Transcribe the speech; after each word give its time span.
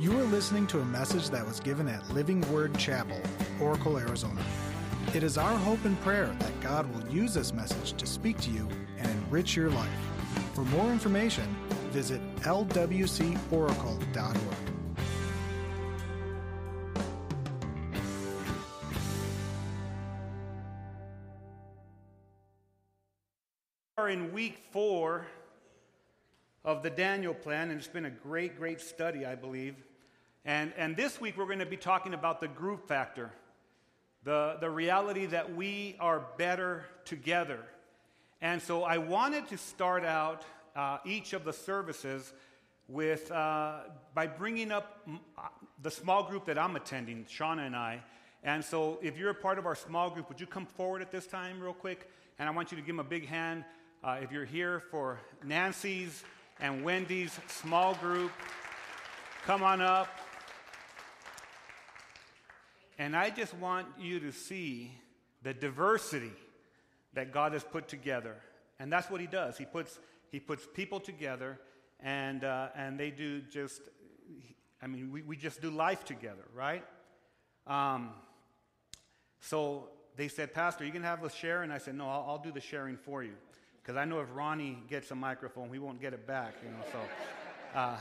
You 0.00 0.16
are 0.16 0.24
listening 0.26 0.68
to 0.68 0.78
a 0.78 0.84
message 0.84 1.28
that 1.30 1.44
was 1.44 1.58
given 1.58 1.88
at 1.88 2.08
Living 2.10 2.40
Word 2.52 2.78
Chapel, 2.78 3.20
Oracle, 3.60 3.98
Arizona. 3.98 4.40
It 5.12 5.24
is 5.24 5.36
our 5.36 5.58
hope 5.58 5.84
and 5.84 6.00
prayer 6.02 6.32
that 6.38 6.60
God 6.60 6.88
will 6.94 7.12
use 7.12 7.34
this 7.34 7.52
message 7.52 7.94
to 7.94 8.06
speak 8.06 8.38
to 8.42 8.50
you 8.50 8.68
and 8.98 9.10
enrich 9.10 9.56
your 9.56 9.70
life. 9.70 9.90
For 10.54 10.60
more 10.66 10.92
information, 10.92 11.52
visit 11.90 12.20
lwcoracle.org. 12.42 14.36
We 23.96 24.02
are 24.04 24.08
in 24.10 24.32
week 24.32 24.60
four 24.70 25.26
of 26.64 26.84
the 26.84 26.90
Daniel 26.90 27.34
plan, 27.34 27.70
and 27.70 27.80
it's 27.80 27.88
been 27.88 28.04
a 28.04 28.10
great, 28.10 28.56
great 28.56 28.80
study, 28.80 29.26
I 29.26 29.34
believe. 29.34 29.87
And, 30.44 30.72
and 30.76 30.96
this 30.96 31.20
week 31.20 31.36
we're 31.36 31.46
going 31.46 31.58
to 31.58 31.66
be 31.66 31.76
talking 31.76 32.14
about 32.14 32.40
the 32.40 32.48
group 32.48 32.88
factor, 32.88 33.32
the, 34.24 34.56
the 34.60 34.70
reality 34.70 35.26
that 35.26 35.54
we 35.54 35.96
are 36.00 36.24
better 36.36 36.84
together. 37.04 37.60
And 38.40 38.62
so 38.62 38.84
I 38.84 38.98
wanted 38.98 39.48
to 39.48 39.58
start 39.58 40.04
out 40.04 40.44
uh, 40.76 40.98
each 41.04 41.32
of 41.32 41.44
the 41.44 41.52
services 41.52 42.32
with, 42.86 43.30
uh, 43.30 43.80
by 44.14 44.26
bringing 44.26 44.72
up 44.72 45.06
uh, 45.08 45.42
the 45.82 45.90
small 45.90 46.22
group 46.22 46.46
that 46.46 46.58
I'm 46.58 46.76
attending, 46.76 47.24
Shauna 47.24 47.66
and 47.66 47.76
I. 47.76 48.02
And 48.42 48.64
so 48.64 48.98
if 49.02 49.18
you're 49.18 49.30
a 49.30 49.34
part 49.34 49.58
of 49.58 49.66
our 49.66 49.74
small 49.74 50.08
group, 50.08 50.28
would 50.28 50.40
you 50.40 50.46
come 50.46 50.66
forward 50.66 51.02
at 51.02 51.10
this 51.10 51.26
time, 51.26 51.60
real 51.60 51.72
quick? 51.72 52.08
And 52.38 52.48
I 52.48 52.52
want 52.52 52.70
you 52.70 52.76
to 52.76 52.82
give 52.82 52.96
them 52.96 53.04
a 53.04 53.08
big 53.08 53.26
hand. 53.26 53.64
Uh, 54.02 54.18
if 54.22 54.30
you're 54.30 54.44
here 54.44 54.84
for 54.90 55.18
Nancy's 55.44 56.22
and 56.60 56.84
Wendy's 56.84 57.36
small 57.48 57.94
group, 57.96 58.30
come 59.44 59.62
on 59.62 59.80
up. 59.80 60.08
And 62.98 63.16
I 63.16 63.30
just 63.30 63.54
want 63.54 63.86
you 63.98 64.18
to 64.20 64.32
see 64.32 64.92
the 65.42 65.54
diversity 65.54 66.32
that 67.14 67.32
God 67.32 67.52
has 67.52 67.62
put 67.62 67.88
together. 67.88 68.34
And 68.80 68.92
that's 68.92 69.08
what 69.10 69.20
He 69.20 69.26
does. 69.26 69.56
He 69.56 69.64
puts, 69.64 69.98
he 70.30 70.40
puts 70.40 70.66
people 70.74 71.00
together, 71.00 71.58
and, 72.00 72.44
uh, 72.44 72.68
and 72.74 72.98
they 72.98 73.10
do 73.10 73.40
just, 73.42 73.80
I 74.82 74.86
mean, 74.88 75.10
we, 75.12 75.22
we 75.22 75.36
just 75.36 75.62
do 75.62 75.70
life 75.70 76.04
together, 76.04 76.44
right? 76.54 76.84
Um, 77.66 78.10
so 79.40 79.90
they 80.16 80.28
said, 80.28 80.52
Pastor, 80.52 80.84
you 80.84 80.92
can 80.92 81.02
have 81.02 81.24
us 81.24 81.34
share? 81.34 81.62
And 81.62 81.72
I 81.72 81.78
said, 81.78 81.94
No, 81.94 82.08
I'll, 82.08 82.24
I'll 82.28 82.42
do 82.42 82.50
the 82.50 82.60
sharing 82.60 82.96
for 82.96 83.22
you. 83.22 83.34
Because 83.80 83.96
I 83.96 84.04
know 84.04 84.20
if 84.20 84.28
Ronnie 84.34 84.82
gets 84.88 85.10
a 85.12 85.14
microphone, 85.14 85.70
we 85.70 85.78
won't 85.78 86.00
get 86.00 86.12
it 86.12 86.26
back, 86.26 86.54
you 86.62 86.68
know. 86.68 86.84
So, 86.92 87.78
uh, 87.78 87.96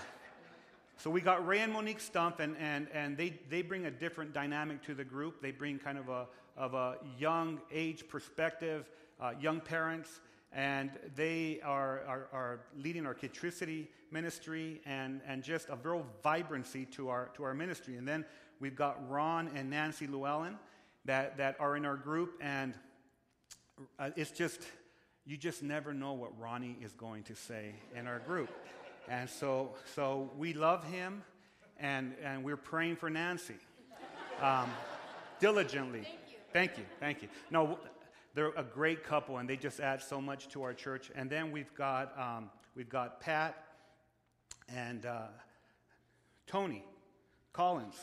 so 0.97 1.11
we 1.11 1.21
got 1.21 1.45
Ray 1.45 1.59
and 1.59 1.71
Monique 1.71 1.99
Stump, 1.99 2.39
and, 2.39 2.57
and, 2.57 2.87
and 2.91 3.15
they, 3.15 3.39
they 3.49 3.61
bring 3.61 3.85
a 3.85 3.91
different 3.91 4.33
dynamic 4.33 4.83
to 4.83 4.95
the 4.95 5.03
group. 5.03 5.41
They 5.41 5.51
bring 5.51 5.77
kind 5.77 5.97
of 5.97 6.09
a, 6.09 6.25
of 6.57 6.73
a 6.73 6.97
young 7.19 7.61
age 7.71 8.07
perspective, 8.07 8.89
uh, 9.21 9.33
young 9.39 9.61
parents, 9.61 10.19
and 10.51 10.89
they 11.15 11.59
are, 11.63 12.01
are, 12.07 12.27
are 12.33 12.59
leading 12.75 13.05
our 13.05 13.13
Kitricity 13.13 13.87
ministry 14.11 14.81
and, 14.85 15.21
and 15.27 15.43
just 15.43 15.69
a 15.69 15.77
real 15.83 16.03
vibrancy 16.23 16.85
to 16.85 17.09
our, 17.09 17.29
to 17.35 17.43
our 17.43 17.53
ministry. 17.53 17.97
And 17.97 18.07
then 18.07 18.25
we've 18.59 18.75
got 18.75 18.97
Ron 19.07 19.51
and 19.53 19.69
Nancy 19.69 20.07
Llewellyn 20.07 20.57
that, 21.05 21.37
that 21.37 21.57
are 21.59 21.77
in 21.77 21.85
our 21.85 21.95
group, 21.95 22.39
and 22.41 22.73
uh, 23.99 24.09
it's 24.15 24.31
just 24.31 24.61
you 25.27 25.37
just 25.37 25.61
never 25.61 25.93
know 25.93 26.13
what 26.13 26.31
Ronnie 26.39 26.77
is 26.81 26.93
going 26.93 27.23
to 27.23 27.35
say 27.35 27.75
in 27.95 28.07
our 28.07 28.19
group. 28.19 28.49
And 29.09 29.29
so, 29.29 29.71
so 29.95 30.29
we 30.37 30.53
love 30.53 30.83
him, 30.83 31.23
and, 31.79 32.13
and 32.21 32.43
we're 32.43 32.57
praying 32.57 32.97
for 32.97 33.09
Nancy 33.09 33.55
um, 34.41 34.69
diligently. 35.39 36.01
Thank 36.01 36.29
you. 36.29 36.35
Thank 36.51 36.77
you. 36.77 36.83
Thank 36.99 37.21
you. 37.21 37.29
No, 37.49 37.79
they're 38.33 38.51
a 38.57 38.63
great 38.63 39.03
couple, 39.03 39.37
and 39.37 39.49
they 39.49 39.55
just 39.55 39.79
add 39.79 40.01
so 40.01 40.19
much 40.19 40.49
to 40.49 40.61
our 40.63 40.73
church. 40.73 41.09
And 41.15 41.29
then 41.29 41.51
we've 41.51 41.73
got, 41.73 42.17
um, 42.19 42.49
we've 42.75 42.89
got 42.89 43.21
Pat 43.21 43.63
and 44.67 45.05
uh, 45.05 45.27
Tony 46.45 46.83
Collins. 47.53 47.95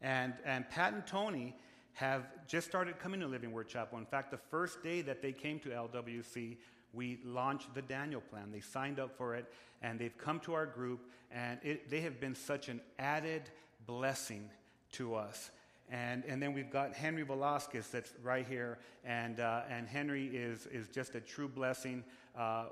And, 0.00 0.34
and 0.44 0.68
Pat 0.70 0.92
and 0.92 1.06
Tony 1.06 1.56
have 1.94 2.24
just 2.46 2.66
started 2.66 2.98
coming 2.98 3.20
to 3.20 3.26
Living 3.26 3.52
Word 3.52 3.68
Chapel. 3.68 3.98
In 3.98 4.06
fact, 4.06 4.30
the 4.30 4.38
first 4.38 4.82
day 4.82 5.02
that 5.02 5.20
they 5.20 5.32
came 5.32 5.58
to 5.60 5.68
LWC, 5.68 6.56
we 6.92 7.20
launched 7.24 7.74
the 7.74 7.82
Daniel 7.82 8.20
Plan. 8.20 8.50
They 8.52 8.60
signed 8.60 8.98
up 8.98 9.16
for 9.16 9.34
it, 9.34 9.46
and 9.82 9.98
they've 9.98 10.16
come 10.16 10.40
to 10.40 10.54
our 10.54 10.66
group, 10.66 11.00
and 11.30 11.58
it, 11.62 11.90
they 11.90 12.00
have 12.00 12.20
been 12.20 12.34
such 12.34 12.68
an 12.68 12.80
added 12.98 13.42
blessing 13.86 14.50
to 14.92 15.14
us. 15.14 15.50
And, 15.90 16.24
and 16.26 16.40
then 16.40 16.52
we've 16.52 16.70
got 16.70 16.94
Henry 16.94 17.22
Velasquez 17.22 17.88
that's 17.88 18.12
right 18.22 18.46
here, 18.46 18.78
and, 19.04 19.40
uh, 19.40 19.62
and 19.68 19.88
Henry 19.88 20.26
is, 20.26 20.66
is 20.66 20.86
just 20.88 21.14
a 21.14 21.20
true 21.20 21.48
blessing. 21.48 22.04
Uh, 22.38 22.66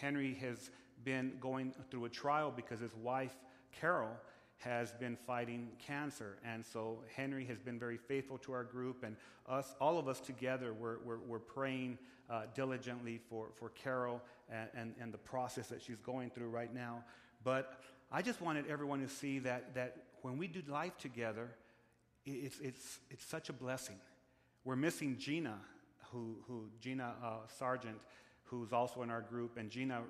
Henry 0.00 0.34
has 0.40 0.70
been 1.04 1.32
going 1.40 1.72
through 1.90 2.06
a 2.06 2.08
trial 2.08 2.52
because 2.54 2.80
his 2.80 2.94
wife, 2.96 3.34
Carol, 3.80 4.10
has 4.64 4.92
been 4.92 5.16
fighting 5.26 5.68
cancer. 5.86 6.38
And 6.44 6.64
so 6.64 6.98
Henry 7.14 7.44
has 7.44 7.58
been 7.58 7.78
very 7.78 7.98
faithful 7.98 8.38
to 8.38 8.52
our 8.52 8.64
group, 8.64 9.04
and 9.04 9.16
us, 9.46 9.74
all 9.80 9.98
of 9.98 10.08
us 10.08 10.20
together, 10.20 10.72
we're, 10.72 10.96
we're, 11.04 11.18
we're 11.18 11.38
praying 11.38 11.98
uh, 12.30 12.42
diligently 12.54 13.20
for, 13.28 13.48
for 13.56 13.68
Carol 13.70 14.22
and, 14.50 14.68
and, 14.74 14.94
and 15.00 15.12
the 15.12 15.18
process 15.18 15.66
that 15.68 15.82
she's 15.82 16.00
going 16.00 16.30
through 16.30 16.48
right 16.48 16.74
now. 16.74 17.04
But 17.44 17.82
I 18.10 18.22
just 18.22 18.40
wanted 18.40 18.66
everyone 18.68 19.00
to 19.00 19.08
see 19.08 19.38
that, 19.40 19.74
that 19.74 19.96
when 20.22 20.38
we 20.38 20.46
do 20.46 20.62
life 20.66 20.96
together, 20.96 21.50
it's, 22.24 22.58
it's, 22.60 23.00
it's 23.10 23.24
such 23.24 23.50
a 23.50 23.52
blessing. 23.52 23.96
We're 24.64 24.76
missing 24.76 25.18
Gina, 25.18 25.58
who, 26.10 26.38
who 26.48 26.70
Gina 26.80 27.12
uh, 27.22 27.32
Sargent, 27.58 28.00
who's 28.44 28.72
also 28.72 29.02
in 29.02 29.10
our 29.10 29.20
group. 29.20 29.58
And 29.58 29.68
Gina, 29.68 30.00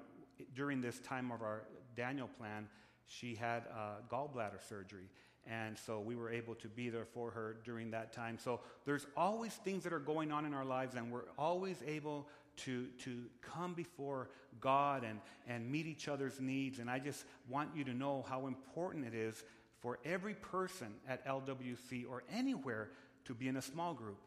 during 0.54 0.81
this 0.81 1.00
time 1.00 1.32
of 1.32 1.43
our 1.43 1.62
Daniel 1.97 2.28
plan, 2.38 2.69
she 3.06 3.34
had 3.34 3.65
uh, 3.70 4.00
gallbladder 4.10 4.66
surgery. 4.69 5.09
And 5.47 5.78
so 5.78 6.00
we 6.00 6.16
were 6.16 6.31
able 6.31 6.54
to 6.56 6.69
be 6.69 6.88
there 6.88 7.04
for 7.04 7.31
her 7.31 7.56
during 7.65 7.91
that 7.91 8.12
time. 8.12 8.38
So 8.38 8.60
there's 8.87 9.06
always 9.16 9.53
things 9.53 9.84
that 9.84 9.92
are 9.92 9.98
going 9.98 10.32
on 10.32 10.47
in 10.47 10.54
our 10.54 10.65
lives, 10.65 10.94
and 10.94 11.12
we're 11.12 11.28
always 11.38 11.76
able 11.87 12.26
to, 12.59 12.87
to 13.00 13.25
come 13.43 13.75
before 13.75 14.31
God 14.60 15.04
and, 15.04 15.20
and 15.47 15.70
meet 15.70 15.87
each 15.87 16.09
other's 16.09 16.41
needs. 16.41 16.78
And 16.78 16.91
I 16.91 16.98
just 16.98 17.25
want 17.48 17.70
you 17.75 17.84
to 17.84 17.93
know 17.93 18.25
how 18.28 18.47
important 18.47 19.06
it 19.06 19.14
is 19.14 19.44
for 19.81 19.98
every 20.04 20.34
person 20.34 20.94
at 21.06 21.26
LWC 21.26 22.09
or 22.09 22.22
anywhere 22.32 22.88
to 23.26 23.34
be 23.34 23.48
in 23.48 23.56
a 23.56 23.62
small 23.62 23.93
group. 23.93 24.19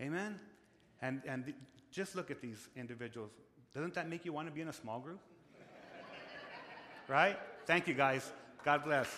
Amen? 0.00 0.38
And, 1.00 1.22
and 1.26 1.46
th- 1.46 1.56
just 1.90 2.16
look 2.16 2.30
at 2.30 2.42
these 2.42 2.68
individuals. 2.76 3.30
Doesn't 3.74 3.94
that 3.94 4.10
make 4.10 4.24
you 4.24 4.32
want 4.32 4.48
to 4.48 4.52
be 4.52 4.60
in 4.60 4.68
a 4.68 4.72
small 4.72 5.00
group? 5.00 5.20
right? 7.08 7.38
Thank 7.66 7.88
you, 7.88 7.94
guys. 7.94 8.30
God 8.64 8.84
bless. 8.84 9.08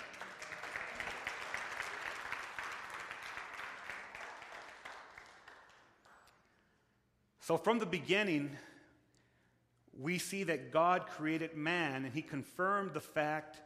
So, 7.41 7.58
from 7.58 7.78
the 7.78 7.84
beginning, 7.84 8.56
we 9.98 10.16
see 10.16 10.44
that 10.44 10.72
God 10.72 11.08
created 11.08 11.56
man 11.58 12.06
and 12.06 12.14
he 12.14 12.22
confirmed 12.22 12.94
the 12.94 13.00
fact 13.00 13.58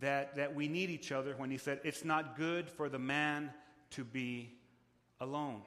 that, 0.00 0.34
that 0.34 0.52
we 0.52 0.66
need 0.66 0.90
each 0.90 1.12
other 1.12 1.34
when 1.36 1.52
he 1.52 1.58
said, 1.58 1.78
It's 1.84 2.04
not 2.04 2.36
good 2.36 2.68
for 2.68 2.88
the 2.88 2.98
man 2.98 3.52
to 3.90 4.02
be 4.02 4.50
alone. 5.20 5.62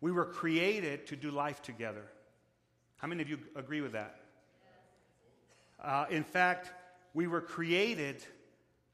We 0.00 0.12
were 0.12 0.24
created 0.24 1.06
to 1.08 1.16
do 1.16 1.30
life 1.30 1.60
together. 1.60 2.04
How 2.96 3.06
many 3.06 3.20
of 3.20 3.28
you 3.28 3.38
agree 3.54 3.82
with 3.82 3.92
that? 3.92 4.16
Uh, 5.82 6.06
in 6.08 6.24
fact, 6.24 6.72
we 7.14 7.26
were 7.26 7.40
created 7.40 8.22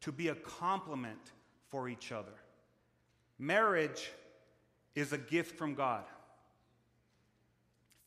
to 0.01 0.13
be 0.13 0.29
a 0.29 0.35
complement 0.35 1.33
for 1.69 1.89
each 1.89 2.13
other. 2.13 2.33
Marriage 3.39 4.11
is 4.95 5.13
a 5.13 5.19
gift 5.19 5.57
from 5.57 5.75
God. 5.75 6.05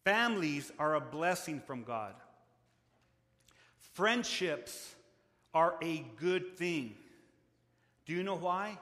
Families 0.03 0.71
are 0.79 0.95
a 0.95 1.01
blessing 1.01 1.61
from 1.61 1.83
God. 1.83 2.15
Friendships 3.93 4.95
are 5.53 5.75
a 5.81 6.05
good 6.17 6.57
thing. 6.57 6.95
Do 8.05 8.13
you 8.13 8.23
know 8.23 8.35
why? 8.35 8.77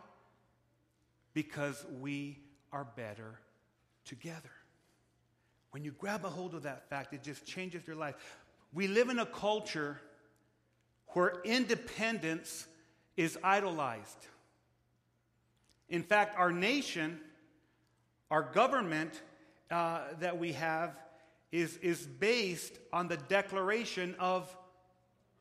Because 1.33 1.85
we 1.99 2.39
are 2.71 2.87
better 2.95 3.39
together. 4.05 4.49
When 5.71 5.83
you 5.83 5.91
grab 5.91 6.25
a 6.25 6.29
hold 6.29 6.55
of 6.55 6.63
that 6.63 6.89
fact, 6.89 7.13
it 7.13 7.21
just 7.21 7.45
changes 7.45 7.85
your 7.85 7.95
life. 7.95 8.15
We 8.73 8.87
live 8.87 9.09
in 9.09 9.19
a 9.19 9.25
culture 9.25 9.99
where 11.13 11.33
independence 11.43 12.67
is 13.17 13.37
idolized. 13.43 14.27
In 15.89 16.03
fact, 16.03 16.37
our 16.37 16.51
nation, 16.51 17.19
our 18.29 18.43
government 18.43 19.21
uh, 19.71 20.01
that 20.19 20.37
we 20.37 20.53
have, 20.53 20.95
is, 21.51 21.77
is 21.77 22.05
based 22.05 22.77
on 22.93 23.07
the 23.07 23.17
Declaration 23.17 24.15
of 24.19 24.55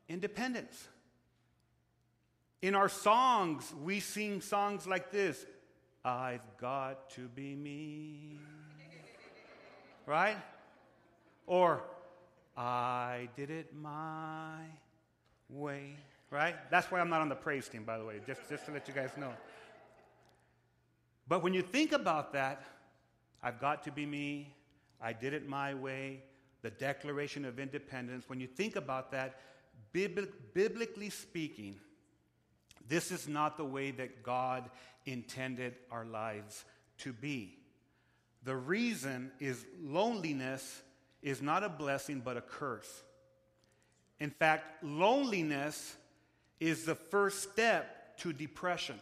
Independence. 0.07 0.87
In 2.61 2.75
our 2.75 2.89
songs, 2.89 3.71
we 3.83 3.99
sing 3.99 4.41
songs 4.41 4.87
like 4.87 5.11
this 5.11 5.45
I've 6.03 6.57
got 6.59 7.09
to 7.11 7.27
be 7.27 7.55
me. 7.55 8.39
Right? 10.05 10.37
Or, 11.45 11.83
I 12.57 13.29
did 13.35 13.51
it 13.51 13.75
my 13.75 14.63
way. 15.49 15.95
Right? 16.31 16.55
That's 16.69 16.91
why 16.91 16.99
I'm 16.99 17.09
not 17.09 17.21
on 17.21 17.29
the 17.29 17.35
praise 17.35 17.67
team, 17.67 17.83
by 17.83 17.97
the 17.97 18.05
way, 18.05 18.21
just, 18.25 18.41
just 18.49 18.65
to 18.67 18.71
let 18.71 18.87
you 18.87 18.93
guys 18.93 19.09
know. 19.17 19.33
But 21.27 21.43
when 21.43 21.53
you 21.53 21.61
think 21.61 21.91
about 21.91 22.33
that, 22.33 22.63
I've 23.41 23.59
got 23.59 23.83
to 23.83 23.91
be 23.91 24.05
me, 24.05 24.53
I 25.01 25.13
did 25.13 25.33
it 25.33 25.47
my 25.47 25.73
way, 25.73 26.23
the 26.61 26.69
Declaration 26.69 27.45
of 27.45 27.59
Independence, 27.59 28.25
when 28.27 28.39
you 28.39 28.47
think 28.47 28.75
about 28.75 29.11
that, 29.11 29.39
biblically 29.91 31.09
speaking, 31.09 31.77
this 32.87 33.11
is 33.11 33.27
not 33.27 33.57
the 33.57 33.65
way 33.65 33.91
that 33.91 34.23
God 34.23 34.69
intended 35.05 35.75
our 35.91 36.05
lives 36.05 36.65
to 36.99 37.13
be. 37.13 37.57
The 38.43 38.55
reason 38.55 39.31
is 39.39 39.65
loneliness 39.81 40.81
is 41.21 41.41
not 41.41 41.63
a 41.63 41.69
blessing 41.69 42.21
but 42.23 42.37
a 42.37 42.41
curse. 42.41 43.03
In 44.19 44.29
fact, 44.31 44.83
loneliness 44.83 45.95
is 46.59 46.85
the 46.85 46.95
first 46.95 47.43
step 47.51 48.17
to 48.17 48.33
depression. 48.33 48.99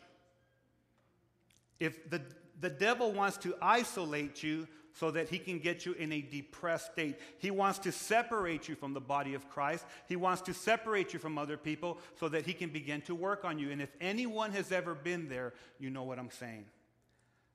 If 1.79 2.09
the, 2.09 2.21
the 2.59 2.69
devil 2.69 3.11
wants 3.11 3.37
to 3.37 3.55
isolate 3.61 4.43
you 4.43 4.67
so 4.93 5.11
that 5.11 5.29
he 5.29 5.37
can 5.37 5.59
get 5.59 5.85
you 5.85 5.93
in 5.93 6.11
a 6.11 6.21
depressed 6.21 6.91
state, 6.93 7.19
he 7.37 7.51
wants 7.51 7.79
to 7.79 7.91
separate 7.91 8.67
you 8.67 8.75
from 8.75 8.93
the 8.93 8.99
body 8.99 9.35
of 9.35 9.47
Christ. 9.49 9.85
He 10.07 10.15
wants 10.15 10.41
to 10.43 10.53
separate 10.53 11.13
you 11.13 11.19
from 11.19 11.37
other 11.37 11.57
people 11.57 11.99
so 12.19 12.29
that 12.29 12.45
he 12.45 12.53
can 12.53 12.69
begin 12.69 13.01
to 13.01 13.13
work 13.13 13.45
on 13.45 13.59
you. 13.59 13.71
And 13.71 13.81
if 13.81 13.89
anyone 14.01 14.51
has 14.53 14.71
ever 14.71 14.95
been 14.95 15.29
there, 15.29 15.53
you 15.79 15.89
know 15.89 16.03
what 16.03 16.17
I'm 16.17 16.31
saying. 16.31 16.65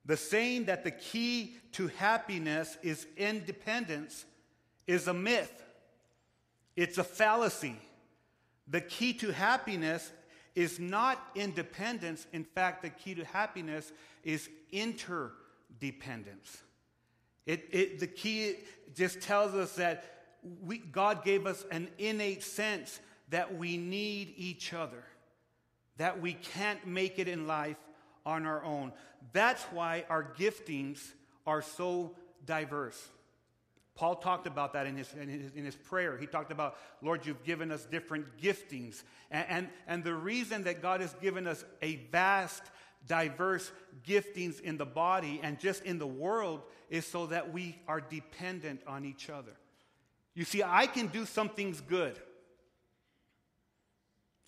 The 0.04 0.16
saying 0.16 0.64
that 0.64 0.82
the 0.82 0.90
key 0.90 1.56
to 1.72 1.88
happiness 1.88 2.76
is 2.82 3.06
independence 3.16 4.24
is 4.86 5.06
a 5.06 5.14
myth, 5.14 5.62
it's 6.76 6.98
a 6.98 7.04
fallacy. 7.04 7.76
The 8.68 8.80
key 8.80 9.12
to 9.14 9.32
happiness 9.32 10.10
is 10.54 10.78
not 10.78 11.18
independence. 11.34 12.26
In 12.32 12.44
fact, 12.44 12.82
the 12.82 12.90
key 12.90 13.14
to 13.14 13.24
happiness 13.24 13.92
is 14.24 14.48
interdependence. 14.70 16.62
It, 17.46 17.68
it, 17.70 17.98
the 17.98 18.06
key 18.06 18.56
just 18.94 19.20
tells 19.20 19.54
us 19.54 19.74
that 19.76 20.04
we, 20.64 20.78
God 20.78 21.24
gave 21.24 21.46
us 21.46 21.64
an 21.70 21.88
innate 21.98 22.42
sense 22.42 23.00
that 23.30 23.56
we 23.56 23.76
need 23.76 24.34
each 24.36 24.72
other, 24.72 25.02
that 25.96 26.20
we 26.20 26.34
can't 26.34 26.86
make 26.86 27.18
it 27.18 27.28
in 27.28 27.46
life 27.46 27.76
on 28.26 28.46
our 28.46 28.62
own. 28.64 28.92
That's 29.32 29.62
why 29.64 30.04
our 30.08 30.22
giftings 30.38 31.00
are 31.46 31.62
so 31.62 32.12
diverse. 32.44 33.08
Paul 33.94 34.16
talked 34.16 34.46
about 34.46 34.72
that 34.72 34.86
in 34.86 34.96
his, 34.96 35.12
in 35.12 35.28
his, 35.28 35.52
in 35.54 35.64
his, 35.64 35.76
prayer. 35.76 36.16
He 36.16 36.26
talked 36.26 36.50
about, 36.50 36.76
Lord, 37.02 37.26
you've 37.26 37.44
given 37.44 37.70
us 37.70 37.84
different 37.84 38.38
giftings. 38.40 39.02
And, 39.30 39.46
and, 39.48 39.68
and 39.86 40.04
the 40.04 40.14
reason 40.14 40.64
that 40.64 40.80
God 40.80 41.00
has 41.02 41.12
given 41.20 41.46
us 41.46 41.62
a 41.82 41.96
vast, 42.10 42.62
diverse 43.06 43.70
giftings 44.06 44.60
in 44.60 44.78
the 44.78 44.86
body 44.86 45.40
and 45.42 45.58
just 45.58 45.84
in 45.84 45.98
the 45.98 46.06
world 46.06 46.62
is 46.88 47.06
so 47.06 47.26
that 47.26 47.52
we 47.52 47.78
are 47.86 48.00
dependent 48.00 48.80
on 48.86 49.04
each 49.04 49.28
other. 49.28 49.52
You 50.34 50.44
see, 50.44 50.62
I 50.62 50.86
can 50.86 51.08
do 51.08 51.26
some 51.26 51.50
things 51.50 51.80
good. 51.82 52.18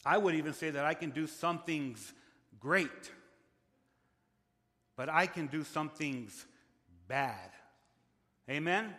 I 0.06 0.17
would 0.17 0.35
even 0.35 0.55
say 0.55 0.70
that 0.70 0.85
I 0.85 0.94
can 0.94 1.11
do 1.11 1.26
some 1.26 1.58
things 1.61 2.12
great. 2.58 3.11
But 4.96 5.08
I 5.08 5.26
can 5.26 5.49
do 5.49 5.64
some 5.64 5.91
things 5.91 6.46
bad. 7.08 7.50
Amen? 8.49 8.94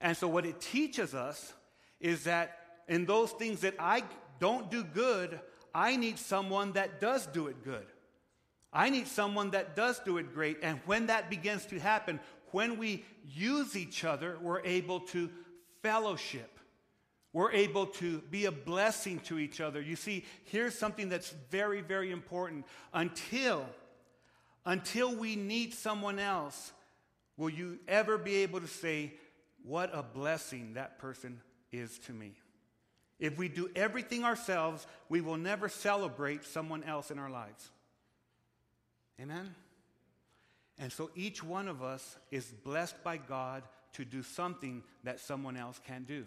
And 0.00 0.16
so, 0.16 0.28
what 0.28 0.44
it 0.44 0.60
teaches 0.60 1.14
us 1.14 1.52
is 2.00 2.24
that 2.24 2.58
in 2.88 3.06
those 3.06 3.32
things 3.32 3.60
that 3.60 3.74
I 3.78 4.02
don't 4.38 4.70
do 4.70 4.84
good, 4.84 5.40
I 5.74 5.96
need 5.96 6.18
someone 6.18 6.72
that 6.72 7.00
does 7.00 7.26
do 7.26 7.48
it 7.48 7.64
good. 7.64 7.86
I 8.72 8.90
need 8.90 9.06
someone 9.06 9.50
that 9.52 9.74
does 9.74 9.98
do 10.00 10.18
it 10.18 10.34
great. 10.34 10.58
And 10.62 10.80
when 10.86 11.06
that 11.06 11.30
begins 11.30 11.64
to 11.66 11.78
happen, 11.78 12.20
when 12.50 12.78
we 12.78 13.04
use 13.24 13.76
each 13.76 14.04
other, 14.04 14.38
we're 14.40 14.60
able 14.60 15.00
to 15.00 15.30
fellowship. 15.82 16.58
We're 17.32 17.52
able 17.52 17.86
to 17.86 18.20
be 18.30 18.46
a 18.46 18.52
blessing 18.52 19.20
to 19.20 19.38
each 19.38 19.60
other. 19.60 19.80
You 19.80 19.96
see, 19.96 20.24
here's 20.44 20.78
something 20.78 21.08
that's 21.08 21.34
very, 21.50 21.82
very 21.82 22.10
important. 22.10 22.64
Until, 22.94 23.66
until 24.64 25.14
we 25.14 25.36
need 25.36 25.74
someone 25.74 26.18
else, 26.18 26.72
will 27.36 27.50
you 27.50 27.78
ever 27.88 28.16
be 28.16 28.36
able 28.36 28.60
to 28.60 28.66
say, 28.66 29.12
what 29.66 29.90
a 29.92 30.02
blessing 30.02 30.74
that 30.74 30.98
person 30.98 31.40
is 31.72 31.98
to 31.98 32.12
me. 32.12 32.32
If 33.18 33.36
we 33.36 33.48
do 33.48 33.68
everything 33.74 34.24
ourselves, 34.24 34.86
we 35.08 35.20
will 35.20 35.36
never 35.36 35.68
celebrate 35.68 36.44
someone 36.44 36.84
else 36.84 37.10
in 37.10 37.18
our 37.18 37.30
lives. 37.30 37.70
Amen? 39.20 39.54
And 40.78 40.92
so 40.92 41.10
each 41.16 41.42
one 41.42 41.66
of 41.66 41.82
us 41.82 42.16
is 42.30 42.44
blessed 42.44 43.02
by 43.02 43.16
God 43.16 43.64
to 43.94 44.04
do 44.04 44.22
something 44.22 44.82
that 45.04 45.18
someone 45.18 45.56
else 45.56 45.80
can't 45.86 46.06
do. 46.06 46.26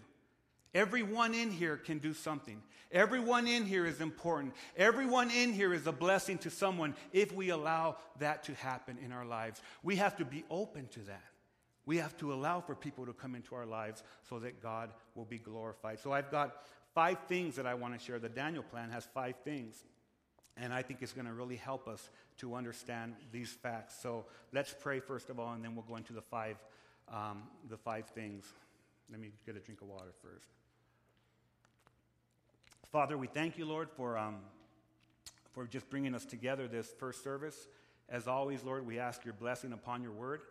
Everyone 0.74 1.32
in 1.32 1.50
here 1.50 1.76
can 1.76 1.98
do 1.98 2.12
something. 2.12 2.60
Everyone 2.92 3.46
in 3.46 3.64
here 3.64 3.86
is 3.86 4.00
important. 4.00 4.52
Everyone 4.76 5.30
in 5.30 5.52
here 5.52 5.72
is 5.72 5.86
a 5.86 5.92
blessing 5.92 6.38
to 6.38 6.50
someone 6.50 6.94
if 7.12 7.32
we 7.32 7.48
allow 7.48 7.96
that 8.18 8.44
to 8.44 8.54
happen 8.54 8.98
in 9.04 9.12
our 9.12 9.24
lives. 9.24 9.62
We 9.82 9.96
have 9.96 10.16
to 10.18 10.24
be 10.24 10.44
open 10.50 10.88
to 10.88 11.00
that. 11.00 11.22
We 11.86 11.96
have 11.96 12.16
to 12.18 12.32
allow 12.32 12.60
for 12.60 12.74
people 12.74 13.06
to 13.06 13.12
come 13.12 13.34
into 13.34 13.54
our 13.54 13.66
lives 13.66 14.02
so 14.28 14.38
that 14.40 14.62
God 14.62 14.90
will 15.14 15.24
be 15.24 15.38
glorified. 15.38 15.98
So 16.00 16.12
I've 16.12 16.30
got 16.30 16.66
five 16.94 17.18
things 17.26 17.56
that 17.56 17.66
I 17.66 17.74
want 17.74 17.98
to 17.98 18.04
share. 18.04 18.18
The 18.18 18.28
Daniel 18.28 18.62
plan 18.62 18.90
has 18.90 19.06
five 19.14 19.36
things. 19.44 19.84
And 20.56 20.74
I 20.74 20.82
think 20.82 21.00
it's 21.00 21.12
going 21.12 21.26
to 21.26 21.32
really 21.32 21.56
help 21.56 21.88
us 21.88 22.10
to 22.38 22.54
understand 22.54 23.14
these 23.32 23.50
facts. 23.50 23.94
So 24.02 24.26
let's 24.52 24.74
pray 24.78 25.00
first 25.00 25.30
of 25.30 25.38
all, 25.38 25.52
and 25.52 25.64
then 25.64 25.74
we'll 25.74 25.84
go 25.84 25.96
into 25.96 26.12
the 26.12 26.20
five, 26.20 26.56
um, 27.08 27.44
the 27.68 27.76
five 27.76 28.06
things. 28.08 28.44
Let 29.10 29.20
me 29.20 29.30
get 29.46 29.56
a 29.56 29.60
drink 29.60 29.80
of 29.80 29.88
water 29.88 30.12
first. 30.22 30.46
Father, 32.92 33.16
we 33.16 33.26
thank 33.26 33.56
you, 33.56 33.64
Lord, 33.64 33.88
for, 33.96 34.18
um, 34.18 34.38
for 35.52 35.64
just 35.66 35.88
bringing 35.88 36.14
us 36.14 36.24
together 36.24 36.68
this 36.68 36.92
first 36.98 37.22
service. 37.22 37.68
As 38.08 38.26
always, 38.26 38.64
Lord, 38.64 38.86
we 38.86 38.98
ask 38.98 39.24
your 39.24 39.34
blessing 39.34 39.72
upon 39.72 40.02
your 40.02 40.12
word. 40.12 40.42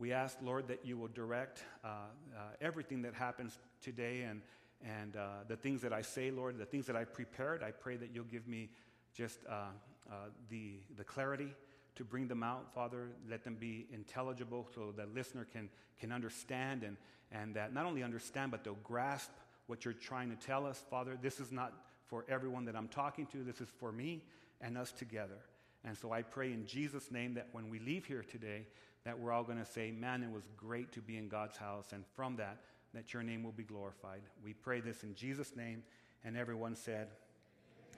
We 0.00 0.14
ask, 0.14 0.38
Lord, 0.42 0.68
that 0.68 0.80
you 0.82 0.96
will 0.96 1.08
direct 1.08 1.62
uh, 1.84 1.88
uh, 2.34 2.40
everything 2.62 3.02
that 3.02 3.12
happens 3.12 3.58
today 3.82 4.22
and, 4.22 4.40
and 4.82 5.14
uh, 5.14 5.44
the 5.46 5.56
things 5.56 5.82
that 5.82 5.92
I 5.92 6.00
say, 6.00 6.30
Lord, 6.30 6.56
the 6.56 6.64
things 6.64 6.86
that 6.86 6.96
I 6.96 7.04
prepared. 7.04 7.62
I 7.62 7.70
pray 7.70 7.98
that 7.98 8.08
you'll 8.14 8.24
give 8.24 8.48
me 8.48 8.70
just 9.14 9.40
uh, 9.46 9.66
uh, 10.10 10.14
the, 10.48 10.76
the 10.96 11.04
clarity 11.04 11.52
to 11.96 12.04
bring 12.04 12.28
them 12.28 12.42
out, 12.42 12.72
Father. 12.74 13.08
Let 13.28 13.44
them 13.44 13.56
be 13.60 13.88
intelligible 13.92 14.66
so 14.74 14.94
that 14.96 15.14
listener 15.14 15.46
can, 15.52 15.68
can 16.00 16.12
understand 16.12 16.82
and, 16.82 16.96
and 17.30 17.54
that 17.56 17.74
not 17.74 17.84
only 17.84 18.02
understand, 18.02 18.52
but 18.52 18.64
they'll 18.64 18.78
grasp 18.82 19.32
what 19.66 19.84
you're 19.84 19.92
trying 19.92 20.30
to 20.30 20.46
tell 20.46 20.64
us. 20.64 20.82
Father, 20.88 21.18
this 21.20 21.40
is 21.40 21.52
not 21.52 21.74
for 22.06 22.24
everyone 22.26 22.64
that 22.64 22.74
I'm 22.74 22.88
talking 22.88 23.26
to, 23.26 23.44
this 23.44 23.60
is 23.60 23.68
for 23.78 23.92
me 23.92 24.22
and 24.62 24.78
us 24.78 24.92
together. 24.92 25.40
And 25.84 25.96
so 25.96 26.10
I 26.10 26.22
pray 26.22 26.52
in 26.52 26.66
Jesus' 26.66 27.10
name 27.10 27.34
that 27.34 27.48
when 27.52 27.68
we 27.68 27.78
leave 27.78 28.06
here 28.06 28.22
today, 28.22 28.66
that 29.04 29.18
we're 29.18 29.32
all 29.32 29.44
going 29.44 29.58
to 29.58 29.70
say, 29.70 29.90
Man, 29.90 30.22
it 30.22 30.30
was 30.30 30.44
great 30.56 30.92
to 30.92 31.00
be 31.00 31.16
in 31.16 31.28
God's 31.28 31.56
house. 31.56 31.92
And 31.92 32.04
from 32.14 32.36
that, 32.36 32.58
that 32.94 33.12
your 33.12 33.22
name 33.22 33.42
will 33.42 33.52
be 33.52 33.62
glorified. 33.62 34.20
We 34.44 34.52
pray 34.52 34.80
this 34.80 35.02
in 35.02 35.14
Jesus' 35.14 35.56
name. 35.56 35.82
And 36.24 36.36
everyone 36.36 36.74
said, 36.74 37.08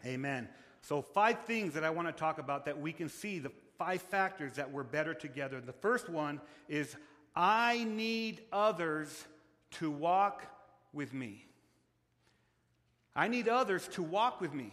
Amen. 0.05 0.49
So, 0.83 1.01
five 1.01 1.41
things 1.45 1.75
that 1.75 1.85
I 1.85 1.91
want 1.91 2.09
to 2.09 2.13
talk 2.13 2.39
about 2.39 2.65
that 2.67 2.81
we 2.81 2.93
can 2.93 3.09
see, 3.09 3.39
the 3.39 3.53
five 3.79 4.03
factors 4.03 4.55
that 4.55 4.71
we're 4.71 4.83
better 4.83 5.15
together. 5.15 5.61
The 5.61 5.73
first 5.73 6.09
one 6.09 6.41
is 6.69 6.97
I 7.35 7.85
need 7.85 8.43
others 8.53 9.27
to 9.73 9.91
walk 9.91 10.45
with 10.93 11.13
me. 11.13 11.47
I 13.15 13.29
need 13.29 13.49
others 13.49 13.89
to 13.93 14.03
walk 14.03 14.41
with 14.41 14.53
me. 14.55 14.73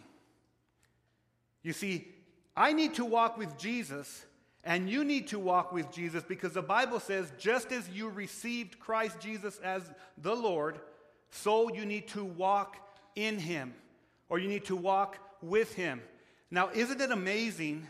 You 1.63 1.73
see, 1.73 2.07
I 2.55 2.73
need 2.73 2.95
to 2.95 3.05
walk 3.05 3.37
with 3.37 3.57
Jesus 3.57 4.25
and 4.63 4.89
you 4.89 5.03
need 5.03 5.27
to 5.29 5.39
walk 5.39 5.71
with 5.71 5.91
Jesus 5.91 6.23
because 6.27 6.53
the 6.53 6.61
Bible 6.61 6.99
says, 6.99 7.31
just 7.37 7.71
as 7.71 7.87
you 7.89 8.09
received 8.09 8.79
Christ 8.79 9.19
Jesus 9.19 9.57
as 9.63 9.89
the 10.17 10.35
Lord, 10.35 10.79
so 11.31 11.73
you 11.73 11.85
need 11.85 12.07
to 12.09 12.23
walk 12.23 12.77
in 13.15 13.39
him 13.39 13.73
or 14.27 14.39
you 14.39 14.47
need 14.47 14.65
to 14.65 14.75
walk 14.75 15.17
with 15.41 15.73
him. 15.75 16.01
Now, 16.51 16.69
isn't 16.73 16.99
it 16.99 17.11
amazing 17.11 17.87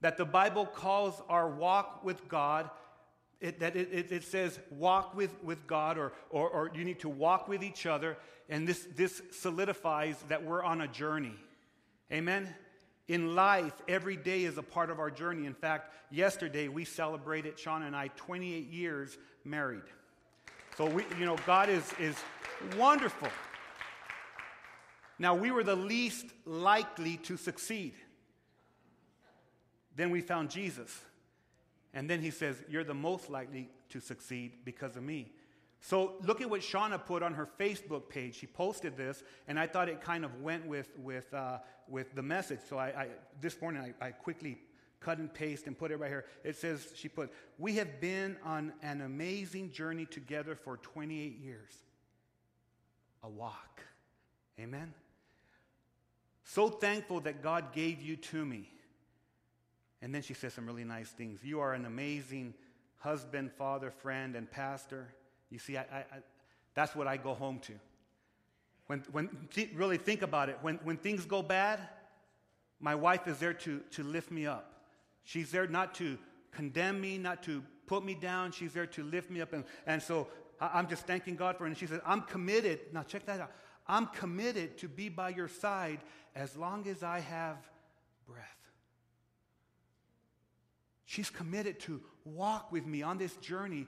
that 0.00 0.16
the 0.16 0.24
Bible 0.24 0.66
calls 0.66 1.22
our 1.28 1.48
walk 1.48 2.04
with 2.04 2.28
God, 2.28 2.70
it, 3.40 3.60
that 3.60 3.76
it, 3.76 3.88
it, 3.92 4.12
it, 4.12 4.24
says 4.24 4.58
walk 4.70 5.14
with, 5.14 5.30
with 5.42 5.66
God 5.66 5.98
or, 5.98 6.12
or, 6.30 6.48
or 6.48 6.70
you 6.74 6.84
need 6.84 7.00
to 7.00 7.08
walk 7.08 7.48
with 7.48 7.62
each 7.62 7.86
other, 7.86 8.16
and 8.48 8.66
this, 8.66 8.86
this 8.96 9.22
solidifies 9.30 10.16
that 10.28 10.44
we're 10.44 10.62
on 10.62 10.80
a 10.80 10.88
journey. 10.88 11.34
Amen? 12.12 12.52
In 13.10 13.34
life, 13.34 13.72
every 13.88 14.14
day 14.14 14.44
is 14.44 14.56
a 14.56 14.62
part 14.62 14.88
of 14.88 15.00
our 15.00 15.10
journey. 15.10 15.44
In 15.44 15.52
fact, 15.52 15.92
yesterday 16.12 16.68
we 16.68 16.84
celebrated, 16.84 17.56
Shauna 17.56 17.88
and 17.88 17.96
I, 17.96 18.06
28 18.14 18.70
years 18.70 19.18
married. 19.44 19.82
So 20.76 20.86
we, 20.86 21.02
you 21.18 21.26
know, 21.26 21.36
God 21.44 21.68
is, 21.68 21.92
is 21.98 22.14
wonderful. 22.78 23.26
Now, 25.18 25.34
we 25.34 25.50
were 25.50 25.64
the 25.64 25.74
least 25.74 26.26
likely 26.44 27.16
to 27.24 27.36
succeed. 27.36 27.94
Then 29.96 30.10
we 30.10 30.20
found 30.20 30.48
Jesus. 30.48 30.96
And 31.92 32.08
then 32.08 32.20
he 32.20 32.30
says, 32.30 32.62
You're 32.68 32.84
the 32.84 32.94
most 32.94 33.28
likely 33.28 33.70
to 33.88 33.98
succeed 33.98 34.52
because 34.64 34.94
of 34.94 35.02
me. 35.02 35.32
So 35.80 36.14
look 36.22 36.40
at 36.40 36.50
what 36.50 36.60
Shauna 36.60 37.04
put 37.04 37.22
on 37.22 37.34
her 37.34 37.48
Facebook 37.58 38.08
page. 38.08 38.36
She 38.36 38.46
posted 38.46 38.96
this, 38.96 39.22
and 39.48 39.58
I 39.58 39.66
thought 39.66 39.88
it 39.88 40.00
kind 40.00 40.24
of 40.24 40.42
went 40.42 40.66
with, 40.66 40.90
with, 40.98 41.32
uh, 41.32 41.58
with 41.88 42.14
the 42.14 42.22
message. 42.22 42.60
So 42.68 42.78
I, 42.78 42.86
I 42.88 43.08
this 43.40 43.60
morning 43.60 43.94
I, 44.00 44.08
I 44.08 44.10
quickly 44.10 44.58
cut 45.00 45.18
and 45.18 45.32
paste 45.32 45.66
and 45.66 45.76
put 45.76 45.90
it 45.90 45.96
right 45.96 46.10
here. 46.10 46.26
It 46.44 46.56
says, 46.56 46.92
she 46.94 47.08
put, 47.08 47.32
We 47.58 47.76
have 47.76 48.00
been 48.00 48.36
on 48.44 48.74
an 48.82 49.00
amazing 49.00 49.72
journey 49.72 50.04
together 50.04 50.54
for 50.54 50.76
28 50.76 51.38
years. 51.38 51.72
A 53.22 53.28
walk. 53.28 53.80
Amen? 54.58 54.92
So 56.44 56.68
thankful 56.68 57.20
that 57.20 57.42
God 57.42 57.72
gave 57.72 58.02
you 58.02 58.16
to 58.16 58.44
me. 58.44 58.70
And 60.02 60.14
then 60.14 60.22
she 60.22 60.34
says 60.34 60.54
some 60.54 60.66
really 60.66 60.84
nice 60.84 61.08
things. 61.08 61.42
You 61.42 61.60
are 61.60 61.74
an 61.74 61.84
amazing 61.84 62.54
husband, 62.98 63.52
father, 63.52 63.90
friend, 63.90 64.36
and 64.36 64.50
pastor. 64.50 65.08
You 65.50 65.58
see, 65.58 65.76
I, 65.76 65.82
I, 65.82 65.98
I, 65.98 66.04
that's 66.74 66.94
what 66.94 67.06
I 67.06 67.16
go 67.16 67.34
home 67.34 67.58
to. 67.60 67.72
When, 68.86 69.04
when 69.12 69.28
th- 69.52 69.70
really 69.74 69.98
think 69.98 70.22
about 70.22 70.48
it, 70.48 70.58
when, 70.62 70.76
when 70.82 70.96
things 70.96 71.24
go 71.24 71.42
bad, 71.42 71.80
my 72.80 72.94
wife 72.94 73.28
is 73.28 73.38
there 73.38 73.52
to, 73.52 73.80
to 73.92 74.02
lift 74.02 74.30
me 74.30 74.46
up. 74.46 74.84
She's 75.24 75.50
there 75.50 75.66
not 75.66 75.94
to 75.96 76.18
condemn 76.50 77.00
me, 77.00 77.18
not 77.18 77.42
to 77.44 77.62
put 77.86 78.04
me 78.04 78.14
down. 78.14 78.52
She's 78.52 78.72
there 78.72 78.86
to 78.86 79.02
lift 79.04 79.30
me 79.30 79.40
up. 79.40 79.52
And, 79.52 79.64
and 79.86 80.02
so 80.02 80.28
I'm 80.60 80.88
just 80.88 81.06
thanking 81.06 81.36
God 81.36 81.56
for 81.56 81.66
it. 81.66 81.68
And 81.68 81.76
she 81.76 81.86
says, 81.86 82.00
I'm 82.06 82.22
committed. 82.22 82.80
Now, 82.92 83.02
check 83.02 83.26
that 83.26 83.40
out. 83.40 83.52
I'm 83.86 84.06
committed 84.06 84.78
to 84.78 84.88
be 84.88 85.08
by 85.08 85.30
your 85.30 85.48
side 85.48 86.00
as 86.34 86.56
long 86.56 86.86
as 86.86 87.02
I 87.02 87.20
have 87.20 87.56
breath. 88.26 88.46
She's 91.04 91.30
committed 91.30 91.80
to 91.80 92.00
walk 92.24 92.70
with 92.70 92.86
me 92.86 93.02
on 93.02 93.18
this 93.18 93.34
journey 93.36 93.86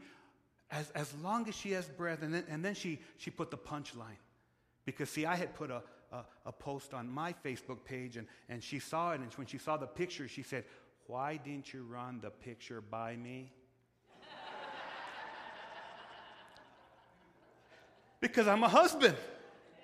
as, 0.73 0.91
as 0.91 1.14
long 1.23 1.49
as 1.49 1.55
she 1.55 1.71
has 1.73 1.87
breath. 1.87 2.23
And 2.23 2.35
then, 2.35 2.45
and 2.49 2.64
then 2.64 2.75
she, 2.75 2.99
she 3.19 3.31
put 3.31 3.50
the 3.50 3.59
punchline. 3.59 4.17
Because, 4.85 5.11
see, 5.11 5.26
I 5.26 5.37
had 5.37 5.55
put 5.55 5.71
a, 5.71 5.83
a, 6.11 6.25
a, 6.47 6.52
post 6.52 6.95
on 6.95 7.09
my 7.09 7.35
Facebook 7.45 7.85
page, 7.85 8.17
and, 8.17 8.26
and 8.49 8.64
she 8.64 8.79
saw 8.81 9.12
it. 9.12 9.21
And 9.21 9.33
when 9.35 9.47
she 9.47 9.59
saw 9.59 9.76
the 9.76 9.87
picture, 9.87 10.26
she 10.26 10.43
said, 10.43 10.64
Why 11.07 11.37
didn't 11.37 11.73
you 11.73 11.85
run 11.85 12.21
the 12.21 12.31
picture 12.31 12.81
by 12.81 13.14
me? 13.17 13.52
because 18.21 18.49
I'm 18.49 18.64
a 18.64 18.69
husband. 18.69 19.14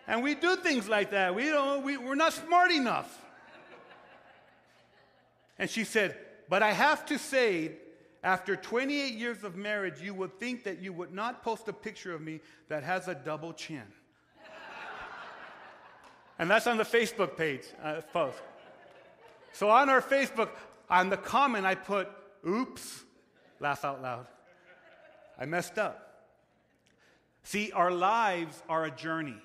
And 0.09 0.23
we 0.23 0.35
do 0.35 0.57
things 0.57 0.89
like 0.89 1.11
that. 1.11 1.35
We 1.35 1.45
don't, 1.45 1.85
we, 1.85 1.99
we're 1.99 2.15
not 2.15 2.33
smart 2.33 2.73
enough. 2.73 3.27
And 5.59 5.69
she 5.69 5.85
said, 5.85 6.17
But 6.49 6.63
I 6.63 6.73
have 6.73 7.05
to 7.07 7.19
say, 7.19 7.73
after 8.23 8.57
28 8.57 9.15
years 9.15 9.45
of 9.45 9.57
marriage, 9.57 10.01
you 10.01 10.13
would 10.15 10.39
think 10.41 10.65
that 10.65 10.83
you 10.83 10.93
would 10.93 11.13
not 11.13 11.43
post 11.43 11.69
a 11.69 11.73
picture 11.73 12.15
of 12.15 12.21
me 12.21 12.41
that 12.69 12.83
has 12.83 13.07
a 13.09 13.15
double 13.15 13.53
chin. 13.53 13.83
and 16.39 16.51
that's 16.51 16.67
on 16.67 16.77
the 16.77 16.85
Facebook 16.85 17.37
page 17.37 17.63
uh, 17.83 18.01
post. 18.13 18.39
So 19.53 19.71
on 19.71 19.89
our 19.89 20.03
Facebook, 20.03 20.51
on 20.91 21.11
the 21.11 21.17
comment, 21.17 21.65
I 21.65 21.75
put, 21.75 22.09
oops, 22.47 23.05
laugh 23.61 23.85
out 23.85 24.03
loud. 24.03 24.27
I 25.39 25.47
messed 25.47 25.79
up. 25.79 26.27
See, 27.45 27.71
our 27.73 27.91
lives 27.91 28.63
are 28.69 28.85
a 28.85 28.91
journey. 28.91 29.37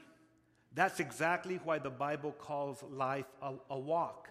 That's 0.74 1.00
exactly 1.00 1.60
why 1.64 1.78
the 1.78 1.92
Bible 1.92 2.32
calls 2.32 2.84
life 2.92 3.28
a, 3.42 3.54
a 3.70 3.78
walk. 3.78 4.30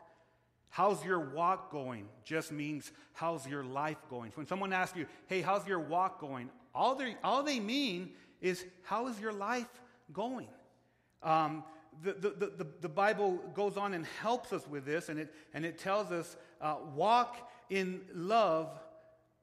How's 0.73 1.05
your 1.05 1.21
walk 1.21 1.71
going? 1.71 2.09
Just 2.25 2.51
means, 2.51 2.93
how's 3.13 3.47
your 3.47 3.63
life 3.63 3.99
going? 4.09 4.33
When 4.37 4.47
someone 4.47 4.73
asks 4.73 4.97
you, 4.97 5.05
hey, 5.27 5.43
how's 5.43 5.67
your 5.69 5.79
walk 5.79 6.19
going? 6.19 6.49
All, 6.75 6.99
all 7.23 7.43
they 7.43 7.61
mean 7.61 8.13
is, 8.41 8.65
how 8.83 9.07
is 9.09 9.21
your 9.21 9.35
life 9.35 9.69
going? 10.15 10.49
Um, 11.23 11.63
the, 12.03 12.15
the, 12.15 12.31
the, 12.57 12.67
the, 12.81 12.89
Bible 12.89 13.39
goes 13.53 13.77
on 13.77 13.93
and 13.93 14.07
helps 14.23 14.51
us 14.51 14.67
with 14.67 14.87
this, 14.87 15.11
and 15.11 15.21
it, 15.21 15.35
and 15.53 15.67
it 15.67 15.77
tells 15.77 16.11
us, 16.11 16.39
uh, 16.63 16.77
walk 16.95 17.51
in 17.69 18.01
love 18.15 18.71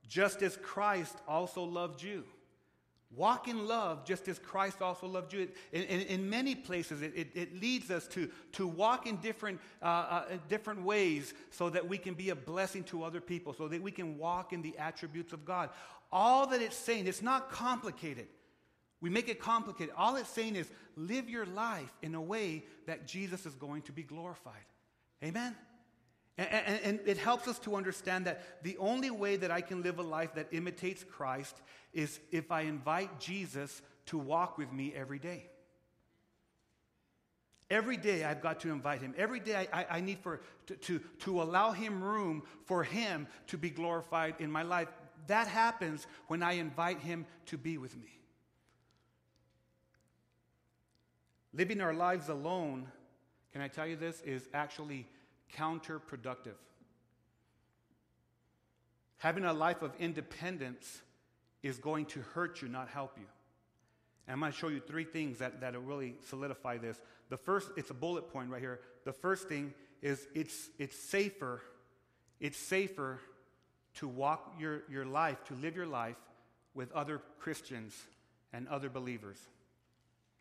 just 0.08 0.42
as 0.42 0.58
Christ 0.58 1.16
also 1.28 1.64
loved 1.64 2.02
you. 2.02 2.24
Walk 3.16 3.48
in 3.48 3.68
love 3.68 4.06
just 4.06 4.28
as 4.28 4.38
Christ 4.38 4.84
also 4.84 5.08
loved 5.08 5.34
you. 5.34 5.48
In, 5.72 5.84
in, 5.84 6.02
in 6.02 6.30
many 6.30 6.54
places, 6.54 7.02
it, 7.02 7.12
it, 7.16 7.32
it, 7.34 7.60
leads 7.60 7.90
us 7.90 8.08
to, 8.10 8.30
to 8.52 8.68
walk 8.68 9.08
in 9.08 9.16
different, 9.18 9.60
uh, 9.82 9.86
uh, 9.86 10.24
different 10.48 10.84
ways 10.84 11.34
so 11.50 11.72
that 11.72 11.88
we 11.88 11.98
can 11.98 12.14
be 12.14 12.30
a 12.30 12.36
blessing 12.36 12.84
to 12.86 13.04
other 13.04 13.20
people, 13.20 13.54
so 13.54 13.68
that 13.68 13.82
we 13.82 13.92
can 13.92 14.20
walk 14.20 14.54
in 14.54 14.62
the 14.62 14.78
attributes 14.78 15.34
of 15.34 15.44
God. 15.44 15.72
All 16.12 16.46
that 16.48 16.62
it's 16.62 16.76
saying, 16.76 17.08
it's 17.08 17.24
not 17.24 17.50
complicated. 17.50 18.28
We 19.02 19.10
make 19.10 19.28
it 19.28 19.40
complicated. 19.40 19.94
All 19.98 20.16
it's 20.16 20.30
saying 20.30 20.56
is 20.56 20.70
live 20.96 21.30
your 21.30 21.48
life 21.48 21.92
in 22.04 22.14
a 22.14 22.22
way 22.22 22.66
that 22.86 23.08
Jesus 23.08 23.48
is 23.48 23.56
going 23.56 23.82
to 23.84 23.92
be 23.92 24.04
glorified. 24.04 24.54
Amen? 25.24 25.56
And, 26.40 27.02
it 27.06 27.18
helps 27.18 27.50
us 27.50 27.60
to 27.60 27.76
understand 27.76 28.26
that 28.26 28.64
the 28.64 28.78
only 28.78 29.12
way 29.12 29.36
that 29.36 29.52
I 29.52 29.60
can 29.60 29.84
live 29.84 30.00
a 30.00 30.04
life 30.04 30.36
that 30.36 30.48
imitates 30.52 31.04
Christ 31.04 31.62
is 31.94 32.20
if 32.32 32.50
I 32.50 32.62
invite 32.62 33.20
Jesus 33.20 33.82
to 34.06 34.18
walk 34.18 34.58
with 34.58 34.72
me 34.72 34.94
every 34.96 35.20
day. 35.20 35.50
Every 37.70 37.98
day 37.98 38.24
I've 38.24 38.42
got 38.42 38.62
to 38.62 38.70
invite 38.70 39.02
him. 39.02 39.14
Every 39.18 39.42
day 39.42 39.68
I, 39.72 39.82
I, 39.82 39.86
I 39.98 40.00
need 40.00 40.20
for, 40.20 40.40
to, 40.68 40.76
to, 40.76 41.00
to 41.20 41.42
allow 41.42 41.72
him 41.72 42.02
room 42.02 42.44
for 42.66 42.84
him 42.84 43.28
to 43.48 43.58
be 43.58 43.70
glorified 43.70 44.36
in 44.40 44.50
my 44.50 44.64
life. 44.64 44.88
That 45.28 45.48
happens 45.48 46.08
when 46.28 46.42
I 46.42 46.54
invite 46.54 47.02
him 47.02 47.26
to 47.48 47.58
be 47.58 47.78
with 47.78 47.98
me. 47.98 48.22
Living 51.54 51.82
our 51.82 51.94
lives 51.94 52.30
alone, 52.30 52.88
can 53.52 53.62
I 53.62 53.68
tell 53.68 53.86
you 53.86 53.98
this, 53.98 54.22
is 54.22 54.48
actually 54.54 55.06
counterproductive. 55.58 56.58
Having 59.18 59.46
a 59.46 59.54
life 59.54 59.82
of 59.82 59.92
independence 60.00 61.02
is 61.62 61.78
going 61.78 62.06
to 62.06 62.22
hurt 62.34 62.62
you, 62.62 62.68
not 62.68 62.88
help 62.88 63.18
you. 63.18 63.26
And 64.28 64.34
I'm 64.34 64.40
going 64.40 64.52
to 64.52 64.58
show 64.58 64.70
you 64.70 64.80
three 64.80 65.04
things 65.04 65.40
that, 65.40 65.62
that 65.62 65.80
really 65.82 66.16
solidify 66.30 66.78
this. 66.78 67.02
The 67.30 67.38
first, 67.38 67.70
it's 67.76 67.90
a 67.90 67.96
bullet 67.96 68.32
point 68.32 68.50
right 68.50 68.62
here. 68.62 68.80
The 69.04 69.12
first 69.12 69.50
thing 69.50 69.74
is 70.02 70.26
it's, 70.34 70.70
it's 70.78 70.98
safer, 70.98 71.62
it's 72.40 72.58
safer 72.58 73.20
to 73.96 74.08
walk 74.08 74.56
your, 74.60 74.84
your 74.90 75.06
life, 75.06 75.44
to 75.46 75.56
live 75.56 75.76
your 75.76 75.88
life 75.88 76.16
with 76.74 76.92
other 76.94 77.22
Christians 77.40 77.96
and 78.54 78.68
other 78.68 78.90
believers. 78.90 79.38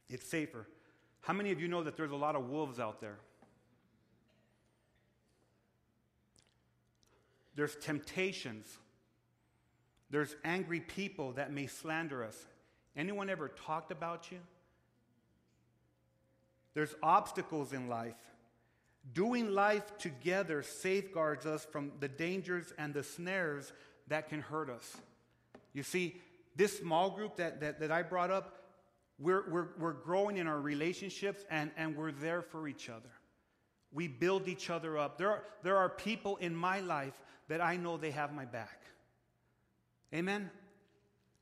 It's 0.09 0.29
safer. 0.29 0.67
How 1.23 1.33
many 1.33 1.51
of 1.51 1.61
you 1.61 1.69
know 1.69 1.83
that 1.83 1.97
there's 1.97 2.13
a 2.13 2.17
lot 2.17 2.37
of 2.37 2.49
wolves 2.49 2.79
out 2.79 3.01
there? 3.01 3.19
There's 7.59 7.75
temptations. 7.75 8.69
There's 10.11 10.37
angry 10.45 10.79
people 10.79 11.33
that 11.33 11.53
may 11.53 11.67
slander 11.67 12.23
us. 12.23 12.37
Anyone 12.97 13.29
ever 13.29 13.49
talked 13.49 13.91
about 13.91 14.31
you? 14.31 14.39
There's 16.75 16.95
obstacles 17.03 17.73
in 17.73 17.89
life. 17.89 18.15
Doing 19.13 19.55
life 19.57 19.99
together 19.99 20.63
safeguards 20.63 21.47
us 21.47 21.65
from 21.65 21.91
the 21.99 22.07
dangers 22.07 22.73
and 22.79 22.95
the 22.95 23.03
snares 23.03 23.73
that 24.07 24.29
can 24.29 24.41
hurt 24.41 24.71
us. 24.71 24.97
You 25.73 25.83
see, 25.83 26.15
this 26.55 26.79
small 26.79 27.11
group 27.11 27.39
that, 27.39 27.59
that, 27.59 27.81
that 27.81 27.91
I 27.91 28.03
brought 28.05 28.31
up, 28.31 28.67
we're, 29.19 29.51
we're, 29.51 29.69
we're 29.81 29.95
growing 29.95 30.37
in 30.37 30.47
our 30.47 30.61
relationships 30.61 31.45
and, 31.51 31.73
and 31.77 31.97
we're 31.97 32.13
there 32.13 32.41
for 32.41 32.69
each 32.69 32.89
other. 32.89 33.11
We 33.93 34.07
build 34.07 34.47
each 34.47 34.71
other 34.71 34.97
up. 34.97 35.19
There 35.19 35.31
are, 35.33 35.43
there 35.65 35.77
are 35.77 35.89
people 35.89 36.37
in 36.37 36.55
my 36.55 36.79
life 36.79 37.15
that 37.49 37.61
I 37.61 37.77
know 37.77 37.97
they 37.97 38.11
have 38.11 38.33
my 38.33 38.45
back. 38.45 38.83
Amen? 40.15 40.51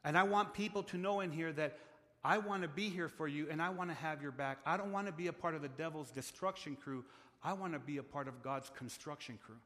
And 0.04 0.16
I 0.16 0.22
want 0.22 0.54
people 0.54 0.82
to 0.84 0.96
know 0.96 1.20
in 1.20 1.32
here 1.32 1.52
that 1.52 1.78
I 2.24 2.38
want 2.38 2.62
to 2.62 2.68
be 2.68 2.88
here 2.88 3.08
for 3.08 3.28
you 3.28 3.46
and 3.50 3.60
I 3.60 3.70
want 3.70 3.90
to 3.90 3.96
have 3.96 4.22
your 4.22 4.32
back. 4.32 4.58
I 4.66 4.76
don't 4.76 4.92
want 4.92 5.06
to 5.06 5.12
be 5.12 5.28
a 5.28 5.32
part 5.32 5.54
of 5.54 5.62
the 5.62 5.68
devil's 5.68 6.10
destruction 6.10 6.76
crew. 6.76 7.04
I 7.42 7.52
want 7.52 7.72
to 7.72 7.78
be 7.78 7.98
a 7.98 8.02
part 8.02 8.28
of 8.28 8.42
God's 8.42 8.70
construction 8.76 9.38
crew. 9.44 9.56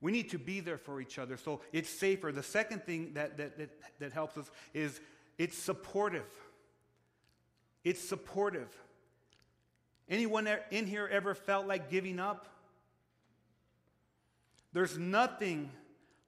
We 0.00 0.12
need 0.12 0.30
to 0.30 0.38
be 0.38 0.60
there 0.60 0.78
for 0.78 1.00
each 1.00 1.18
other 1.18 1.36
so 1.36 1.60
it's 1.72 1.90
safer. 1.90 2.32
The 2.32 2.42
second 2.42 2.84
thing 2.84 3.12
that, 3.14 3.36
that, 3.36 3.58
that, 3.58 3.70
that 3.98 4.12
helps 4.12 4.36
us 4.36 4.50
is 4.72 5.00
it's 5.38 5.56
supportive. 5.56 6.26
It's 7.84 8.00
supportive. 8.00 8.68
Anyone 10.08 10.48
in 10.70 10.86
here 10.86 11.08
ever 11.10 11.34
felt 11.34 11.66
like 11.66 11.90
giving 11.90 12.18
up? 12.18 12.48
There's 14.72 14.98
nothing 14.98 15.70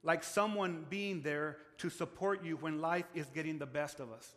like 0.03 0.23
someone 0.23 0.85
being 0.89 1.21
there 1.21 1.57
to 1.77 1.89
support 1.89 2.43
you 2.43 2.57
when 2.57 2.81
life 2.81 3.05
is 3.13 3.25
getting 3.27 3.57
the 3.57 3.65
best 3.65 3.99
of 3.99 4.11
us. 4.11 4.29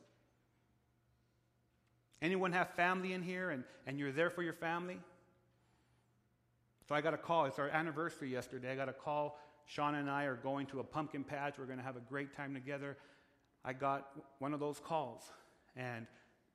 Anyone 2.23 2.53
have 2.53 2.71
family 2.71 3.13
in 3.13 3.23
here 3.23 3.51
and, 3.51 3.65
and 3.87 3.99
you're 3.99 4.13
there 4.13 4.31
for 4.31 4.43
your 4.43 4.55
family? 4.55 4.99
So 6.89 6.95
I 6.95 7.01
got 7.01 7.15
a 7.15 7.19
call. 7.19 7.47
It's 7.47 7.59
our 7.59 7.69
anniversary 7.69 8.31
yesterday. 8.31 8.73
I 8.73 8.77
got 8.77 8.89
a 8.89 8.93
call. 8.93 9.39
Shauna 9.69 10.01
and 10.01 10.09
I 10.09 10.25
are 10.25 10.37
going 10.37 10.67
to 10.67 10.81
a 10.81 10.85
pumpkin 10.85 11.25
patch. 11.25 11.55
We're 11.59 11.67
going 11.67 11.79
to 11.79 11.85
have 11.85 11.97
a 11.97 12.01
great 12.09 12.35
time 12.35 12.55
together. 12.55 12.97
I 13.65 13.73
got 13.73 14.09
one 14.39 14.55
of 14.55 14.61
those 14.61 14.79
calls 14.79 15.25
and 15.75 16.07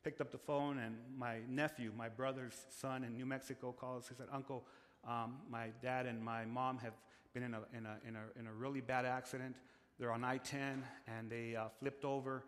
picked 0.03 0.21
up 0.21 0.31
the 0.31 0.37
phone, 0.37 0.79
and 0.79 0.95
my 1.17 1.39
nephew, 1.47 1.91
my 1.95 2.09
brother's 2.09 2.55
son 2.69 3.03
in 3.03 3.13
New 3.13 3.25
Mexico, 3.25 3.71
calls. 3.71 4.07
He 4.07 4.15
said, 4.15 4.27
Uncle, 4.31 4.65
um, 5.07 5.37
my 5.49 5.67
dad 5.81 6.05
and 6.05 6.23
my 6.23 6.45
mom 6.45 6.77
have 6.79 6.93
been 7.33 7.43
in 7.43 7.53
a, 7.53 7.61
in 7.75 7.85
a, 7.85 7.97
in 8.07 8.15
a, 8.15 8.39
in 8.39 8.47
a 8.47 8.53
really 8.53 8.81
bad 8.81 9.05
accident. 9.05 9.55
They're 9.99 10.11
on 10.11 10.23
I 10.23 10.37
10 10.37 10.83
and 11.07 11.29
they 11.29 11.55
uh, 11.55 11.65
flipped 11.79 12.05
over 12.05 12.43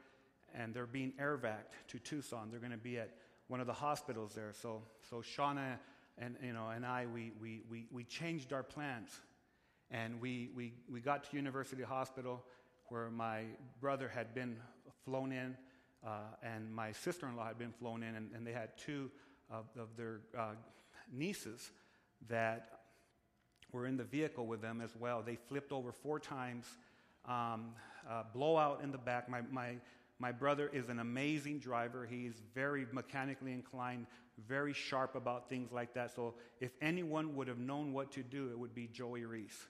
and 0.53 0.73
they're 0.73 0.85
being 0.85 1.13
air 1.19 1.37
vac 1.37 1.71
to 1.89 1.99
Tucson. 1.99 2.49
They're 2.51 2.59
going 2.59 2.71
to 2.71 2.77
be 2.77 2.97
at 2.97 3.11
one 3.47 3.59
of 3.59 3.67
the 3.67 3.73
hospitals 3.73 4.33
there. 4.33 4.51
So, 4.61 4.81
so 5.09 5.17
Shauna 5.17 5.77
and, 6.17 6.35
you 6.43 6.53
know, 6.53 6.69
and 6.69 6.85
I, 6.85 7.05
we, 7.05 7.31
we, 7.41 7.61
we, 7.69 7.87
we 7.91 8.03
changed 8.03 8.53
our 8.53 8.63
plans. 8.63 9.09
And 9.89 10.19
we, 10.21 10.49
we, 10.55 10.73
we 10.91 11.01
got 11.01 11.29
to 11.29 11.35
University 11.35 11.83
Hospital 11.83 12.43
where 12.89 13.09
my 13.09 13.43
brother 13.79 14.07
had 14.07 14.33
been 14.33 14.57
flown 15.05 15.31
in 15.31 15.55
uh, 16.05 16.19
and 16.41 16.73
my 16.73 16.91
sister 16.91 17.27
in 17.27 17.35
law 17.35 17.47
had 17.47 17.57
been 17.57 17.71
flown 17.71 18.03
in, 18.03 18.15
and, 18.15 18.29
and 18.35 18.45
they 18.45 18.51
had 18.51 18.77
two 18.77 19.09
of, 19.49 19.65
of 19.79 19.87
their 19.95 20.21
uh, 20.37 20.51
nieces 21.11 21.71
that 22.29 22.79
were 23.71 23.87
in 23.87 23.97
the 23.97 24.03
vehicle 24.03 24.45
with 24.45 24.61
them 24.61 24.81
as 24.81 24.95
well. 24.95 25.23
They 25.25 25.35
flipped 25.35 25.71
over 25.71 25.91
four 25.91 26.19
times, 26.19 26.65
um, 27.25 27.73
uh, 28.09 28.23
blowout 28.33 28.81
in 28.83 28.91
the 28.91 28.97
back. 28.97 29.29
My, 29.29 29.41
my, 29.51 29.75
my 30.19 30.31
brother 30.31 30.69
is 30.71 30.89
an 30.89 30.99
amazing 30.99 31.59
driver. 31.59 32.05
He's 32.09 32.41
very 32.53 32.85
mechanically 32.91 33.51
inclined, 33.51 34.05
very 34.47 34.73
sharp 34.73 35.15
about 35.15 35.49
things 35.49 35.71
like 35.71 35.93
that. 35.95 36.15
So 36.15 36.35
if 36.59 36.71
anyone 36.81 37.35
would 37.35 37.47
have 37.47 37.59
known 37.59 37.93
what 37.93 38.11
to 38.11 38.23
do, 38.23 38.49
it 38.51 38.59
would 38.59 38.75
be 38.75 38.87
Joey 38.87 39.25
Reese. 39.25 39.67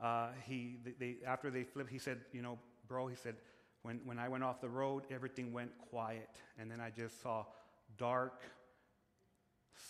Uh, 0.00 0.28
he, 0.46 0.78
they, 0.98 1.16
after 1.26 1.50
they 1.50 1.64
flipped, 1.64 1.90
he 1.90 1.98
said, 1.98 2.20
you 2.32 2.42
know, 2.42 2.58
bro, 2.88 3.06
he 3.06 3.16
said, 3.16 3.36
when, 3.82 4.00
when 4.04 4.18
I 4.18 4.28
went 4.28 4.42
off 4.42 4.60
the 4.60 4.68
road, 4.68 5.04
everything 5.10 5.52
went 5.52 5.70
quiet. 5.90 6.30
And 6.58 6.70
then 6.70 6.80
I 6.80 6.90
just 6.90 7.22
saw 7.22 7.44
dark 7.98 8.42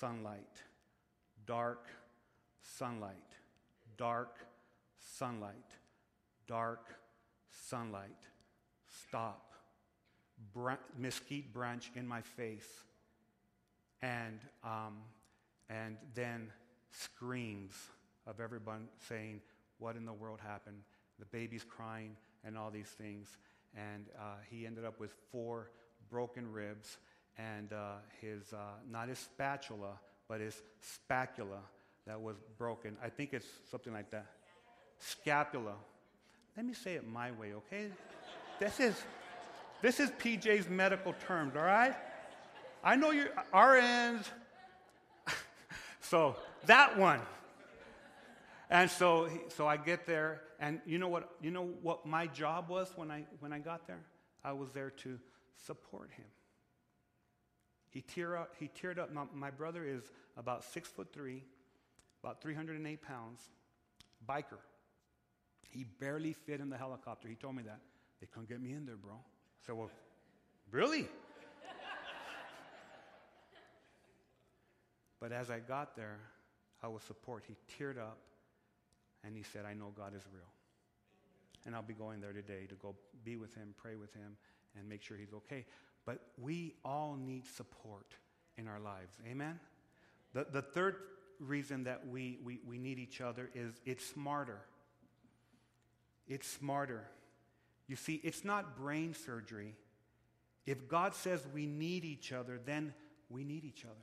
sunlight, 0.01 0.63
dark 1.47 1.87
sunlight, 2.63 3.17
dark 3.97 4.39
sunlight, 4.99 5.55
dark 6.47 6.95
sunlight. 7.69 8.11
Stop. 9.09 9.53
Bra- 10.53 10.77
mesquite 10.99 11.53
branch 11.53 11.91
in 11.95 12.07
my 12.07 12.21
face. 12.21 12.69
And, 14.03 14.41
um, 14.63 14.99
and 15.71 15.97
then 16.15 16.51
screams 16.91 17.75
of 18.27 18.41
everyone 18.41 18.89
saying, 19.09 19.41
What 19.79 19.97
in 19.97 20.05
the 20.05 20.13
world 20.13 20.41
happened? 20.41 20.83
The 21.19 21.27
baby's 21.27 21.65
crying 21.65 22.17
and 22.45 22.59
all 22.59 22.71
these 22.71 22.89
things 22.89 23.37
and 23.77 24.07
uh, 24.19 24.37
he 24.49 24.67
ended 24.67 24.85
up 24.85 25.01
with 25.01 25.13
four 25.31 25.71
broken 26.09 26.51
ribs 26.51 26.99
and 27.37 27.73
uh, 27.73 27.97
his, 28.21 28.53
uh, 28.53 28.79
not 28.89 29.09
his 29.09 29.19
spatula, 29.19 29.99
but 30.29 30.41
his 30.41 30.63
spacula 30.81 31.61
that 32.07 32.21
was 32.21 32.37
broken. 32.59 32.97
I 33.03 33.09
think 33.09 33.33
it's 33.33 33.47
something 33.71 33.93
like 33.93 34.11
that. 34.11 34.27
Scapula. 34.99 35.75
Let 36.57 36.67
me 36.67 36.75
say 36.75 36.95
it 36.95 37.07
my 37.07 37.33
way, 37.33 37.55
okay? 37.55 37.89
This 38.61 38.79
is, 38.81 39.03
this 39.83 40.01
is 40.01 40.11
PJ's 40.11 40.69
medical 40.69 41.15
terms, 41.27 41.55
all 41.57 41.65
right? 41.65 41.95
I 42.83 42.97
know 42.97 43.11
you're 43.11 43.31
RNs. 43.53 44.27
so 46.01 46.37
that 46.67 46.99
one. 46.99 47.21
And 48.71 48.91
so, 48.91 49.29
so 49.49 49.67
I 49.67 49.77
get 49.77 50.07
there, 50.07 50.43
and 50.61 50.81
you 50.87 50.99
know 50.99 51.09
what? 51.09 51.37
You 51.41 51.51
know 51.51 51.69
what 51.83 52.07
my 52.07 52.27
job 52.27 52.69
was 52.69 52.91
when 52.97 53.11
I 53.11 53.25
when 53.41 53.53
I 53.53 53.59
got 53.59 53.87
there? 53.87 54.01
I 54.43 54.53
was 54.53 54.73
there 54.73 54.91
to 54.91 55.19
support 55.67 56.11
him. 56.11 56.25
He 57.95 58.01
tear 58.01 58.37
up. 58.37 58.55
He 58.59 58.69
teared 58.69 58.99
up. 58.99 59.13
My, 59.13 59.23
my 59.33 59.51
brother 59.51 59.85
is 59.85 60.03
about 60.37 60.65
six 60.65 60.89
foot 60.89 61.13
three, 61.13 61.45
about 62.23 62.43
308 62.43 63.01
pounds, 63.01 63.41
biker. 64.29 64.59
He 65.71 65.85
barely 66.01 66.33
fit 66.33 66.61
in 66.61 66.71
the 66.71 66.77
helicopter. 66.77 67.29
He 67.29 67.37
told 67.37 67.55
me 67.55 67.63
that. 67.63 67.79
They 68.21 68.27
couldn't 68.27 68.49
get 68.49 68.61
me 68.61 68.73
in 68.73 68.85
there, 68.85 68.97
bro. 68.97 69.15
Said, 69.65 69.77
well, 69.77 69.91
really? 70.73 71.03
but 75.21 75.31
as 75.31 75.49
I 75.49 75.61
got 75.61 75.95
there, 75.95 76.19
I 76.83 76.89
was 76.89 77.05
support. 77.05 77.45
He 77.47 77.55
teared 77.79 77.99
up 77.99 78.19
and 79.25 79.37
he 79.37 79.45
said, 79.45 79.65
I 79.65 79.75
know 79.75 79.93
God 79.97 80.17
is 80.17 80.23
real. 80.33 80.43
And 81.65 81.77
I'll 81.77 81.83
be 81.83 81.95
going 81.95 82.21
there 82.21 82.33
today 82.33 82.67
to 82.69 82.75
go 82.75 82.97
be 83.25 83.37
with 83.37 83.55
him, 83.55 83.73
pray 83.77 83.95
with 83.95 84.13
him, 84.15 84.37
and 84.77 84.89
make 84.89 85.03
sure 85.03 85.17
he's 85.17 85.33
okay. 85.33 85.65
But 86.07 86.21
we 86.41 86.75
all 86.85 87.17
need 87.17 87.47
support 87.47 88.15
in 88.57 88.69
our 88.69 88.81
lives. 88.81 89.15
Amen? 89.27 89.59
The, 90.33 90.47
the 90.51 90.63
third 90.63 90.97
reason 91.39 91.85
that 91.85 92.07
we, 92.09 92.39
we, 92.45 92.61
we 92.67 92.79
need 92.79 92.99
each 92.99 93.21
other 93.21 93.51
is 93.55 93.73
it's 93.85 94.05
smarter. 94.05 94.59
It's 96.29 96.49
smarter. 96.49 97.05
You 97.87 97.97
see, 97.97 98.21
it's 98.25 98.45
not 98.45 98.77
brain 98.77 99.15
surgery. 99.15 99.75
If 100.67 100.89
God 100.89 101.15
says 101.15 101.47
we 101.53 101.67
need 101.67 102.05
each 102.05 102.33
other, 102.33 102.59
then 102.65 102.95
we 103.29 103.45
need 103.45 103.65
each 103.65 103.85
other. 103.85 103.95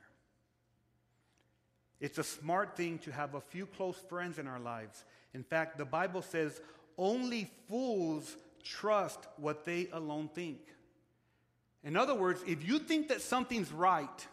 It's 1.99 2.17
a 2.17 2.23
smart 2.23 2.75
thing 2.75 2.97
to 2.99 3.11
have 3.11 3.35
a 3.35 3.41
few 3.41 3.65
close 3.65 3.97
friends 4.09 4.39
in 4.39 4.47
our 4.47 4.59
lives. 4.59 5.03
In 5.33 5.43
fact, 5.43 5.77
the 5.77 5.85
Bible 5.85 6.21
says 6.21 6.59
only 6.97 7.49
fools 7.67 8.35
trust 8.63 9.19
what 9.37 9.65
they 9.65 9.87
alone 9.93 10.29
think. 10.33 10.59
In 11.83 11.97
other 11.97 12.13
words, 12.15 12.41
if 12.45 12.67
you 12.67 12.79
think 12.79 13.07
that 13.09 13.21
something's 13.21 13.71
right 13.71 14.27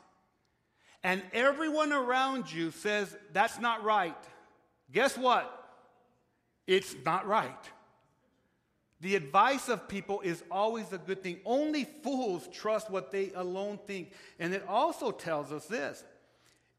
and 1.03 1.23
everyone 1.33 1.93
around 1.93 2.53
you 2.53 2.71
says 2.71 3.17
that's 3.33 3.59
not 3.59 3.83
right, 3.85 4.17
guess 4.93 5.17
what? 5.17 5.55
It's 6.67 6.95
not 7.05 7.27
right. 7.27 7.71
The 9.01 9.15
advice 9.15 9.69
of 9.69 9.89
people 9.89 10.21
is 10.23 10.43
always 10.51 10.93
a 10.93 10.99
good 10.99 11.23
thing. 11.23 11.39
Only 11.45 11.85
fools 12.03 12.49
trust 12.53 12.91
what 12.91 13.13
they 13.13 13.31
alone 13.35 13.79
think. 13.87 14.13
And 14.39 14.53
it 14.53 14.65
also 14.69 15.13
tells 15.13 15.53
us 15.53 15.67
this 15.67 16.05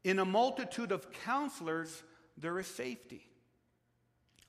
in 0.04 0.18
a 0.18 0.24
multitude 0.24 0.92
of 0.92 1.10
counselors, 1.24 2.02
there 2.36 2.58
is 2.58 2.66
safety. 2.66 3.26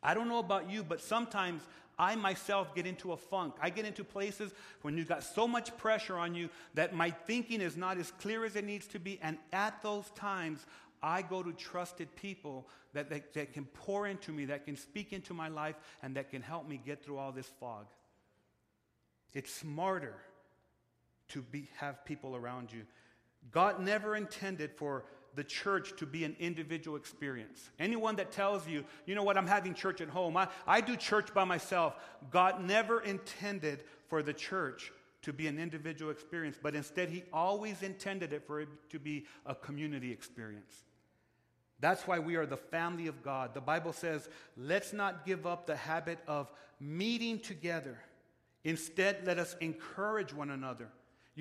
I 0.03 0.13
don't 0.13 0.27
know 0.27 0.39
about 0.39 0.69
you, 0.69 0.83
but 0.83 1.01
sometimes 1.01 1.61
I 1.97 2.15
myself 2.15 2.73
get 2.75 2.85
into 2.85 3.11
a 3.11 3.17
funk. 3.17 3.55
I 3.61 3.69
get 3.69 3.85
into 3.85 4.03
places 4.03 4.53
when 4.81 4.97
you've 4.97 5.07
got 5.07 5.23
so 5.23 5.47
much 5.47 5.75
pressure 5.77 6.17
on 6.17 6.35
you 6.35 6.49
that 6.73 6.93
my 6.93 7.11
thinking 7.11 7.61
is 7.61 7.77
not 7.77 7.97
as 7.97 8.11
clear 8.11 8.45
as 8.45 8.55
it 8.55 8.65
needs 8.65 8.87
to 8.87 8.99
be. 8.99 9.19
And 9.21 9.37
at 9.53 9.81
those 9.81 10.09
times, 10.11 10.65
I 11.03 11.21
go 11.21 11.41
to 11.41 11.51
trusted 11.53 12.15
people 12.15 12.67
that, 12.93 13.09
that, 13.09 13.33
that 13.33 13.53
can 13.53 13.65
pour 13.65 14.07
into 14.07 14.31
me, 14.31 14.45
that 14.45 14.65
can 14.65 14.75
speak 14.75 15.13
into 15.13 15.33
my 15.33 15.47
life, 15.47 15.75
and 16.03 16.15
that 16.15 16.29
can 16.29 16.41
help 16.41 16.67
me 16.67 16.79
get 16.83 17.03
through 17.03 17.17
all 17.17 17.31
this 17.31 17.51
fog. 17.59 17.85
It's 19.33 19.53
smarter 19.53 20.15
to 21.29 21.41
be, 21.41 21.69
have 21.77 22.03
people 22.05 22.35
around 22.35 22.71
you. 22.71 22.83
God 23.51 23.79
never 23.79 24.15
intended 24.15 24.71
for 24.71 25.05
the 25.35 25.43
church 25.43 25.95
to 25.97 26.05
be 26.05 26.23
an 26.23 26.35
individual 26.39 26.97
experience. 26.97 27.69
Anyone 27.79 28.15
that 28.17 28.31
tells 28.31 28.67
you, 28.67 28.83
you 29.05 29.15
know 29.15 29.23
what, 29.23 29.37
I'm 29.37 29.47
having 29.47 29.73
church 29.73 30.01
at 30.01 30.09
home, 30.09 30.35
I, 30.37 30.47
I 30.67 30.81
do 30.81 30.95
church 30.95 31.33
by 31.33 31.43
myself, 31.43 31.95
God 32.29 32.63
never 32.63 33.01
intended 33.01 33.83
for 34.07 34.21
the 34.21 34.33
church 34.33 34.91
to 35.21 35.31
be 35.31 35.47
an 35.47 35.59
individual 35.59 36.11
experience, 36.11 36.57
but 36.61 36.75
instead, 36.75 37.09
He 37.09 37.23
always 37.31 37.83
intended 37.83 38.33
it 38.33 38.45
for 38.45 38.61
it 38.61 38.69
to 38.89 38.99
be 38.99 39.25
a 39.45 39.53
community 39.53 40.11
experience. 40.11 40.83
That's 41.79 42.05
why 42.07 42.19
we 42.19 42.35
are 42.35 42.45
the 42.45 42.57
family 42.57 43.07
of 43.07 43.23
God. 43.23 43.53
The 43.53 43.61
Bible 43.61 43.93
says, 43.93 44.29
let's 44.55 44.93
not 44.93 45.25
give 45.25 45.47
up 45.47 45.65
the 45.65 45.75
habit 45.75 46.19
of 46.27 46.51
meeting 46.79 47.39
together. 47.39 47.99
Instead, 48.63 49.25
let 49.25 49.39
us 49.39 49.55
encourage 49.61 50.33
one 50.33 50.51
another 50.51 50.89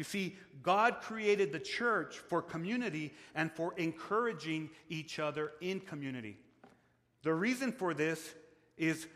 you 0.01 0.05
see, 0.05 0.35
God 0.63 1.03
created 1.03 1.53
the 1.53 1.59
church 1.59 2.21
for 2.21 2.41
community 2.41 3.13
and 3.35 3.53
for 3.53 3.75
encouraging 3.77 4.71
each 4.89 5.19
other 5.19 5.53
in 5.61 5.79
community. 5.79 6.39
The 7.23 7.35
reason 7.35 7.71
for 7.71 7.93
this 7.93 8.35
is 8.79 9.07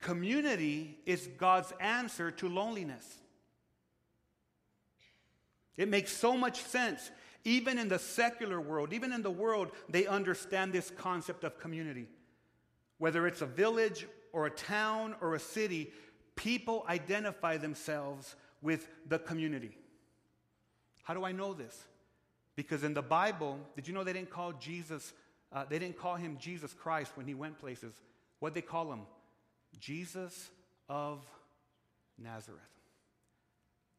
community 0.00 0.96
is 1.04 1.28
God's 1.36 1.72
answer 1.80 2.30
to 2.30 2.48
loneliness. 2.48 3.04
It 5.76 5.88
makes 5.88 6.12
so 6.12 6.36
much 6.36 6.62
sense. 6.62 7.10
Even 7.42 7.76
in 7.76 7.88
the 7.88 7.98
secular 7.98 8.60
world, 8.60 8.92
even 8.92 9.12
in 9.12 9.22
the 9.22 9.32
world, 9.32 9.72
they 9.88 10.06
understand 10.06 10.72
this 10.72 10.92
concept 10.96 11.42
of 11.42 11.58
community. 11.58 12.06
Whether 12.98 13.26
it's 13.26 13.42
a 13.42 13.46
village 13.46 14.06
or 14.32 14.46
a 14.46 14.50
town 14.50 15.16
or 15.20 15.34
a 15.34 15.40
city, 15.40 15.92
people 16.36 16.84
identify 16.88 17.56
themselves 17.56 18.36
with 18.62 18.86
the 19.08 19.18
community. 19.18 19.76
How 21.04 21.14
do 21.14 21.24
I 21.24 21.32
know 21.32 21.54
this? 21.54 21.86
Because 22.56 22.82
in 22.82 22.94
the 22.94 23.02
Bible, 23.02 23.58
did 23.76 23.86
you 23.86 23.94
know 23.94 24.04
they 24.04 24.12
didn't 24.12 24.30
call 24.30 24.52
Jesus, 24.52 25.12
uh, 25.52 25.64
they 25.68 25.78
didn't 25.78 25.98
call 25.98 26.16
him 26.16 26.36
Jesus 26.40 26.72
Christ 26.72 27.12
when 27.14 27.26
he 27.26 27.34
went 27.34 27.58
places? 27.58 27.94
What 28.40 28.54
they 28.54 28.62
call 28.62 28.92
him? 28.92 29.02
Jesus 29.78 30.50
of 30.88 31.24
Nazareth. 32.18 32.60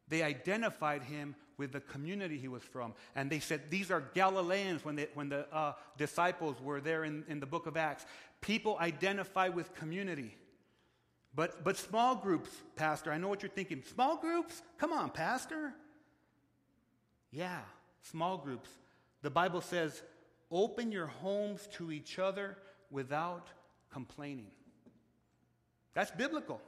They 0.08 0.22
identified 0.22 1.04
him 1.04 1.36
with 1.58 1.72
the 1.72 1.80
community 1.80 2.38
he 2.38 2.48
was 2.48 2.64
from. 2.64 2.94
And 3.16 3.30
they 3.30 3.40
said, 3.40 3.70
These 3.70 3.92
are 3.92 4.04
Galileans 4.14 4.86
when, 4.86 4.96
they, 4.96 5.08
when 5.14 5.30
the 5.30 5.48
uh, 5.54 5.74
disciples 5.98 6.58
were 6.62 6.80
there 6.80 7.04
in, 7.04 7.24
in 7.28 7.40
the 7.40 7.46
book 7.46 7.66
of 7.66 7.78
Acts. 7.78 8.06
People 8.42 8.78
identify 8.80 9.50
with 9.50 9.74
community. 9.76 10.36
But, 11.34 11.64
but 11.64 11.76
small 11.78 12.16
groups, 12.16 12.50
Pastor, 12.76 13.12
I 13.12 13.18
know 13.18 13.28
what 13.28 13.42
you're 13.42 13.50
thinking. 13.50 13.84
Small 13.94 14.18
groups? 14.18 14.62
Come 14.78 14.94
on, 14.94 15.10
Pastor. 15.10 15.74
Yeah, 17.36 17.60
small 18.02 18.38
groups. 18.38 18.70
The 19.22 19.30
Bible 19.30 19.60
says, 19.60 20.02
open 20.50 20.90
your 20.94 21.08
homes 21.08 21.68
to 21.74 21.92
each 21.92 22.18
other 22.18 22.56
without 22.90 23.50
complaining. 23.92 24.52
That's 25.94 26.12
biblical. 26.12 26.62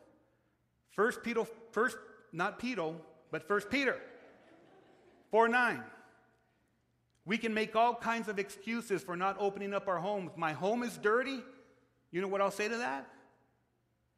First 0.90 1.24
Peter, 1.24 1.46
first, 1.72 1.96
not 2.34 2.60
Peter, 2.60 2.92
but 3.32 3.48
First 3.48 3.70
Peter 3.70 3.96
4 5.32 5.48
9. 5.48 5.84
We 7.26 7.38
can 7.38 7.54
make 7.54 7.76
all 7.76 7.96
kinds 7.96 8.28
of 8.28 8.38
excuses 8.38 9.02
for 9.02 9.16
not 9.16 9.38
opening 9.40 9.74
up 9.74 9.88
our 9.88 10.00
homes. 10.00 10.32
My 10.36 10.52
home 10.52 10.84
is 10.84 10.98
dirty. 10.98 11.40
You 12.12 12.22
know 12.22 12.28
what 12.28 12.42
I'll 12.42 12.52
say 12.52 12.68
to 12.68 12.78
that? 12.78 13.08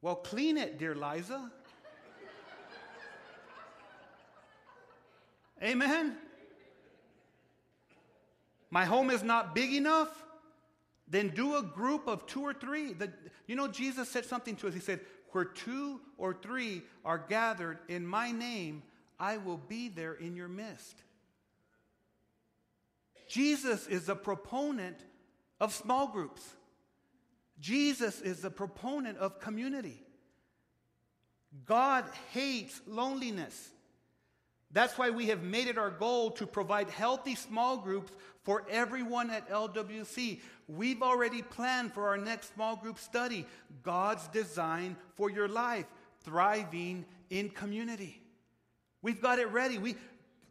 Well, 0.02 0.16
clean 0.16 0.58
it, 0.58 0.80
dear 0.80 0.96
Liza. 0.96 1.52
Amen. 5.64 6.18
My 8.72 8.86
home 8.86 9.10
is 9.10 9.24
not 9.24 9.56
big 9.56 9.74
enough. 9.74 10.10
Then 11.08 11.30
do 11.30 11.56
a 11.56 11.64
group 11.64 12.08
of 12.08 12.28
two 12.28 12.42
or 12.42 12.54
three. 12.54 12.94
The, 12.94 13.12
you 13.48 13.56
know, 13.56 13.68
Jesus 13.68 14.10
said 14.10 14.26
something 14.26 14.56
to 14.58 14.68
us. 14.68 14.74
He 14.74 14.80
said, 14.80 15.00
Where 15.32 15.46
two 15.46 16.02
or 16.18 16.36
three 16.40 16.84
are 17.04 17.18
gathered 17.18 17.80
in 17.88 18.06
my 18.06 18.32
name, 18.32 18.84
I 19.20 19.38
will 19.38 19.58
be 19.58 19.90
there 19.90 20.14
in 20.14 20.36
your 20.36 20.48
midst. 20.48 21.02
Jesus 23.28 23.88
is 23.88 24.08
a 24.10 24.16
proponent 24.16 24.98
of 25.60 25.74
small 25.74 26.08
groups. 26.08 26.42
Jesus 27.60 28.22
is 28.22 28.46
a 28.46 28.50
proponent 28.50 29.18
of 29.18 29.40
community. 29.40 30.02
God 31.66 32.06
hates 32.32 32.80
loneliness. 32.88 33.70
That's 34.72 34.98
why 34.98 35.10
we 35.10 35.28
have 35.28 35.42
made 35.42 35.68
it 35.68 35.78
our 35.78 35.90
goal 35.90 36.32
to 36.32 36.46
provide 36.46 36.90
healthy 36.90 37.36
small 37.36 37.78
groups 37.78 38.12
for 38.44 38.64
everyone 38.70 39.32
at 39.32 39.50
LWC. 39.50 40.42
We've 40.68 41.02
already 41.02 41.42
planned 41.42 41.94
for 41.94 42.08
our 42.08 42.18
next 42.18 42.54
small 42.54 42.76
group 42.76 43.00
study 43.00 43.46
God's 43.82 44.28
design 44.28 44.96
for 45.16 45.32
your 45.32 45.48
life, 45.48 45.86
thriving 46.24 47.06
in 47.32 47.50
community. 47.50 48.22
We've 49.02 49.22
got 49.22 49.40
it 49.40 49.50
ready. 49.52 49.80
We, 49.80 49.96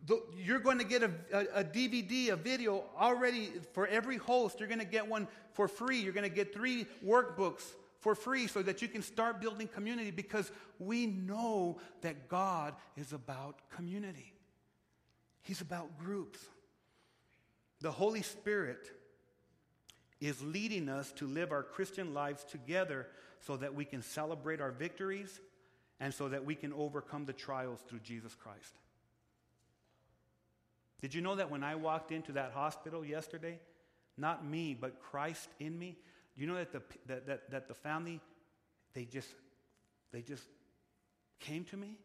the, 0.06 0.20
you're 0.36 0.58
going 0.58 0.78
to 0.78 0.84
get 0.84 1.02
a, 1.02 1.10
a, 1.32 1.60
a, 1.60 1.64
DVD, 1.64 2.30
a 2.30 2.36
video 2.36 2.84
already 2.98 3.50
for 3.72 3.86
every 3.86 4.16
host. 4.16 4.58
You're 4.58 4.68
going 4.68 4.80
to 4.80 4.86
get 4.86 5.06
one 5.06 5.28
for 5.52 5.68
free. 5.68 6.00
You're 6.00 6.12
going 6.12 6.28
to 6.28 6.34
get 6.34 6.52
three 6.52 6.86
workbooks 7.06 7.62
for 8.00 8.14
free 8.14 8.46
so 8.46 8.62
that 8.62 8.80
you 8.80 8.88
can 8.88 9.02
start 9.02 9.40
building 9.40 9.68
community 9.68 10.10
because 10.10 10.50
we 10.78 11.06
know 11.06 11.78
that 12.02 12.28
God 12.28 12.74
is 12.96 13.12
about 13.12 13.60
community. 13.70 14.32
He's 15.42 15.60
about 15.60 15.98
groups. 15.98 16.38
The 17.80 17.90
Holy 17.90 18.22
Spirit 18.22 18.90
is 20.20 20.42
leading 20.42 20.88
us 20.88 21.12
to 21.12 21.26
live 21.26 21.52
our 21.52 21.62
Christian 21.62 22.12
lives 22.12 22.44
together 22.44 23.06
so 23.40 23.56
that 23.56 23.74
we 23.74 23.84
can 23.84 24.02
celebrate 24.02 24.60
our 24.60 24.72
victories 24.72 25.40
and 26.00 26.12
so 26.12 26.28
that 26.28 26.44
we 26.44 26.54
can 26.54 26.72
overcome 26.72 27.24
the 27.24 27.32
trials 27.32 27.80
through 27.88 28.00
Jesus 28.00 28.34
Christ. 28.34 28.74
Did 31.00 31.14
you 31.14 31.20
know 31.20 31.36
that 31.36 31.50
when 31.50 31.62
I 31.62 31.76
walked 31.76 32.10
into 32.10 32.32
that 32.32 32.52
hospital 32.52 33.04
yesterday, 33.04 33.60
not 34.16 34.44
me, 34.44 34.76
but 34.78 35.00
Christ 35.00 35.48
in 35.60 35.78
me, 35.78 35.96
you 36.38 36.46
know 36.46 36.54
that 36.54 36.72
the, 36.72 36.82
that, 37.06 37.26
that, 37.26 37.50
that 37.50 37.68
the 37.68 37.74
family, 37.74 38.20
they 38.94 39.04
just, 39.04 39.28
they 40.12 40.22
just 40.22 40.44
came 41.40 41.64
to 41.64 41.76
me? 41.76 41.96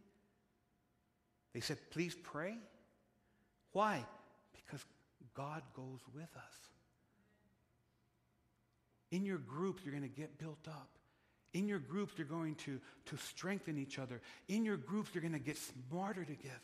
They 1.54 1.60
said, 1.60 1.78
please 1.92 2.16
pray. 2.16 2.56
Why? 3.72 4.04
Because 4.54 4.84
God 5.36 5.62
goes 5.76 6.00
with 6.14 6.30
us. 6.36 6.56
In 9.12 9.26
your 9.26 9.38
group, 9.38 9.80
you're 9.84 9.94
going 9.94 10.10
to 10.10 10.16
get 10.16 10.40
built 10.40 10.68
up. 10.68 10.90
In 11.54 11.68
your 11.68 11.78
groups, 11.78 12.14
you're 12.18 12.26
going 12.26 12.56
to, 12.56 12.80
to 13.06 13.18
strengthen 13.18 13.78
each 13.78 14.00
other. 14.00 14.22
In 14.48 14.66
your 14.66 14.78
groups, 14.78 15.12
you're 15.14 15.22
going 15.22 15.34
to 15.34 15.40
get 15.40 15.58
smarter 15.58 16.26
together. 16.26 16.60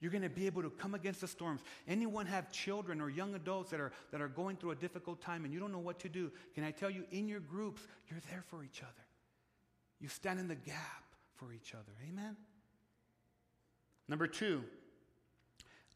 You're 0.00 0.12
going 0.12 0.22
to 0.22 0.28
be 0.28 0.46
able 0.46 0.62
to 0.62 0.70
come 0.70 0.94
against 0.94 1.20
the 1.20 1.28
storms. 1.28 1.60
Anyone 1.88 2.26
have 2.26 2.52
children 2.52 3.00
or 3.00 3.10
young 3.10 3.34
adults 3.34 3.70
that 3.70 3.80
are, 3.80 3.92
that 4.12 4.20
are 4.20 4.28
going 4.28 4.56
through 4.56 4.70
a 4.70 4.76
difficult 4.76 5.20
time 5.20 5.44
and 5.44 5.52
you 5.52 5.58
don't 5.58 5.72
know 5.72 5.78
what 5.78 5.98
to 6.00 6.08
do? 6.08 6.30
Can 6.54 6.62
I 6.62 6.70
tell 6.70 6.90
you, 6.90 7.04
in 7.10 7.26
your 7.26 7.40
groups, 7.40 7.82
you're 8.08 8.20
there 8.30 8.44
for 8.48 8.62
each 8.62 8.82
other. 8.82 8.92
You 10.00 10.08
stand 10.08 10.38
in 10.38 10.46
the 10.46 10.54
gap 10.54 11.04
for 11.34 11.52
each 11.52 11.74
other. 11.74 11.92
Amen? 12.08 12.36
Number 14.06 14.28
two, 14.28 14.62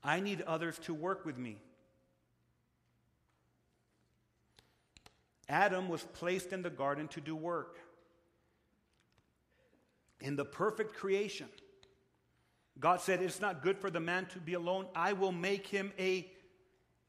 I 0.02 0.18
need 0.18 0.42
others 0.42 0.78
to 0.80 0.94
work 0.94 1.24
with 1.24 1.38
me. 1.38 1.58
Adam 5.48 5.88
was 5.88 6.02
placed 6.14 6.52
in 6.52 6.62
the 6.62 6.70
garden 6.70 7.08
to 7.08 7.20
do 7.20 7.36
work. 7.36 7.78
In 10.20 10.34
the 10.34 10.44
perfect 10.44 10.94
creation, 10.94 11.46
God 12.78 13.00
said, 13.00 13.22
It's 13.22 13.40
not 13.40 13.62
good 13.62 13.78
for 13.78 13.90
the 13.90 14.00
man 14.00 14.26
to 14.26 14.38
be 14.38 14.54
alone. 14.54 14.86
I 14.94 15.12
will 15.12 15.32
make 15.32 15.66
him 15.66 15.92
a 15.98 16.30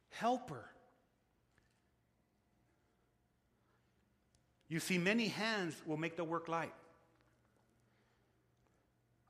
helper. 0.10 0.66
You 4.68 4.80
see, 4.80 4.98
many 4.98 5.28
hands 5.28 5.76
will 5.86 5.98
make 5.98 6.16
the 6.16 6.24
work 6.24 6.48
light. 6.48 6.74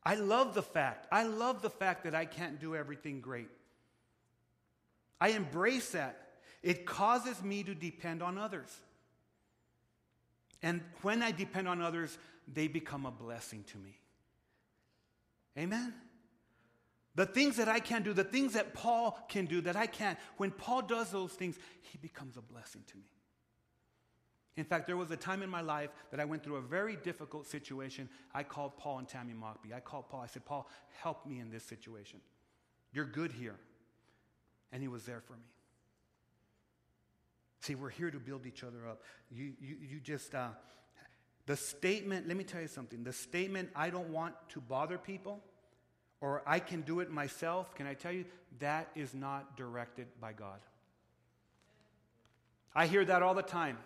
I 0.06 0.16
love 0.16 0.54
the 0.54 0.62
fact, 0.62 1.08
I 1.12 1.24
love 1.24 1.62
the 1.62 1.70
fact 1.70 2.04
that 2.04 2.14
I 2.16 2.26
can't 2.26 2.60
do 2.60 2.76
everything 2.76 3.22
great. 3.22 3.50
I 5.20 5.30
embrace 5.30 5.92
that. 5.92 6.20
It 6.62 6.86
causes 6.86 7.42
me 7.42 7.64
to 7.64 7.76
depend 7.76 8.22
on 8.22 8.38
others. 8.38 8.70
And 10.62 10.82
when 11.02 11.22
I 11.22 11.32
depend 11.32 11.68
on 11.68 11.82
others, 11.82 12.18
they 12.52 12.68
become 12.68 13.06
a 13.06 13.12
blessing 13.12 13.64
to 13.72 13.78
me. 13.78 13.98
Amen? 15.58 15.94
The 17.16 17.26
things 17.26 17.58
that 17.58 17.68
I 17.68 17.80
can't 17.80 18.04
do, 18.04 18.14
the 18.14 18.24
things 18.24 18.54
that 18.54 18.74
Paul 18.74 19.20
can 19.30 19.46
do 19.46 19.62
that 19.62 19.76
I 19.76 19.86
can't, 19.86 20.18
when 20.38 20.52
Paul 20.52 20.82
does 20.82 21.12
those 21.12 21.32
things, 21.32 21.58
he 21.82 21.98
becomes 22.00 22.38
a 22.38 22.42
blessing 22.42 22.82
to 22.88 22.98
me. 22.98 23.04
In 24.56 24.64
fact, 24.64 24.86
there 24.86 24.98
was 24.98 25.10
a 25.10 25.18
time 25.18 25.42
in 25.42 25.50
my 25.50 25.62
life 25.62 25.90
that 26.12 26.20
I 26.20 26.26
went 26.26 26.44
through 26.44 26.58
a 26.58 26.62
very 26.62 26.96
difficult 26.96 27.48
situation. 27.48 28.08
I 28.34 28.44
called 28.44 28.78
Paul 28.78 29.00
and 29.00 29.08
Tammy 29.08 29.34
Mockby. 29.34 29.74
I 29.74 29.80
called 29.80 30.10
Paul. 30.10 30.22
I 30.22 30.28
said, 30.28 30.46
Paul, 30.46 30.70
help 31.02 31.26
me 31.26 31.40
in 31.40 31.50
this 31.50 31.64
situation. 31.64 32.20
You're 32.92 33.06
good 33.06 33.32
here. 33.32 33.56
And 34.72 34.82
he 34.82 34.88
was 34.88 35.06
there 35.06 35.22
for 35.22 35.34
me. 35.34 35.46
See, 37.62 37.76
we're 37.76 37.90
here 37.90 38.12
to 38.12 38.20
build 38.20 38.46
each 38.46 38.64
other 38.64 38.88
up. 38.88 39.02
You, 39.32 39.54
you, 39.60 39.78
you 39.82 40.00
just, 40.00 40.36
uh, 40.36 40.50
the 41.46 41.56
statement, 41.56 42.28
let 42.28 42.38
me 42.38 42.44
tell 42.44 42.62
you 42.62 42.68
something. 42.68 43.04
The 43.04 43.14
statement, 43.14 43.70
I 43.76 43.90
don't 43.90 44.10
want 44.10 44.36
to 44.50 44.62
bother 44.62 44.98
people, 44.98 45.42
or 46.24 46.42
I 46.48 46.60
can 46.60 46.84
do 46.84 47.02
it 47.02 47.12
myself, 47.12 47.76
can 47.76 47.86
I 47.86 47.96
tell 47.96 48.14
you, 48.14 48.24
that 48.60 48.88
is 48.96 49.14
not 49.14 49.58
directed 49.58 50.08
by 50.22 50.32
God. 50.32 50.58
I 52.74 52.88
hear 52.88 53.04
that 53.04 53.22
all 53.22 53.34
the 53.34 53.42
time. 53.42 53.78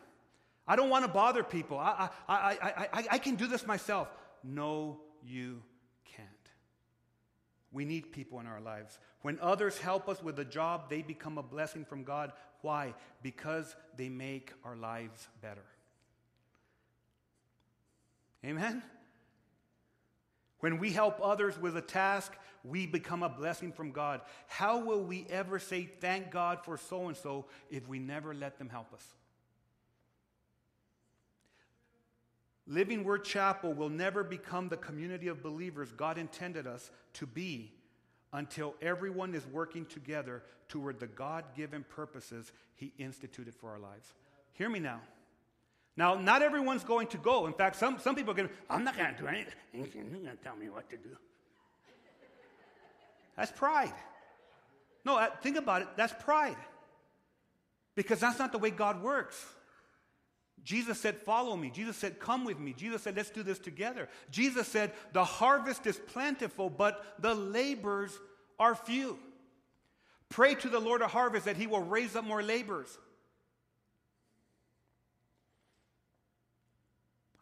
I 0.68 0.76
don't 0.76 0.92
want 0.92 1.04
to 1.04 1.12
bother 1.12 1.42
people. 1.42 1.80
I, 1.80 2.10
I, 2.30 2.36
I, 2.36 2.88
I, 2.94 3.08
I 3.14 3.18
can 3.18 3.38
do 3.38 3.48
this 3.48 3.66
myself. 3.66 4.08
No, 4.44 5.00
you 5.26 5.64
can't. 6.16 6.28
We 7.72 7.86
need 7.86 8.12
people 8.12 8.40
in 8.40 8.46
our 8.46 8.62
lives. 8.62 9.00
When 9.24 9.40
others 9.42 9.80
help 9.80 10.08
us 10.08 10.22
with 10.22 10.38
a 10.38 10.46
job, 10.46 10.92
they 10.92 11.02
become 11.02 11.40
a 11.40 11.44
blessing 11.44 11.86
from 11.86 12.04
God. 12.04 12.34
Why? 12.62 12.94
Because 13.24 13.76
they 13.96 14.10
make 14.10 14.54
our 14.64 14.76
lives 14.76 15.28
better. 15.42 15.66
Amen? 18.46 18.84
When 20.60 20.80
we 20.80 20.92
help 20.92 21.20
others 21.22 21.60
with 21.60 21.78
a 21.78 21.82
task, 21.82 22.36
we 22.64 22.88
become 22.88 23.24
a 23.24 23.30
blessing 23.30 23.72
from 23.72 23.92
God. 23.92 24.22
How 24.48 24.80
will 24.80 25.04
we 25.04 25.26
ever 25.30 25.60
say 25.60 25.84
thank 25.84 26.32
God 26.32 26.60
for 26.64 26.78
so 26.78 27.08
and 27.08 27.16
so 27.16 27.46
if 27.70 27.88
we 27.88 28.00
never 28.00 28.34
let 28.34 28.58
them 28.58 28.70
help 28.70 28.94
us? 28.94 29.06
Living 32.66 33.04
Word 33.04 33.24
Chapel 33.24 33.74
will 33.74 33.90
never 33.90 34.24
become 34.24 34.68
the 34.68 34.78
community 34.78 35.28
of 35.30 35.42
believers 35.42 35.92
God 35.96 36.18
intended 36.18 36.68
us 36.68 36.92
to 37.14 37.26
be 37.26 37.72
until 38.34 38.76
everyone 38.82 39.34
is 39.34 39.46
working 39.48 39.86
together 39.86 40.44
toward 40.68 41.00
the 41.00 41.08
God 41.08 41.46
given 41.56 41.86
purposes 41.88 42.52
He 42.76 42.92
instituted 42.98 43.56
for 43.56 43.70
our 43.70 43.80
lives. 43.80 44.14
Hear 44.54 44.68
me 44.68 44.80
now. 44.80 45.00
Now, 45.98 46.14
not 46.14 46.44
everyone's 46.44 46.84
going 46.84 47.08
to 47.08 47.18
go. 47.18 47.48
In 47.48 47.54
fact, 47.54 47.76
some, 47.76 47.98
some 48.00 48.16
people 48.16 48.32
are 48.32 48.36
going 48.36 48.50
to, 48.50 48.54
I'm 48.70 48.84
not 48.84 48.96
going 48.96 49.14
to 49.16 49.20
do 49.20 49.28
anything. 49.28 49.54
You're 49.74 49.88
going 49.88 50.26
to 50.26 50.44
tell 50.44 50.56
me 50.56 50.70
what 50.70 50.88
to 50.92 50.98
do. 50.98 51.10
That's 53.36 53.52
pride. 53.52 53.94
No, 55.04 55.18
uh, 55.18 55.30
think 55.42 55.58
about 55.58 55.82
it. 55.82 55.88
That's 55.98 56.14
pride. 56.24 56.58
Because 57.96 58.20
that's 58.20 58.38
not 58.38 58.52
the 58.52 58.60
way 58.60 58.70
God 58.70 59.02
works. 59.02 59.44
Jesus 60.64 61.00
said, 61.00 61.18
Follow 61.18 61.56
me. 61.56 61.72
Jesus 61.72 61.98
said, 61.98 62.20
Come 62.20 62.46
with 62.46 62.60
me. 62.60 62.74
Jesus 62.74 63.02
said, 63.02 63.16
Let's 63.16 63.30
do 63.30 63.42
this 63.42 63.58
together. 63.58 64.08
Jesus 64.30 64.68
said, 64.68 64.92
The 65.14 65.24
harvest 65.24 65.88
is 65.88 65.98
plentiful, 65.98 66.70
but 66.70 67.16
the 67.20 67.34
labors 67.34 68.20
are 68.60 68.76
few. 68.76 69.18
Pray 70.30 70.56
to 70.56 70.70
the 70.70 70.80
Lord 70.80 71.02
of 71.02 71.12
harvest 71.12 71.46
that 71.46 71.58
he 71.58 71.68
will 71.68 71.82
raise 71.82 72.16
up 72.16 72.26
more 72.26 72.44
laborers. 72.44 72.98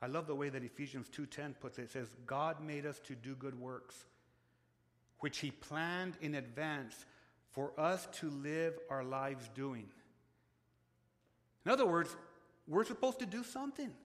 I 0.05 0.07
love 0.07 0.27
the 0.27 0.35
way 0.35 0.49
that 0.49 0.63
Ephesians 0.63 1.09
2:10 1.09 1.55
puts 1.55 1.79
it. 1.79 1.85
It 1.85 1.89
says, 1.89 2.11
"God 2.27 2.61
made 2.61 2.85
us 2.85 2.99
to 2.99 3.15
do 3.15 3.33
good 3.33 3.59
works, 3.59 4.05
which 5.17 5.39
he 5.39 5.49
planned 5.49 6.15
in 6.21 6.35
advance 6.35 7.07
for 7.49 7.73
us 7.79 8.05
to 8.19 8.29
live 8.29 8.79
our 8.87 9.03
lives 9.03 9.49
doing." 9.55 9.91
In 11.65 11.71
other 11.71 11.87
words, 11.87 12.15
we're 12.67 12.83
supposed 12.83 13.17
to 13.17 13.25
do 13.25 13.43
something. 13.43 13.97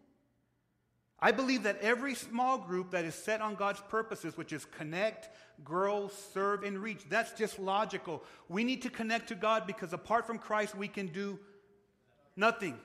I 1.18 1.32
believe 1.32 1.64
that 1.64 1.76
every 1.80 2.14
small 2.14 2.56
group 2.56 2.92
that 2.92 3.04
is 3.04 3.14
set 3.14 3.42
on 3.42 3.54
God's 3.54 3.82
purposes, 3.82 4.38
which 4.38 4.54
is 4.54 4.64
connect, 4.64 5.28
grow, 5.62 6.08
serve, 6.08 6.64
and 6.64 6.82
reach, 6.82 7.06
that's 7.10 7.32
just 7.32 7.58
logical. 7.58 8.24
We 8.48 8.64
need 8.64 8.80
to 8.84 8.90
connect 8.90 9.28
to 9.28 9.34
God 9.34 9.66
because 9.66 9.92
apart 9.92 10.26
from 10.26 10.38
Christ, 10.38 10.74
we 10.74 10.88
can 10.88 11.08
do 11.08 11.38
nothing. 12.36 12.80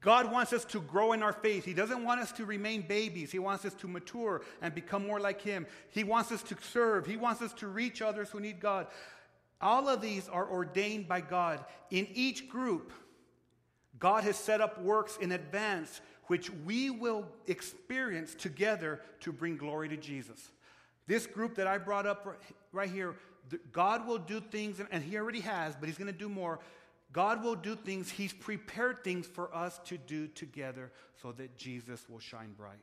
God 0.00 0.30
wants 0.30 0.52
us 0.52 0.64
to 0.66 0.80
grow 0.80 1.12
in 1.12 1.22
our 1.22 1.32
faith. 1.32 1.64
He 1.64 1.72
doesn't 1.72 2.04
want 2.04 2.20
us 2.20 2.32
to 2.32 2.44
remain 2.44 2.82
babies. 2.82 3.32
He 3.32 3.38
wants 3.38 3.64
us 3.64 3.74
to 3.74 3.88
mature 3.88 4.42
and 4.60 4.74
become 4.74 5.06
more 5.06 5.18
like 5.18 5.40
Him. 5.40 5.66
He 5.90 6.04
wants 6.04 6.30
us 6.32 6.42
to 6.44 6.56
serve. 6.60 7.06
He 7.06 7.16
wants 7.16 7.40
us 7.40 7.52
to 7.54 7.66
reach 7.66 8.02
others 8.02 8.30
who 8.30 8.40
need 8.40 8.60
God. 8.60 8.86
All 9.60 9.88
of 9.88 10.00
these 10.00 10.28
are 10.28 10.48
ordained 10.48 11.08
by 11.08 11.22
God. 11.22 11.64
In 11.90 12.06
each 12.12 12.48
group, 12.48 12.92
God 13.98 14.24
has 14.24 14.36
set 14.36 14.60
up 14.60 14.80
works 14.82 15.16
in 15.18 15.32
advance 15.32 16.00
which 16.26 16.50
we 16.64 16.90
will 16.90 17.26
experience 17.46 18.34
together 18.34 19.00
to 19.20 19.32
bring 19.32 19.56
glory 19.56 19.88
to 19.88 19.96
Jesus. 19.96 20.50
This 21.06 21.26
group 21.26 21.56
that 21.56 21.66
I 21.66 21.76
brought 21.76 22.06
up 22.06 22.40
right 22.70 22.88
here, 22.88 23.16
God 23.72 24.06
will 24.06 24.18
do 24.18 24.40
things, 24.40 24.80
and 24.92 25.02
He 25.02 25.16
already 25.16 25.40
has, 25.40 25.74
but 25.74 25.88
He's 25.88 25.98
going 25.98 26.12
to 26.12 26.16
do 26.18 26.28
more 26.28 26.60
God 27.12 27.42
will 27.42 27.56
do 27.56 27.74
things, 27.74 28.10
He's 28.10 28.32
prepared 28.32 29.02
things 29.02 29.26
for 29.26 29.54
us 29.54 29.80
to 29.86 29.98
do 29.98 30.28
together 30.28 30.92
so 31.20 31.32
that 31.32 31.56
Jesus 31.56 32.08
will 32.08 32.20
shine 32.20 32.52
bright. 32.56 32.78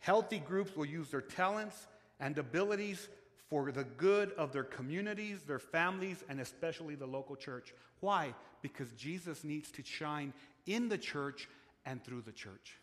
Healthy 0.00 0.40
groups 0.40 0.76
will 0.76 0.84
use 0.84 1.10
their 1.10 1.22
talents 1.22 1.86
and 2.20 2.36
abilities 2.36 3.08
for 3.48 3.72
the 3.72 3.84
good 3.84 4.32
of 4.32 4.52
their 4.52 4.64
communities, 4.64 5.40
their 5.46 5.58
families, 5.58 6.22
and 6.28 6.40
especially 6.40 6.94
the 6.94 7.06
local 7.06 7.36
church. 7.36 7.72
Why? 8.00 8.34
Because 8.60 8.90
Jesus 8.92 9.44
needs 9.44 9.70
to 9.72 9.82
shine 9.82 10.34
in 10.66 10.90
the 10.90 10.98
church 10.98 11.48
and 11.86 12.04
through 12.04 12.20
the 12.20 12.32
church. 12.32 12.78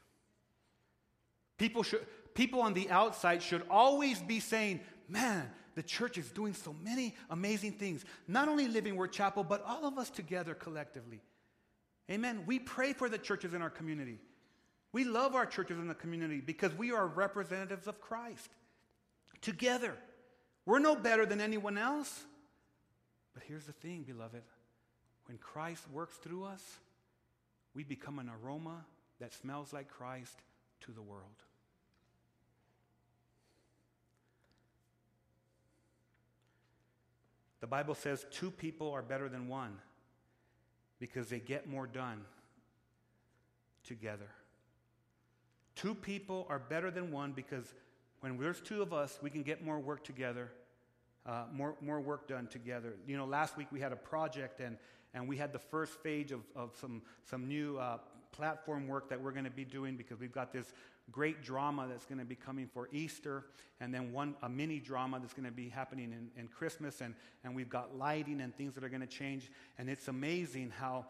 People, 1.57 1.83
should, 1.83 2.05
people 2.33 2.61
on 2.61 2.73
the 2.73 2.89
outside 2.89 3.43
should 3.43 3.63
always 3.69 4.19
be 4.19 4.39
saying, 4.39 4.79
man, 5.11 5.49
the 5.75 5.83
church 5.83 6.17
is 6.17 6.29
doing 6.31 6.53
so 6.53 6.75
many 6.83 7.15
amazing 7.29 7.73
things. 7.73 8.03
Not 8.27 8.47
only 8.47 8.67
Living 8.67 8.95
Word 8.95 9.11
Chapel, 9.11 9.43
but 9.43 9.63
all 9.65 9.85
of 9.85 9.97
us 9.97 10.09
together 10.09 10.53
collectively. 10.53 11.21
Amen. 12.09 12.43
We 12.45 12.59
pray 12.59 12.93
for 12.93 13.09
the 13.09 13.17
churches 13.17 13.53
in 13.53 13.61
our 13.61 13.69
community. 13.69 14.19
We 14.93 15.05
love 15.05 15.35
our 15.35 15.45
churches 15.45 15.77
in 15.77 15.87
the 15.87 15.95
community 15.95 16.41
because 16.41 16.73
we 16.73 16.91
are 16.91 17.07
representatives 17.07 17.87
of 17.87 18.01
Christ. 18.01 18.49
Together. 19.41 19.95
We're 20.65 20.79
no 20.79 20.95
better 20.95 21.25
than 21.25 21.39
anyone 21.39 21.77
else. 21.77 22.23
But 23.33 23.43
here's 23.47 23.65
the 23.65 23.71
thing, 23.71 24.03
beloved. 24.03 24.43
When 25.27 25.37
Christ 25.37 25.83
works 25.91 26.15
through 26.17 26.43
us, 26.43 26.63
we 27.73 27.83
become 27.83 28.19
an 28.19 28.29
aroma 28.29 28.85
that 29.19 29.33
smells 29.33 29.71
like 29.71 29.87
Christ 29.87 30.35
to 30.81 30.91
the 30.91 31.01
world. 31.01 31.43
The 37.61 37.67
Bible 37.67 37.95
says 37.95 38.25
two 38.31 38.51
people 38.51 38.91
are 38.91 39.03
better 39.03 39.29
than 39.29 39.47
one 39.47 39.77
because 40.99 41.29
they 41.29 41.39
get 41.39 41.69
more 41.69 41.87
done 41.87 42.21
together. 43.83 44.27
Two 45.75 45.95
people 45.95 46.45
are 46.49 46.59
better 46.59 46.91
than 46.91 47.11
one 47.11 47.31
because 47.31 47.73
when 48.19 48.37
there's 48.37 48.61
two 48.61 48.81
of 48.81 48.93
us, 48.93 49.19
we 49.21 49.29
can 49.29 49.43
get 49.43 49.63
more 49.63 49.79
work 49.79 50.03
together, 50.03 50.51
uh, 51.25 51.45
more, 51.51 51.75
more 51.81 51.99
work 51.99 52.27
done 52.27 52.47
together. 52.47 52.95
You 53.07 53.17
know, 53.17 53.25
last 53.25 53.57
week 53.57 53.67
we 53.71 53.79
had 53.79 53.91
a 53.91 53.95
project 53.95 54.59
and, 54.59 54.77
and 55.13 55.27
we 55.27 55.37
had 55.37 55.53
the 55.53 55.59
first 55.59 55.93
phase 56.01 56.31
of, 56.31 56.41
of 56.55 56.71
some, 56.79 57.01
some 57.29 57.47
new 57.47 57.77
uh, 57.77 57.97
platform 58.31 58.87
work 58.87 59.09
that 59.09 59.21
we're 59.21 59.31
going 59.31 59.45
to 59.45 59.51
be 59.51 59.65
doing 59.65 59.95
because 59.95 60.19
we've 60.19 60.31
got 60.31 60.51
this 60.51 60.73
great 61.11 61.43
drama 61.43 61.87
that's 61.89 62.05
going 62.05 62.19
to 62.19 62.25
be 62.25 62.35
coming 62.35 62.67
for 62.73 62.89
Easter, 62.91 63.45
and 63.79 63.93
then 63.93 64.11
one 64.11 64.35
a 64.41 64.49
mini 64.49 64.79
drama 64.79 65.19
that's 65.19 65.33
going 65.33 65.45
to 65.45 65.51
be 65.51 65.69
happening 65.69 66.11
in, 66.11 66.41
in 66.41 66.47
Christmas, 66.47 67.01
and, 67.01 67.13
and 67.43 67.55
we've 67.55 67.69
got 67.69 67.97
lighting 67.97 68.41
and 68.41 68.55
things 68.55 68.73
that 68.75 68.83
are 68.83 68.89
going 68.89 69.01
to 69.01 69.07
change. 69.07 69.51
And 69.77 69.89
it's 69.89 70.07
amazing 70.07 70.71
how 70.77 71.05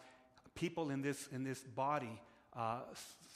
people 0.56 0.90
in 0.90 1.02
this 1.02 1.28
in 1.32 1.44
this 1.44 1.60
body 1.60 2.20
uh, 2.56 2.80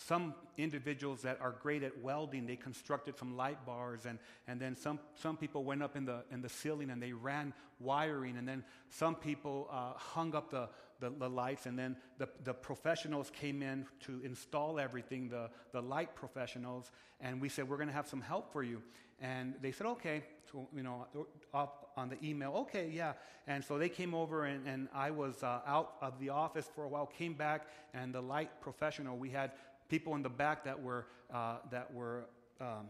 some 0.07 0.35
individuals 0.57 1.21
that 1.21 1.39
are 1.39 1.55
great 1.61 1.83
at 1.83 1.97
welding, 2.01 2.45
they 2.45 2.57
constructed 2.57 3.17
some 3.17 3.37
light 3.37 3.65
bars, 3.65 4.05
and, 4.05 4.19
and 4.47 4.59
then 4.59 4.75
some, 4.75 4.99
some 5.15 5.37
people 5.37 5.63
went 5.63 5.81
up 5.81 5.95
in 5.95 6.03
the, 6.03 6.23
in 6.31 6.41
the 6.41 6.49
ceiling 6.49 6.89
and 6.89 7.01
they 7.01 7.13
ran 7.13 7.53
wiring, 7.79 8.37
and 8.37 8.45
then 8.45 8.63
some 8.89 9.15
people 9.15 9.69
uh, 9.71 9.93
hung 9.95 10.35
up 10.35 10.51
the, 10.51 10.67
the, 10.99 11.09
the, 11.09 11.29
lights, 11.29 11.65
and 11.65 11.77
then 11.77 11.95
the, 12.17 12.27
the 12.43 12.53
professionals 12.53 13.29
came 13.29 13.61
in 13.61 13.85
to 14.01 14.21
install 14.23 14.79
everything, 14.79 15.29
the, 15.29 15.49
the 15.71 15.81
light 15.81 16.15
professionals, 16.15 16.91
and 17.19 17.41
we 17.41 17.49
said, 17.49 17.67
We're 17.67 17.77
going 17.77 17.89
to 17.89 17.93
have 17.93 18.07
some 18.07 18.21
help 18.21 18.51
for 18.51 18.63
you. 18.63 18.81
And 19.19 19.55
they 19.61 19.71
said, 19.71 19.87
Okay, 19.87 20.23
so, 20.51 20.67
you 20.75 20.83
know, 20.83 21.07
on 21.53 22.09
the 22.09 22.17
email, 22.23 22.53
okay, 22.53 22.89
yeah. 22.93 23.13
And 23.47 23.63
so 23.63 23.77
they 23.77 23.89
came 23.89 24.13
over, 24.13 24.45
and, 24.45 24.67
and 24.67 24.87
I 24.93 25.11
was 25.11 25.43
uh, 25.43 25.61
out 25.65 25.95
of 26.01 26.19
the 26.19 26.29
office 26.29 26.69
for 26.73 26.83
a 26.83 26.87
while, 26.87 27.05
came 27.05 27.33
back, 27.33 27.67
and 27.93 28.13
the 28.13 28.21
light 28.21 28.61
professional, 28.61 29.17
we 29.17 29.29
had 29.29 29.51
people 29.89 30.15
in 30.15 30.23
the 30.23 30.29
back 30.29 30.63
that 30.65 30.81
were, 30.81 31.07
uh, 31.33 31.57
that 31.71 31.93
were 31.93 32.25
um, 32.59 32.87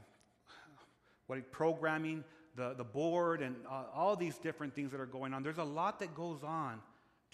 what, 1.27 1.51
programming 1.51 2.23
the, 2.55 2.73
the 2.73 2.83
board 2.83 3.41
and 3.41 3.55
uh, 3.69 3.83
all 3.93 4.15
these 4.15 4.37
different 4.37 4.73
things 4.73 4.91
that 4.91 4.99
are 4.99 5.05
going 5.05 5.33
on. 5.33 5.43
There's 5.43 5.57
a 5.57 5.63
lot 5.63 5.99
that 5.99 6.15
goes 6.15 6.43
on 6.43 6.79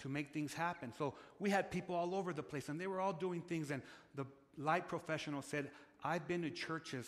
to 0.02 0.08
make 0.08 0.32
things 0.32 0.52
happen. 0.52 0.92
So 0.96 1.14
we 1.38 1.50
had 1.50 1.70
people 1.70 1.94
all 1.94 2.14
over 2.14 2.32
the 2.32 2.42
place, 2.42 2.68
and 2.68 2.80
they 2.80 2.86
were 2.86 3.00
all 3.00 3.12
doing 3.12 3.40
things. 3.40 3.70
And 3.70 3.82
the 4.14 4.26
light 4.58 4.88
professional 4.88 5.42
said, 5.42 5.70
I've 6.04 6.28
been 6.28 6.42
to 6.42 6.50
churches 6.50 7.06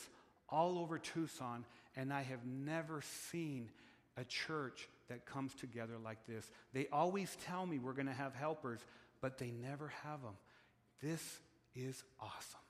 all 0.49 0.79
over 0.79 0.99
Tucson, 0.99 1.65
and 1.97 2.13
I 2.13 2.23
have 2.23 2.47
never 2.47 3.03
seen 3.31 3.71
a 4.17 4.25
church 4.25 4.89
that 5.09 5.27
comes 5.27 5.55
together 5.55 5.95
like 6.03 6.25
this. 6.27 6.51
They 6.73 6.87
always 6.93 7.37
tell 7.45 7.67
me 7.67 7.79
we're 7.79 7.93
going 7.93 8.07
to 8.07 8.13
have 8.13 8.35
helpers, 8.35 8.81
but 9.21 9.39
they 9.39 9.51
never 9.51 9.93
have 10.05 10.23
them. 10.23 10.35
This 11.03 11.41
is 11.75 12.03
awesome. 12.21 12.61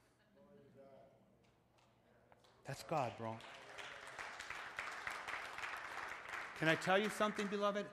That's 2.66 2.82
God, 2.84 3.12
bro. 3.18 3.36
Can 6.58 6.68
I 6.68 6.76
tell 6.76 6.98
you 6.98 7.10
something, 7.10 7.46
beloved? 7.46 7.84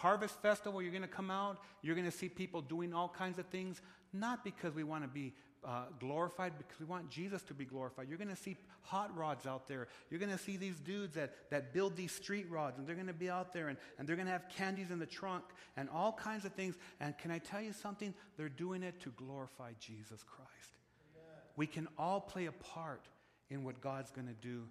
Harvest 0.00 0.40
Festival, 0.40 0.80
you're 0.80 0.92
going 0.92 1.02
to 1.02 1.08
come 1.08 1.30
out, 1.30 1.58
you're 1.82 1.94
going 1.94 2.10
to 2.10 2.16
see 2.16 2.28
people 2.28 2.62
doing 2.62 2.94
all 2.94 3.08
kinds 3.08 3.38
of 3.38 3.46
things, 3.46 3.82
not 4.14 4.42
because 4.44 4.74
we 4.74 4.82
want 4.82 5.04
to 5.04 5.08
be 5.08 5.34
uh, 5.62 5.82
glorified 5.98 6.54
because 6.56 6.80
we 6.80 6.86
want 6.86 7.10
Jesus 7.10 7.42
to 7.42 7.52
be 7.52 7.66
glorified. 7.66 8.08
You're 8.08 8.16
going 8.16 8.28
to 8.28 8.42
see 8.42 8.56
hot 8.80 9.14
rods 9.14 9.46
out 9.46 9.68
there. 9.68 9.88
You're 10.08 10.18
going 10.18 10.32
to 10.32 10.38
see 10.38 10.56
these 10.56 10.80
dudes 10.80 11.16
that, 11.16 11.34
that 11.50 11.74
build 11.74 11.96
these 11.96 12.12
street 12.12 12.50
rods, 12.50 12.78
and 12.78 12.86
they're 12.86 12.94
going 12.94 13.08
to 13.08 13.12
be 13.12 13.28
out 13.28 13.52
there, 13.52 13.68
and, 13.68 13.76
and 13.98 14.08
they're 14.08 14.16
going 14.16 14.24
to 14.24 14.32
have 14.32 14.48
candies 14.48 14.90
in 14.90 14.98
the 14.98 15.06
trunk 15.06 15.44
and 15.76 15.90
all 15.90 16.12
kinds 16.12 16.46
of 16.46 16.54
things. 16.54 16.76
And 16.98 17.16
can 17.18 17.30
I 17.30 17.38
tell 17.38 17.60
you 17.60 17.74
something? 17.74 18.14
They're 18.38 18.48
doing 18.48 18.82
it 18.82 19.00
to 19.02 19.10
glorify 19.10 19.72
Jesus 19.78 20.22
Christ. 20.22 20.78
Amen. 21.14 21.42
We 21.56 21.66
can 21.66 21.88
all 21.98 22.22
play 22.22 22.46
a 22.46 22.52
part 22.52 23.04
in 23.50 23.64
what 23.64 23.82
God's 23.82 24.10
going 24.10 24.28
to 24.28 24.48
do 24.48 24.62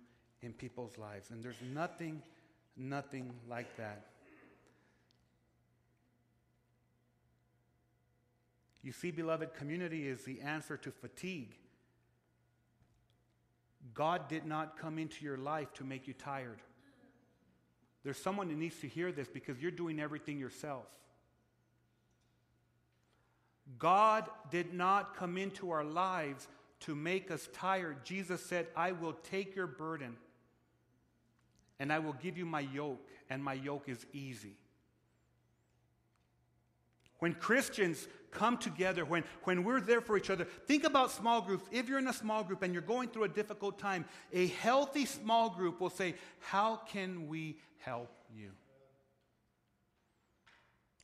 in 0.42 0.54
people's 0.54 0.98
lives, 0.98 1.30
and 1.30 1.44
there's 1.44 1.62
nothing, 1.72 2.24
nothing 2.76 3.32
like 3.48 3.78
that. 3.78 4.08
You 8.82 8.92
see, 8.92 9.12
beloved, 9.12 9.54
community 9.54 10.08
is 10.08 10.24
the 10.24 10.42
answer 10.42 10.78
to 10.78 10.92
fatigue. 10.92 11.56
God 13.94 14.28
did 14.30 14.46
not 14.46 14.78
come 14.78 14.98
into 14.98 15.26
your 15.26 15.38
life 15.38 15.74
to 15.76 15.84
make 15.84 16.08
you 16.08 16.14
tired. 16.14 16.60
There's 18.04 18.18
someone 18.18 18.48
that 18.48 18.58
needs 18.58 18.80
to 18.80 18.88
hear 18.88 19.12
this 19.12 19.28
because 19.28 19.62
you're 19.62 19.72
doing 19.72 20.00
everything 20.00 20.40
yourself. 20.40 20.86
God 23.78 24.30
did 24.50 24.74
not 24.74 25.16
come 25.16 25.38
into 25.38 25.72
our 25.72 25.84
lives 25.84 26.48
to 26.82 26.96
make 26.96 27.30
us 27.30 27.50
tired. 27.54 28.06
Jesus 28.06 28.44
said, 28.44 28.68
I 28.76 28.94
will 28.94 29.14
take 29.14 29.56
your 29.56 29.68
burden 29.68 30.16
and 31.80 31.94
I 31.94 32.00
will 32.00 32.14
give 32.14 32.38
you 32.38 32.46
my 32.46 32.60
yoke, 32.60 33.08
and 33.30 33.42
my 33.42 33.54
yoke 33.54 33.88
is 33.88 34.06
easy. 34.12 34.58
When 37.20 37.34
Christians 37.34 38.08
come 38.32 38.58
together, 38.58 39.06
when, 39.06 39.24
when 39.44 39.64
we're 39.64 39.82
there 39.82 40.02
for 40.02 40.18
each 40.18 40.30
other, 40.30 40.46
think 40.46 40.84
about 40.84 41.12
small 41.12 41.42
groups. 41.42 41.66
If 41.72 41.90
you're 41.90 42.00
in 42.00 42.08
a 42.08 42.14
small 42.14 42.44
group 42.44 42.64
and 42.64 42.74
you're 42.74 42.82
going 42.82 43.10
through 43.10 43.26
a 43.26 43.30
difficult 43.30 43.78
time, 43.78 44.06
a 44.34 44.48
healthy 44.48 45.06
small 45.06 45.50
group 45.50 45.82
will 45.82 45.90
say, 45.90 46.16
How 46.40 46.78
can 46.88 47.28
we 47.28 47.58
help 47.80 48.12
you? 48.34 48.52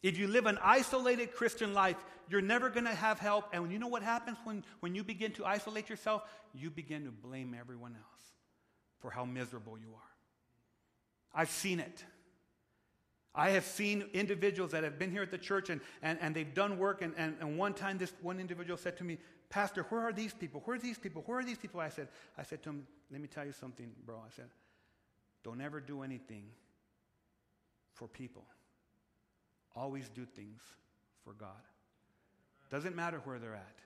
If 0.04 0.18
you 0.18 0.28
live 0.28 0.46
an 0.46 0.60
isolated 0.62 1.34
Christian 1.34 1.74
life, 1.74 1.98
you're 2.30 2.42
never 2.42 2.70
going 2.70 2.86
to 2.86 2.94
have 2.94 3.20
help. 3.20 3.50
And 3.54 3.72
you 3.72 3.80
know 3.80 3.88
what 3.88 4.04
happens 4.04 4.38
when, 4.44 4.64
when 4.80 4.96
you 4.96 5.04
begin 5.04 5.32
to 5.34 5.46
isolate 5.46 5.90
yourself? 5.90 6.24
You 6.54 6.70
begin 6.70 7.06
to 7.06 7.12
blame 7.12 7.56
everyone 7.60 7.94
else 7.94 8.32
for 9.00 9.10
how 9.10 9.26
miserable 9.26 9.78
you 9.78 9.88
are. 9.96 10.02
I've 11.34 11.50
seen 11.50 11.80
it. 11.80 12.04
I 13.36 13.50
have 13.50 13.66
seen 13.66 14.06
individuals 14.14 14.72
that 14.72 14.84
have 14.84 14.98
been 14.98 15.12
here 15.12 15.22
at 15.22 15.32
the 15.32 15.38
church 15.38 15.70
and, 15.70 15.82
and, 16.02 16.18
and 16.22 16.34
they've 16.34 16.54
done 16.54 16.78
work. 16.78 17.02
And, 17.02 17.14
and, 17.18 17.36
and 17.42 17.58
one 17.58 17.74
time, 17.74 17.98
this 17.98 18.14
one 18.22 18.40
individual 18.40 18.78
said 18.78 18.98
to 18.98 19.04
me, 19.04 19.18
Pastor, 19.50 19.84
where 19.90 20.02
are 20.02 20.14
these 20.14 20.34
people? 20.34 20.62
Where 20.66 20.78
are 20.78 20.80
these 20.80 20.98
people? 20.98 21.22
Where 21.26 21.40
are 21.40 21.44
these 21.44 21.58
people? 21.58 21.80
I 21.82 21.90
said, 21.90 22.08
I 22.38 22.44
said 22.44 22.64
to 22.64 22.70
him, 22.70 22.88
Let 23.12 23.22
me 23.22 23.28
tell 23.28 23.46
you 23.46 23.52
something, 23.52 23.92
bro. 24.06 24.16
I 24.16 24.30
said, 24.36 24.48
Don't 25.44 25.62
ever 25.62 25.80
do 25.80 26.02
anything 26.02 26.46
for 27.94 28.08
people. 28.08 28.46
Always 29.76 30.10
do 30.10 30.26
things 30.26 30.62
for 31.24 31.34
God. 31.34 31.50
Doesn't 32.70 32.96
matter 32.96 33.22
where 33.26 33.38
they're 33.38 33.56
at. 33.56 33.80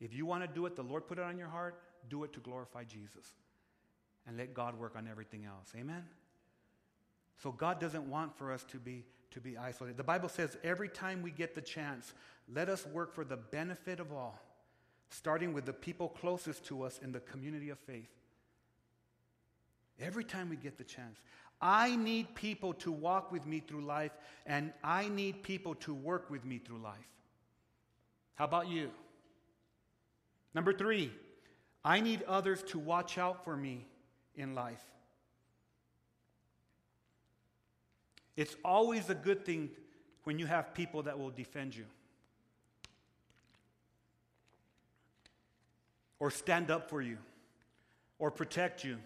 If 0.00 0.14
you 0.14 0.24
want 0.26 0.42
to 0.42 0.48
do 0.48 0.66
it, 0.66 0.76
the 0.76 0.82
Lord 0.82 1.06
put 1.06 1.18
it 1.18 1.24
on 1.24 1.38
your 1.38 1.48
heart, 1.48 1.80
do 2.08 2.24
it 2.24 2.32
to 2.34 2.40
glorify 2.40 2.84
Jesus. 2.84 3.34
And 4.26 4.36
let 4.36 4.54
God 4.54 4.78
work 4.78 4.96
on 4.96 5.08
everything 5.08 5.44
else. 5.44 5.72
Amen? 5.76 6.04
So 7.42 7.52
God 7.52 7.80
doesn't 7.80 8.08
want 8.08 8.36
for 8.36 8.52
us 8.52 8.64
to 8.64 8.78
be 8.78 9.04
to 9.32 9.40
be 9.40 9.56
isolated. 9.56 9.96
The 9.96 10.02
Bible 10.02 10.28
says 10.28 10.56
every 10.64 10.88
time 10.88 11.22
we 11.22 11.30
get 11.30 11.54
the 11.54 11.60
chance, 11.60 12.12
let 12.52 12.68
us 12.68 12.84
work 12.86 13.14
for 13.14 13.24
the 13.24 13.36
benefit 13.36 14.00
of 14.00 14.12
all, 14.12 14.40
starting 15.10 15.52
with 15.52 15.66
the 15.66 15.72
people 15.72 16.08
closest 16.08 16.64
to 16.66 16.82
us 16.82 16.98
in 17.02 17.12
the 17.12 17.20
community 17.20 17.70
of 17.70 17.78
faith. 17.78 18.10
Every 20.00 20.24
time 20.24 20.48
we 20.48 20.56
get 20.56 20.78
the 20.78 20.84
chance. 20.84 21.20
I 21.62 21.94
need 21.94 22.34
people 22.34 22.72
to 22.74 22.90
walk 22.90 23.30
with 23.30 23.46
me 23.46 23.60
through 23.60 23.82
life, 23.82 24.12
and 24.46 24.72
I 24.82 25.08
need 25.08 25.42
people 25.42 25.74
to 25.76 25.92
work 25.92 26.30
with 26.30 26.44
me 26.44 26.58
through 26.58 26.78
life. 26.78 26.96
How 28.34 28.46
about 28.46 28.68
you? 28.68 28.90
Number 30.54 30.72
three, 30.72 31.12
I 31.84 32.00
need 32.00 32.22
others 32.22 32.62
to 32.68 32.78
watch 32.78 33.18
out 33.18 33.44
for 33.44 33.54
me 33.54 33.86
in 34.34 34.54
life. 34.54 34.82
It's 38.36 38.56
always 38.64 39.10
a 39.10 39.14
good 39.14 39.44
thing 39.44 39.70
when 40.24 40.38
you 40.38 40.46
have 40.46 40.74
people 40.74 41.02
that 41.04 41.18
will 41.18 41.30
defend 41.30 41.74
you 41.74 41.84
or 46.18 46.30
stand 46.30 46.70
up 46.70 46.88
for 46.88 47.02
you 47.02 47.18
or 48.18 48.30
protect 48.30 48.84
you. 48.84 48.98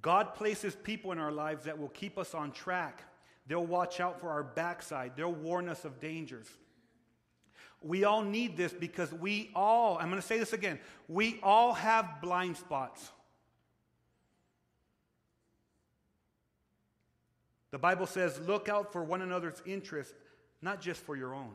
God 0.00 0.34
places 0.34 0.76
people 0.76 1.12
in 1.12 1.18
our 1.18 1.32
lives 1.32 1.64
that 1.64 1.78
will 1.78 1.88
keep 1.88 2.16
us 2.16 2.34
on 2.34 2.52
track. 2.52 3.02
They'll 3.46 3.66
watch 3.66 4.00
out 4.00 4.20
for 4.20 4.30
our 4.30 4.44
backside, 4.44 5.12
they'll 5.16 5.32
warn 5.32 5.68
us 5.68 5.84
of 5.84 6.00
dangers. 6.00 6.46
We 7.82 8.04
all 8.04 8.22
need 8.22 8.56
this 8.58 8.72
because 8.72 9.10
we 9.12 9.50
all, 9.54 9.96
I'm 9.98 10.10
going 10.10 10.20
to 10.20 10.26
say 10.26 10.38
this 10.38 10.52
again, 10.52 10.78
we 11.08 11.40
all 11.42 11.72
have 11.72 12.20
blind 12.20 12.58
spots. 12.58 13.10
The 17.70 17.78
Bible 17.78 18.06
says, 18.06 18.40
look 18.46 18.68
out 18.68 18.92
for 18.92 19.04
one 19.04 19.22
another's 19.22 19.62
interest, 19.64 20.14
not 20.60 20.80
just 20.80 21.00
for 21.00 21.16
your 21.16 21.34
own. 21.34 21.52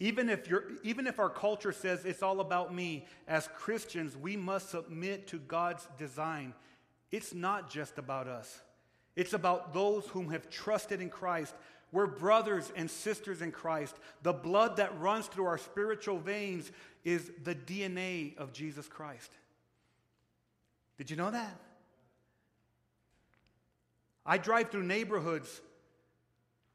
Even 0.00 0.28
if, 0.28 0.48
you're, 0.48 0.64
even 0.84 1.06
if 1.06 1.18
our 1.18 1.30
culture 1.30 1.72
says 1.72 2.04
it's 2.04 2.22
all 2.22 2.40
about 2.40 2.72
me, 2.72 3.06
as 3.26 3.48
Christians, 3.56 4.16
we 4.16 4.36
must 4.36 4.70
submit 4.70 5.26
to 5.28 5.38
God's 5.38 5.88
design. 5.98 6.54
It's 7.10 7.34
not 7.34 7.68
just 7.68 7.98
about 7.98 8.28
us, 8.28 8.60
it's 9.16 9.32
about 9.32 9.74
those 9.74 10.06
whom 10.06 10.30
have 10.30 10.48
trusted 10.48 11.00
in 11.00 11.10
Christ. 11.10 11.54
We're 11.90 12.06
brothers 12.06 12.70
and 12.76 12.90
sisters 12.90 13.40
in 13.40 13.50
Christ. 13.50 13.96
The 14.22 14.34
blood 14.34 14.76
that 14.76 15.00
runs 15.00 15.26
through 15.26 15.46
our 15.46 15.56
spiritual 15.56 16.18
veins 16.18 16.70
is 17.02 17.30
the 17.44 17.54
DNA 17.54 18.36
of 18.36 18.52
Jesus 18.52 18.86
Christ. 18.86 19.30
Did 20.98 21.10
you 21.10 21.16
know 21.16 21.30
that? 21.30 21.58
I 24.28 24.36
drive 24.36 24.70
through 24.70 24.82
neighborhoods 24.82 25.62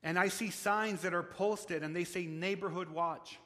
and 0.01 0.17
I 0.17 0.29
see 0.29 0.49
signs 0.49 1.03
that 1.03 1.13
are 1.13 1.23
posted 1.23 1.83
and 1.83 1.95
they 1.95 2.03
say 2.03 2.25
neighborhood 2.25 2.89
watch. 2.89 3.37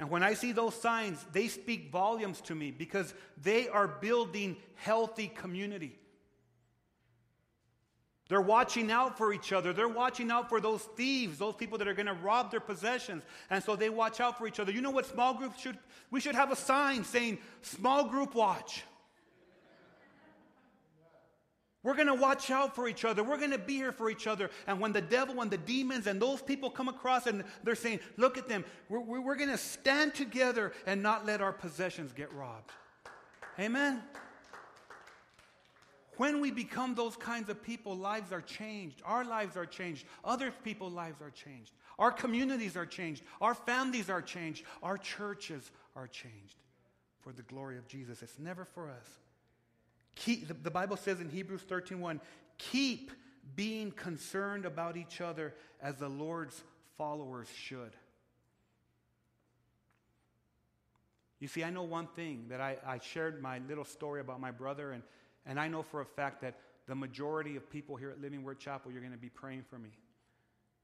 And 0.00 0.10
when 0.10 0.24
I 0.24 0.34
see 0.34 0.50
those 0.50 0.74
signs, 0.74 1.24
they 1.32 1.46
speak 1.46 1.92
volumes 1.92 2.40
to 2.42 2.54
me 2.56 2.72
because 2.72 3.14
they 3.40 3.68
are 3.68 3.86
building 3.86 4.56
healthy 4.74 5.28
community. 5.28 5.96
They're 8.28 8.40
watching 8.40 8.90
out 8.90 9.16
for 9.16 9.32
each 9.32 9.52
other. 9.52 9.72
They're 9.72 9.86
watching 9.86 10.32
out 10.32 10.48
for 10.48 10.60
those 10.60 10.82
thieves, 10.82 11.38
those 11.38 11.54
people 11.54 11.78
that 11.78 11.86
are 11.86 11.94
going 11.94 12.06
to 12.06 12.14
rob 12.14 12.50
their 12.50 12.58
possessions. 12.58 13.22
And 13.48 13.62
so 13.62 13.76
they 13.76 13.90
watch 13.90 14.18
out 14.18 14.38
for 14.38 14.48
each 14.48 14.58
other. 14.58 14.72
You 14.72 14.80
know 14.80 14.90
what 14.90 15.06
small 15.06 15.34
groups 15.34 15.60
should? 15.60 15.78
We 16.10 16.20
should 16.20 16.34
have 16.34 16.50
a 16.50 16.56
sign 16.56 17.04
saying, 17.04 17.38
small 17.62 18.08
group 18.08 18.34
watch. 18.34 18.82
We're 21.84 21.94
going 21.94 22.08
to 22.08 22.14
watch 22.14 22.50
out 22.50 22.74
for 22.74 22.88
each 22.88 23.04
other. 23.04 23.22
We're 23.22 23.36
going 23.36 23.50
to 23.50 23.58
be 23.58 23.74
here 23.74 23.92
for 23.92 24.10
each 24.10 24.26
other. 24.26 24.50
And 24.66 24.80
when 24.80 24.92
the 24.92 25.02
devil 25.02 25.42
and 25.42 25.50
the 25.50 25.58
demons 25.58 26.06
and 26.06 26.20
those 26.20 26.40
people 26.40 26.70
come 26.70 26.88
across 26.88 27.26
and 27.26 27.44
they're 27.62 27.74
saying, 27.74 28.00
look 28.16 28.38
at 28.38 28.48
them, 28.48 28.64
we're, 28.88 29.00
we're 29.00 29.36
going 29.36 29.50
to 29.50 29.58
stand 29.58 30.14
together 30.14 30.72
and 30.86 31.02
not 31.02 31.26
let 31.26 31.42
our 31.42 31.52
possessions 31.52 32.12
get 32.12 32.32
robbed. 32.32 32.72
Amen? 33.60 34.02
When 36.16 36.40
we 36.40 36.50
become 36.50 36.94
those 36.94 37.16
kinds 37.16 37.50
of 37.50 37.62
people, 37.62 37.96
lives 37.96 38.32
are 38.32 38.40
changed. 38.40 39.02
Our 39.04 39.24
lives 39.24 39.56
are 39.56 39.66
changed. 39.66 40.06
Other 40.24 40.52
people's 40.64 40.94
lives 40.94 41.20
are 41.20 41.30
changed. 41.30 41.72
Our 41.98 42.10
communities 42.10 42.76
are 42.78 42.86
changed. 42.86 43.24
Our 43.42 43.54
families 43.54 44.08
are 44.08 44.22
changed. 44.22 44.64
Our 44.82 44.96
churches 44.96 45.70
are 45.94 46.06
changed 46.06 46.56
for 47.20 47.32
the 47.32 47.42
glory 47.42 47.76
of 47.76 47.86
Jesus. 47.88 48.22
It's 48.22 48.38
never 48.38 48.64
for 48.64 48.88
us. 48.88 49.06
Keep, 50.16 50.48
the, 50.48 50.54
the 50.54 50.70
Bible 50.70 50.96
says 50.96 51.20
in 51.20 51.28
Hebrews 51.28 51.62
13:1, 51.68 52.20
keep 52.58 53.10
being 53.56 53.90
concerned 53.90 54.64
about 54.64 54.96
each 54.96 55.20
other 55.20 55.54
as 55.82 55.96
the 55.96 56.08
Lord's 56.08 56.62
followers 56.96 57.48
should. 57.54 57.92
You 61.40 61.48
see, 61.48 61.62
I 61.62 61.70
know 61.70 61.82
one 61.82 62.06
thing 62.06 62.46
that 62.48 62.60
I, 62.60 62.78
I 62.86 62.98
shared 62.98 63.42
my 63.42 63.60
little 63.68 63.84
story 63.84 64.20
about 64.20 64.40
my 64.40 64.50
brother, 64.50 64.92
and, 64.92 65.02
and 65.44 65.60
I 65.60 65.68
know 65.68 65.82
for 65.82 66.00
a 66.00 66.06
fact 66.06 66.40
that 66.40 66.58
the 66.86 66.94
majority 66.94 67.56
of 67.56 67.68
people 67.68 67.96
here 67.96 68.10
at 68.10 68.20
Living 68.20 68.42
Word 68.42 68.58
Chapel, 68.58 68.90
you're 68.90 69.00
going 69.00 69.12
to 69.12 69.18
be 69.18 69.28
praying 69.28 69.64
for 69.68 69.78
me. 69.78 69.90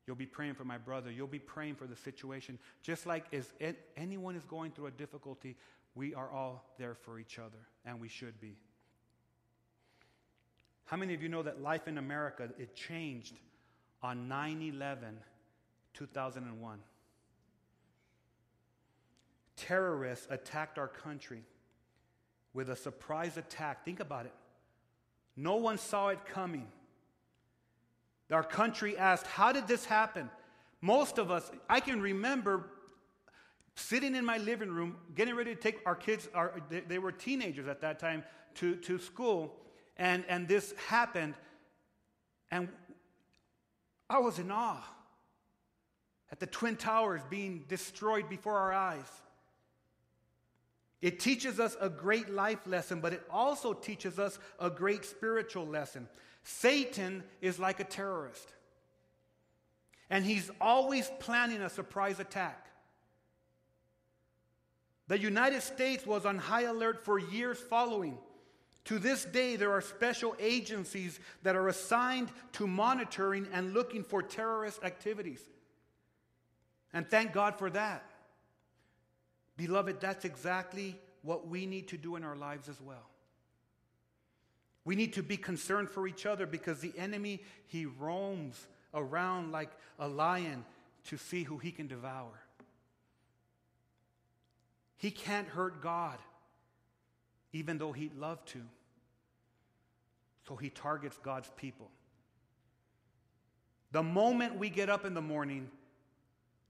You'll 0.07 0.17
be 0.17 0.27
praying 0.27 0.55
for 0.55 0.65
my 0.65 0.77
brother. 0.77 1.11
You'll 1.11 1.29
be 1.29 1.39
praying 1.39 1.77
for 1.77 1.87
the 1.87 1.97
situation. 1.97 2.59
Just 2.83 3.07
like 3.07 3.27
if 3.31 3.53
anyone 3.97 4.35
is 4.35 4.45
going 4.45 4.73
through 4.73 4.87
a 4.87 4.91
difficulty, 4.91 5.57
we 5.95 6.15
are 6.15 6.31
all 6.31 6.65
there 6.79 6.95
for 6.95 7.19
each 7.19 7.39
other, 7.39 7.59
and 7.85 8.01
we 8.01 8.09
should 8.09 8.41
be. 8.41 8.57
How 10.91 10.97
many 10.97 11.15
of 11.15 11.23
you 11.23 11.29
know 11.29 11.45
that 11.45 11.63
life 11.63 11.87
in 11.87 11.99
America, 11.99 12.49
it 12.59 12.75
changed 12.75 13.35
on 14.03 14.27
9 14.27 14.61
11, 14.75 15.19
2001? 15.95 16.79
Terrorists 19.55 20.27
attacked 20.31 20.81
our 20.81 20.89
country 20.89 21.45
with 22.55 22.71
a 22.71 22.75
surprise 22.75 23.37
attack. 23.37 23.85
Think 23.85 24.01
about 24.01 24.27
it. 24.27 24.33
No 25.37 25.55
one 25.55 25.79
saw 25.79 26.09
it 26.09 26.27
coming. 26.27 26.67
Our 28.33 28.43
country 28.43 28.99
asked, 28.99 29.29
How 29.29 29.53
did 29.53 29.69
this 29.69 29.85
happen? 29.85 30.29
Most 30.81 31.19
of 31.19 31.31
us, 31.31 31.53
I 31.69 31.79
can 31.79 32.03
remember 32.03 32.69
sitting 33.77 34.17
in 34.17 34.25
my 34.25 34.39
living 34.39 34.71
room, 34.73 34.97
getting 35.15 35.37
ready 35.37 35.55
to 35.55 35.61
take 35.61 35.79
our 35.87 35.95
kids, 35.95 36.29
our, 36.35 36.61
they, 36.69 36.81
they 36.81 36.99
were 36.99 37.13
teenagers 37.13 37.69
at 37.69 37.81
that 37.83 38.01
time, 38.01 38.25
to, 38.57 38.75
to 38.75 38.99
school 38.99 39.55
and, 40.01 40.25
and 40.29 40.49
this 40.49 40.73
happened, 40.89 41.35
and 42.51 42.69
I 44.09 44.19
was 44.19 44.39
in 44.39 44.51
awe. 44.51 44.83
at 46.33 46.41
the 46.41 46.47
Twin 46.47 46.77
Towers 46.77 47.21
being 47.29 47.65
destroyed 47.69 48.29
before 48.29 48.57
our 48.57 48.73
eyes. 48.73 49.11
It 51.03 51.19
teaches 51.21 51.61
us 51.61 51.77
a 51.81 51.89
great 51.89 52.31
life 52.31 52.67
lesson, 52.67 53.01
but 53.01 53.13
it 53.13 53.23
also 53.31 53.73
teaches 53.75 54.19
us 54.19 54.39
a 54.59 54.71
great 54.71 55.05
spiritual 55.05 55.67
lesson. 55.67 56.09
Satan 56.45 57.23
is 57.43 57.59
like 57.59 57.81
a 57.81 57.85
terrorist, 57.85 58.55
and 60.09 60.25
he's 60.25 60.51
always 60.61 61.11
planning 61.19 61.61
a 61.61 61.69
surprise 61.69 62.21
attack. 62.21 62.69
The 65.09 65.19
United 65.19 65.63
States 65.63 66.07
was 66.07 66.25
on 66.25 66.39
high 66.39 66.63
alert 66.63 67.05
for 67.05 67.19
years 67.19 67.59
following. 67.59 68.17
To 68.87 68.99
this 68.99 69.25
day, 69.25 69.57
there 69.57 69.73
are 69.73 69.81
special 69.81 70.35
agencies 70.41 71.21
that 71.43 71.55
are 71.55 71.69
assigned 71.69 72.31
to 72.53 72.67
monitoring 72.67 73.47
and 73.53 73.75
looking 73.75 74.03
for 74.03 74.23
terrorist 74.23 74.83
activities. 74.83 75.41
And 76.93 77.09
thank 77.09 77.33
God 77.33 77.59
for 77.59 77.71
that. 77.71 78.05
Beloved, 79.57 80.01
that's 80.01 80.25
exactly 80.25 80.99
what 81.23 81.47
we 81.47 81.67
need 81.67 81.89
to 81.89 81.97
do 81.97 82.17
in 82.17 82.25
our 82.25 82.37
lives 82.37 82.69
as 82.69 82.81
well. 82.81 83.11
We 84.85 84.97
need 84.97 85.13
to 85.13 85.23
be 85.23 85.37
concerned 85.37 85.91
for 85.91 86.09
each 86.09 86.25
other 86.25 86.47
because 86.47 86.81
the 86.81 86.95
enemy, 86.97 87.43
he 87.67 87.85
roams 87.85 88.67
around 88.95 89.53
like 89.53 89.71
a 89.99 90.09
lion 90.09 90.65
to 91.05 91.17
see 91.17 91.43
who 91.43 91.59
he 91.59 91.71
can 91.71 91.87
devour. 91.87 92.41
He 94.97 95.11
can't 95.11 95.49
hurt 95.49 95.81
God, 95.83 96.19
even 97.53 97.79
though 97.79 97.93
he'd 97.93 98.15
love 98.17 98.45
to. 98.47 98.61
So 100.47 100.57
he 100.57 100.71
targets 100.71 101.19
God's 101.23 101.51
people. 101.57 101.91
The 103.93 104.03
moment 104.03 104.59
we 104.59 104.71
get 104.71 104.89
up 104.89 105.05
in 105.05 105.15
the 105.15 105.23
morning, 105.23 105.71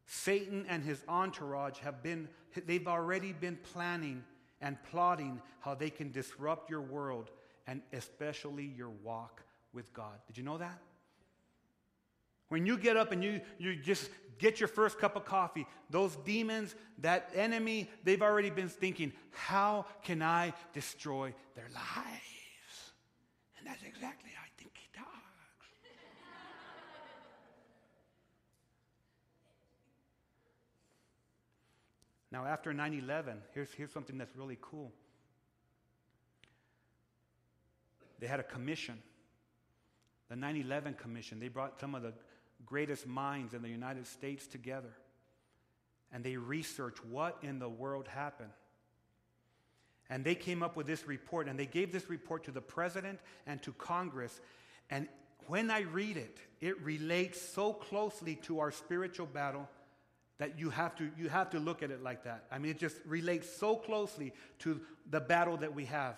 Satan 0.06 0.64
and 0.68 0.82
his 0.82 1.02
entourage 1.08 1.78
have 1.78 2.02
been, 2.02 2.28
they've 2.66 2.88
already 2.88 3.32
been 3.32 3.58
planning 3.72 4.24
and 4.60 4.76
plotting 4.90 5.40
how 5.60 5.74
they 5.74 5.90
can 5.90 6.10
disrupt 6.10 6.70
your 6.70 6.80
world 6.80 7.30
and 7.66 7.82
especially 7.92 8.72
your 8.76 8.90
walk 9.04 9.42
with 9.72 9.92
God. 9.92 10.18
Did 10.26 10.36
you 10.38 10.44
know 10.44 10.58
that? 10.58 10.78
When 12.48 12.66
you 12.66 12.76
get 12.76 12.96
up 12.96 13.12
and 13.12 13.22
you, 13.22 13.40
you 13.58 13.76
just 13.76 14.10
get 14.40 14.58
your 14.58 14.68
first 14.68 14.98
cup 14.98 15.14
of 15.14 15.24
coffee, 15.24 15.66
those 15.90 16.16
demons, 16.16 16.74
that 16.98 17.30
enemy, 17.34 17.88
they've 18.02 18.22
already 18.22 18.50
been 18.50 18.68
thinking, 18.68 19.12
how 19.30 19.86
can 20.02 20.22
I 20.22 20.52
destroy 20.72 21.32
their 21.54 21.68
lives? 21.72 22.92
And 23.58 23.66
that's 23.66 23.82
exactly 23.82 24.30
how 24.34 24.42
I 24.42 24.50
think 24.60 24.72
he 24.74 24.88
talks. 24.98 25.08
now, 32.32 32.46
after 32.46 32.72
9 32.72 32.94
11, 32.94 33.42
here's, 33.52 33.72
here's 33.74 33.92
something 33.92 34.16
that's 34.16 34.34
really 34.34 34.58
cool. 34.62 34.90
They 38.18 38.26
had 38.26 38.40
a 38.40 38.44
commission, 38.44 39.02
the 40.28 40.36
9 40.36 40.56
11 40.56 40.94
Commission. 40.94 41.40
They 41.40 41.48
brought 41.48 41.78
some 41.80 41.94
of 41.94 42.02
the 42.02 42.14
greatest 42.66 43.06
minds 43.06 43.54
in 43.54 43.62
the 43.62 43.68
United 43.68 44.06
States 44.06 44.46
together. 44.46 44.92
And 46.12 46.24
they 46.24 46.36
researched 46.36 47.04
what 47.04 47.38
in 47.42 47.58
the 47.58 47.68
world 47.68 48.08
happened. 48.08 48.50
And 50.08 50.24
they 50.24 50.34
came 50.34 50.62
up 50.62 50.76
with 50.76 50.86
this 50.86 51.06
report, 51.06 51.48
and 51.48 51.58
they 51.58 51.66
gave 51.66 51.92
this 51.92 52.10
report 52.10 52.44
to 52.44 52.50
the 52.50 52.60
president 52.60 53.20
and 53.46 53.62
to 53.62 53.72
Congress. 53.72 54.40
And 54.90 55.06
when 55.46 55.70
I 55.70 55.80
read 55.80 56.16
it, 56.16 56.38
it 56.60 56.80
relates 56.82 57.40
so 57.40 57.72
closely 57.72 58.34
to 58.42 58.58
our 58.58 58.72
spiritual 58.72 59.26
battle 59.26 59.68
that 60.38 60.58
you 60.58 60.70
have 60.70 60.96
to, 60.96 61.10
you 61.16 61.28
have 61.28 61.50
to 61.50 61.60
look 61.60 61.82
at 61.82 61.90
it 61.90 62.02
like 62.02 62.24
that. 62.24 62.46
I 62.50 62.58
mean, 62.58 62.72
it 62.72 62.78
just 62.78 62.96
relates 63.04 63.48
so 63.56 63.76
closely 63.76 64.32
to 64.60 64.80
the 65.08 65.20
battle 65.20 65.58
that 65.58 65.74
we 65.74 65.84
have. 65.84 66.16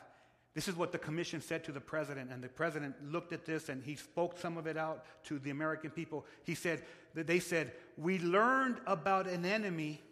This 0.54 0.68
is 0.68 0.76
what 0.76 0.92
the 0.92 0.98
commission 0.98 1.40
said 1.40 1.64
to 1.64 1.72
the 1.72 1.80
president, 1.80 2.30
and 2.30 2.42
the 2.42 2.48
president 2.48 2.94
looked 3.10 3.32
at 3.32 3.46
this 3.46 3.70
and 3.70 3.82
he 3.82 3.96
spoke 3.96 4.38
some 4.38 4.58
of 4.58 4.66
it 4.66 4.76
out 4.76 5.04
to 5.24 5.38
the 5.38 5.50
American 5.50 5.90
people. 5.90 6.26
He 6.44 6.54
said 6.54 6.82
that 7.14 7.26
they 7.26 7.38
said, 7.38 7.72
We 7.96 8.18
learned 8.18 8.80
about 8.86 9.26
an 9.26 9.46
enemy 9.46 10.02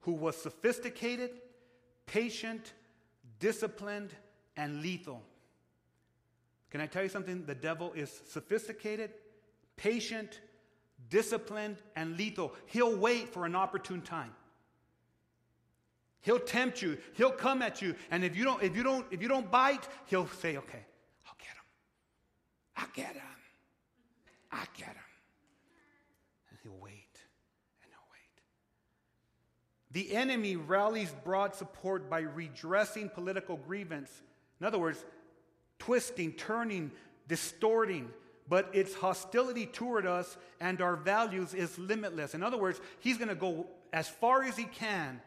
who 0.00 0.12
was 0.12 0.36
sophisticated, 0.36 1.30
patient, 2.06 2.74
disciplined, 3.38 4.10
and 4.56 4.82
lethal. 4.82 5.22
Can 6.70 6.82
I 6.82 6.86
tell 6.86 7.02
you 7.02 7.08
something? 7.08 7.46
The 7.46 7.54
devil 7.54 7.92
is 7.94 8.22
sophisticated, 8.28 9.10
patient, 9.76 10.40
disciplined, 11.08 11.78
and 11.96 12.18
lethal. 12.18 12.52
He'll 12.66 12.96
wait 12.96 13.32
for 13.32 13.46
an 13.46 13.56
opportune 13.56 14.02
time. 14.02 14.32
He'll 16.22 16.38
tempt 16.38 16.82
you. 16.82 16.98
He'll 17.14 17.30
come 17.30 17.62
at 17.62 17.80
you. 17.80 17.94
And 18.10 18.24
if 18.24 18.36
you 18.36 18.44
don't, 18.44 18.62
if 18.62 18.76
you 18.76 18.82
don't, 18.82 19.06
if 19.10 19.22
you 19.22 19.28
don't 19.28 19.50
bite, 19.50 19.88
he'll 20.06 20.28
say, 20.28 20.56
okay, 20.58 20.84
I'll 21.26 21.36
get 21.38 21.54
him. 21.54 21.64
I'll 22.76 22.88
get 22.94 23.14
him. 23.14 23.22
I'll 24.52 24.66
get 24.76 24.88
him. 24.88 24.96
And 26.50 26.58
he'll 26.62 26.78
wait. 26.80 26.92
And 27.82 27.90
he'll 27.90 28.08
wait. 28.12 28.42
The 29.92 30.14
enemy 30.14 30.56
rallies 30.56 31.14
broad 31.24 31.54
support 31.54 32.10
by 32.10 32.20
redressing 32.20 33.08
political 33.08 33.56
grievance. 33.56 34.10
In 34.60 34.66
other 34.66 34.78
words, 34.78 35.02
twisting, 35.78 36.32
turning, 36.32 36.90
distorting. 37.28 38.10
But 38.46 38.68
its 38.74 38.94
hostility 38.94 39.64
toward 39.64 40.06
us 40.06 40.36
and 40.60 40.82
our 40.82 40.96
values 40.96 41.54
is 41.54 41.78
limitless. 41.78 42.34
In 42.34 42.42
other 42.42 42.58
words, 42.58 42.80
he's 42.98 43.16
going 43.16 43.28
to 43.28 43.34
go 43.34 43.68
as 43.92 44.08
far 44.08 44.42
as 44.42 44.56
he 44.56 44.64
can 44.64 45.22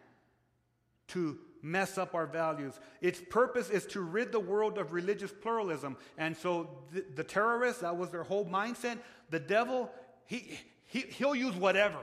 to 1.13 1.37
mess 1.61 1.97
up 1.97 2.13
our 2.13 2.27
values. 2.27 2.79
Its 3.01 3.21
purpose 3.29 3.69
is 3.69 3.85
to 3.87 4.01
rid 4.01 4.31
the 4.31 4.39
world 4.39 4.77
of 4.77 4.91
religious 4.91 5.31
pluralism. 5.31 5.95
And 6.17 6.35
so 6.35 6.69
the, 6.91 7.05
the 7.15 7.23
terrorists, 7.23 7.81
that 7.81 7.97
was 7.97 8.09
their 8.09 8.23
whole 8.23 8.45
mindset. 8.45 8.97
The 9.29 9.39
devil, 9.39 9.89
he, 10.25 10.59
he, 10.87 11.01
he'll 11.01 11.35
use 11.35 11.55
whatever. 11.55 11.99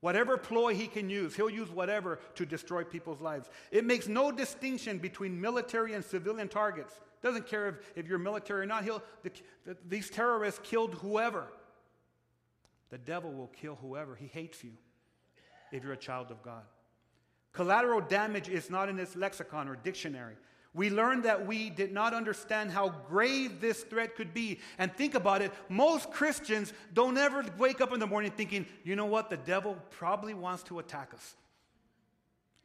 Whatever 0.00 0.38
ploy 0.38 0.74
he 0.74 0.86
can 0.86 1.10
use, 1.10 1.34
he'll 1.34 1.50
use 1.50 1.70
whatever 1.70 2.20
to 2.36 2.46
destroy 2.46 2.84
people's 2.84 3.20
lives. 3.20 3.50
It 3.72 3.84
makes 3.84 4.06
no 4.06 4.30
distinction 4.30 4.98
between 4.98 5.40
military 5.40 5.94
and 5.94 6.04
civilian 6.04 6.48
targets. 6.48 6.98
Doesn't 7.20 7.48
care 7.48 7.68
if, 7.68 7.74
if 7.96 8.06
you're 8.06 8.18
military 8.18 8.62
or 8.62 8.66
not. 8.66 8.84
He'll, 8.84 9.02
the, 9.24 9.32
the, 9.66 9.76
these 9.88 10.08
terrorists 10.08 10.60
killed 10.62 10.94
whoever. 10.94 11.48
The 12.90 12.98
devil 12.98 13.32
will 13.32 13.48
kill 13.48 13.76
whoever. 13.82 14.14
He 14.14 14.28
hates 14.28 14.62
you 14.62 14.70
if 15.72 15.82
you're 15.82 15.92
a 15.92 15.96
child 15.96 16.30
of 16.30 16.42
God. 16.42 16.62
Collateral 17.58 18.00
damage 18.00 18.48
is 18.48 18.70
not 18.70 18.88
in 18.88 19.00
its 19.00 19.16
lexicon 19.16 19.66
or 19.66 19.74
dictionary. 19.74 20.36
We 20.74 20.90
learned 20.90 21.24
that 21.24 21.44
we 21.44 21.70
did 21.70 21.92
not 21.92 22.14
understand 22.14 22.70
how 22.70 22.90
grave 23.08 23.60
this 23.60 23.82
threat 23.82 24.14
could 24.14 24.32
be. 24.32 24.60
And 24.78 24.94
think 24.94 25.16
about 25.16 25.42
it 25.42 25.52
most 25.68 26.12
Christians 26.12 26.72
don't 26.94 27.18
ever 27.18 27.44
wake 27.58 27.80
up 27.80 27.92
in 27.92 27.98
the 27.98 28.06
morning 28.06 28.30
thinking, 28.30 28.64
you 28.84 28.94
know 28.94 29.06
what, 29.06 29.28
the 29.28 29.38
devil 29.38 29.76
probably 29.90 30.34
wants 30.34 30.62
to 30.64 30.78
attack 30.78 31.12
us. 31.12 31.34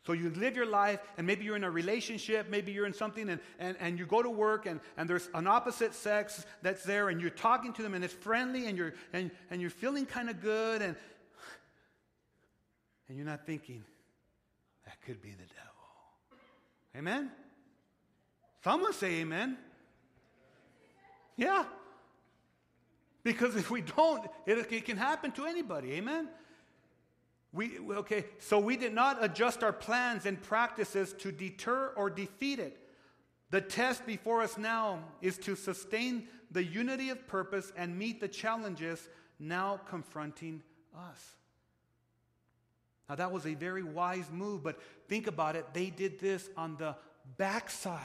So 0.06 0.14
you 0.14 0.30
live 0.30 0.56
your 0.56 0.68
life, 0.68 1.00
and 1.18 1.26
maybe 1.26 1.44
you're 1.44 1.56
in 1.56 1.64
a 1.64 1.72
relationship, 1.72 2.52
maybe 2.52 2.72
you're 2.72 2.86
in 2.86 2.94
something, 2.94 3.30
and, 3.30 3.40
and, 3.58 3.76
and 3.80 3.98
you 3.98 4.06
go 4.06 4.22
to 4.22 4.30
work, 4.30 4.68
and, 4.68 4.80
and 4.96 5.10
there's 5.10 5.28
an 5.34 5.48
opposite 5.48 5.96
sex 5.96 6.46
that's 6.62 6.84
there, 6.84 7.10
and 7.10 7.20
you're 7.20 7.32
talking 7.32 7.74
to 7.74 7.82
them, 7.82 7.96
and 7.96 8.04
it's 8.04 8.14
friendly, 8.14 8.68
and 8.68 8.78
you're, 8.78 8.94
and, 9.12 9.32
and 9.50 9.60
you're 9.60 9.72
feeling 9.72 10.06
kind 10.06 10.30
of 10.30 10.40
good, 10.40 10.84
and, 10.84 10.96
and 13.08 13.18
you're 13.18 13.26
not 13.26 13.48
thinking, 13.48 13.84
could 15.06 15.22
be 15.22 15.30
the 15.30 15.46
devil. 15.46 16.40
Amen? 16.96 17.32
Someone 18.64 18.94
say 18.94 19.22
amen. 19.22 19.58
Yeah. 21.36 21.66
Because 23.24 23.56
if 23.56 23.72
we 23.72 23.82
don't, 23.82 24.26
it, 24.46 24.72
it 24.72 24.86
can 24.86 24.98
happen 24.98 25.32
to 25.34 25.46
anybody. 25.46 25.94
Amen? 25.94 26.30
We, 27.52 27.80
okay, 27.80 28.26
so 28.40 28.60
we 28.60 28.78
did 28.78 28.94
not 28.94 29.24
adjust 29.24 29.64
our 29.64 29.74
plans 29.74 30.26
and 30.26 30.42
practices 30.42 31.14
to 31.20 31.32
deter 31.32 31.94
or 31.96 32.10
defeat 32.10 32.60
it. 32.60 32.80
The 33.52 33.62
test 33.62 34.06
before 34.06 34.42
us 34.42 34.58
now 34.58 35.04
is 35.22 35.38
to 35.40 35.56
sustain 35.56 36.28
the 36.52 36.64
unity 36.64 37.10
of 37.10 37.28
purpose 37.28 37.72
and 37.78 37.98
meet 37.98 38.20
the 38.20 38.28
challenges 38.28 39.08
now 39.40 39.80
confronting 39.88 40.64
us. 40.98 41.36
Now, 43.10 43.16
that 43.16 43.32
was 43.32 43.46
a 43.46 43.54
very 43.54 43.84
wise 43.84 44.30
move, 44.32 44.64
but 44.64 44.80
think 45.08 45.28
about 45.28 45.56
it. 45.56 45.66
They 45.74 45.90
did 45.90 46.20
this 46.20 46.50
on 46.56 46.78
the 46.78 46.96
backside, 47.38 48.02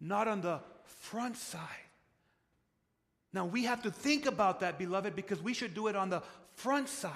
not 0.00 0.28
on 0.28 0.42
the 0.42 0.60
front 0.84 1.36
side. 1.36 1.60
Now, 3.32 3.46
we 3.46 3.64
have 3.64 3.82
to 3.82 3.90
think 3.90 4.26
about 4.26 4.60
that, 4.60 4.78
beloved, 4.78 5.16
because 5.16 5.40
we 5.42 5.54
should 5.54 5.74
do 5.74 5.86
it 5.86 5.96
on 5.96 6.10
the 6.10 6.22
front 6.54 6.88
side. 6.88 7.12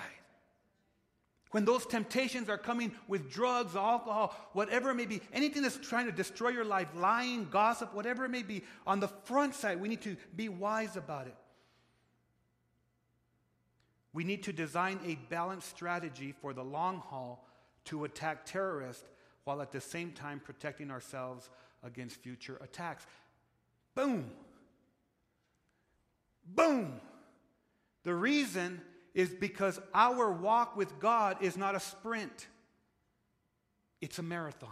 When 1.50 1.64
those 1.64 1.86
temptations 1.86 2.48
are 2.48 2.58
coming 2.58 2.92
with 3.06 3.30
drugs, 3.30 3.76
alcohol, 3.76 4.34
whatever 4.52 4.90
it 4.90 4.94
may 4.94 5.06
be, 5.06 5.20
anything 5.32 5.62
that's 5.62 5.76
trying 5.76 6.06
to 6.06 6.12
destroy 6.12 6.48
your 6.48 6.64
life, 6.64 6.88
lying, 6.94 7.48
gossip, 7.50 7.94
whatever 7.94 8.24
it 8.24 8.30
may 8.30 8.42
be, 8.42 8.64
on 8.86 9.00
the 9.00 9.08
front 9.08 9.54
side, 9.54 9.80
we 9.80 9.88
need 9.88 10.02
to 10.02 10.16
be 10.34 10.48
wise 10.48 10.96
about 10.96 11.26
it. 11.26 11.36
We 14.16 14.24
need 14.24 14.44
to 14.44 14.52
design 14.54 14.98
a 15.04 15.16
balanced 15.28 15.68
strategy 15.68 16.32
for 16.40 16.54
the 16.54 16.64
long 16.64 17.00
haul 17.00 17.46
to 17.84 18.04
attack 18.04 18.46
terrorists 18.46 19.04
while 19.44 19.60
at 19.60 19.72
the 19.72 19.80
same 19.82 20.12
time 20.12 20.40
protecting 20.42 20.90
ourselves 20.90 21.50
against 21.84 22.16
future 22.16 22.58
attacks. 22.62 23.06
Boom. 23.94 24.30
Boom. 26.46 26.98
The 28.04 28.14
reason 28.14 28.80
is 29.12 29.28
because 29.28 29.78
our 29.92 30.32
walk 30.32 30.78
with 30.78 30.98
God 30.98 31.42
is 31.42 31.58
not 31.58 31.74
a 31.74 31.80
sprint, 31.80 32.46
it's 34.00 34.18
a 34.18 34.22
marathon. 34.22 34.70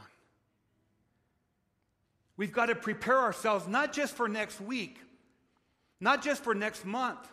We've 2.38 2.50
got 2.50 2.66
to 2.66 2.74
prepare 2.74 3.20
ourselves 3.20 3.68
not 3.68 3.92
just 3.92 4.14
for 4.14 4.26
next 4.26 4.58
week, 4.62 5.00
not 6.00 6.22
just 6.22 6.42
for 6.42 6.54
next 6.54 6.86
month, 6.86 7.28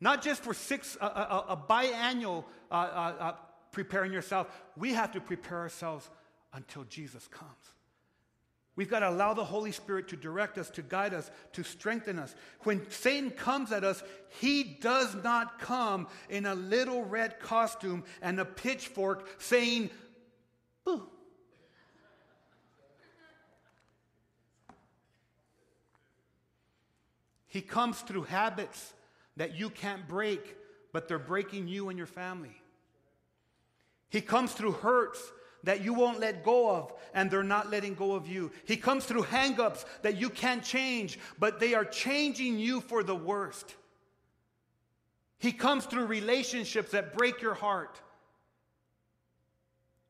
not 0.00 0.22
just 0.22 0.42
for 0.42 0.54
six, 0.54 0.96
a, 1.00 1.06
a, 1.06 1.44
a 1.50 1.56
biannual 1.56 2.44
uh, 2.70 2.74
uh, 2.74 3.14
uh, 3.18 3.32
preparing 3.72 4.12
yourself. 4.12 4.48
We 4.76 4.92
have 4.94 5.12
to 5.12 5.20
prepare 5.20 5.58
ourselves 5.58 6.08
until 6.52 6.84
Jesus 6.84 7.26
comes. 7.28 7.52
We've 8.76 8.88
got 8.88 9.00
to 9.00 9.08
allow 9.08 9.34
the 9.34 9.44
Holy 9.44 9.72
Spirit 9.72 10.06
to 10.08 10.16
direct 10.16 10.56
us, 10.56 10.70
to 10.70 10.82
guide 10.82 11.12
us, 11.12 11.32
to 11.54 11.64
strengthen 11.64 12.16
us. 12.16 12.32
When 12.60 12.88
Satan 12.90 13.32
comes 13.32 13.72
at 13.72 13.82
us, 13.82 14.04
he 14.40 14.62
does 14.62 15.16
not 15.24 15.58
come 15.58 16.06
in 16.30 16.46
a 16.46 16.54
little 16.54 17.02
red 17.02 17.40
costume 17.40 18.04
and 18.22 18.38
a 18.38 18.44
pitchfork 18.44 19.28
saying, 19.38 19.90
Boo. 20.84 21.02
He 27.48 27.62
comes 27.62 27.98
through 28.02 28.24
habits 28.24 28.92
that 29.38 29.58
you 29.58 29.70
can't 29.70 30.06
break, 30.06 30.56
but 30.92 31.08
they're 31.08 31.18
breaking 31.18 31.66
you 31.66 31.88
and 31.88 31.96
your 31.96 32.06
family. 32.06 32.60
He 34.10 34.20
comes 34.20 34.52
through 34.52 34.72
hurts 34.72 35.32
that 35.64 35.82
you 35.82 35.94
won't 35.94 36.20
let 36.20 36.44
go 36.44 36.70
of, 36.70 36.92
and 37.14 37.30
they're 37.30 37.42
not 37.42 37.70
letting 37.70 37.94
go 37.94 38.12
of 38.12 38.28
you. 38.28 38.50
He 38.64 38.76
comes 38.76 39.04
through 39.04 39.24
hangups 39.24 39.84
that 40.02 40.16
you 40.16 40.30
can't 40.30 40.62
change, 40.62 41.18
but 41.38 41.58
they 41.58 41.74
are 41.74 41.84
changing 41.84 42.58
you 42.58 42.80
for 42.80 43.02
the 43.02 43.14
worst. 43.14 43.74
He 45.38 45.52
comes 45.52 45.84
through 45.84 46.06
relationships 46.06 46.90
that 46.92 47.16
break 47.16 47.40
your 47.40 47.54
heart. 47.54 48.00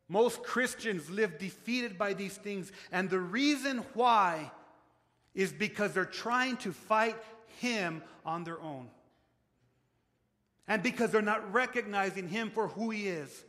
Most 0.09 0.43
Christians 0.43 1.11
live 1.11 1.39
defeated 1.39 1.99
by 1.99 2.15
these 2.15 2.37
things, 2.37 2.73
and 2.93 3.11
the 3.11 3.21
reason 3.21 3.85
why 3.93 4.51
is 5.35 5.53
because 5.53 5.93
they're 5.93 6.07
trying 6.07 6.57
to 6.59 6.73
fight 6.73 7.17
Him 7.61 8.03
on 8.25 8.45
their 8.45 8.61
own. 8.61 8.89
And 10.69 10.83
because 10.83 11.11
they're 11.11 11.23
not 11.23 11.53
recognizing 11.53 12.29
Him 12.29 12.51
for 12.51 12.69
who 12.69 12.91
He 12.91 13.09
is. 13.09 13.45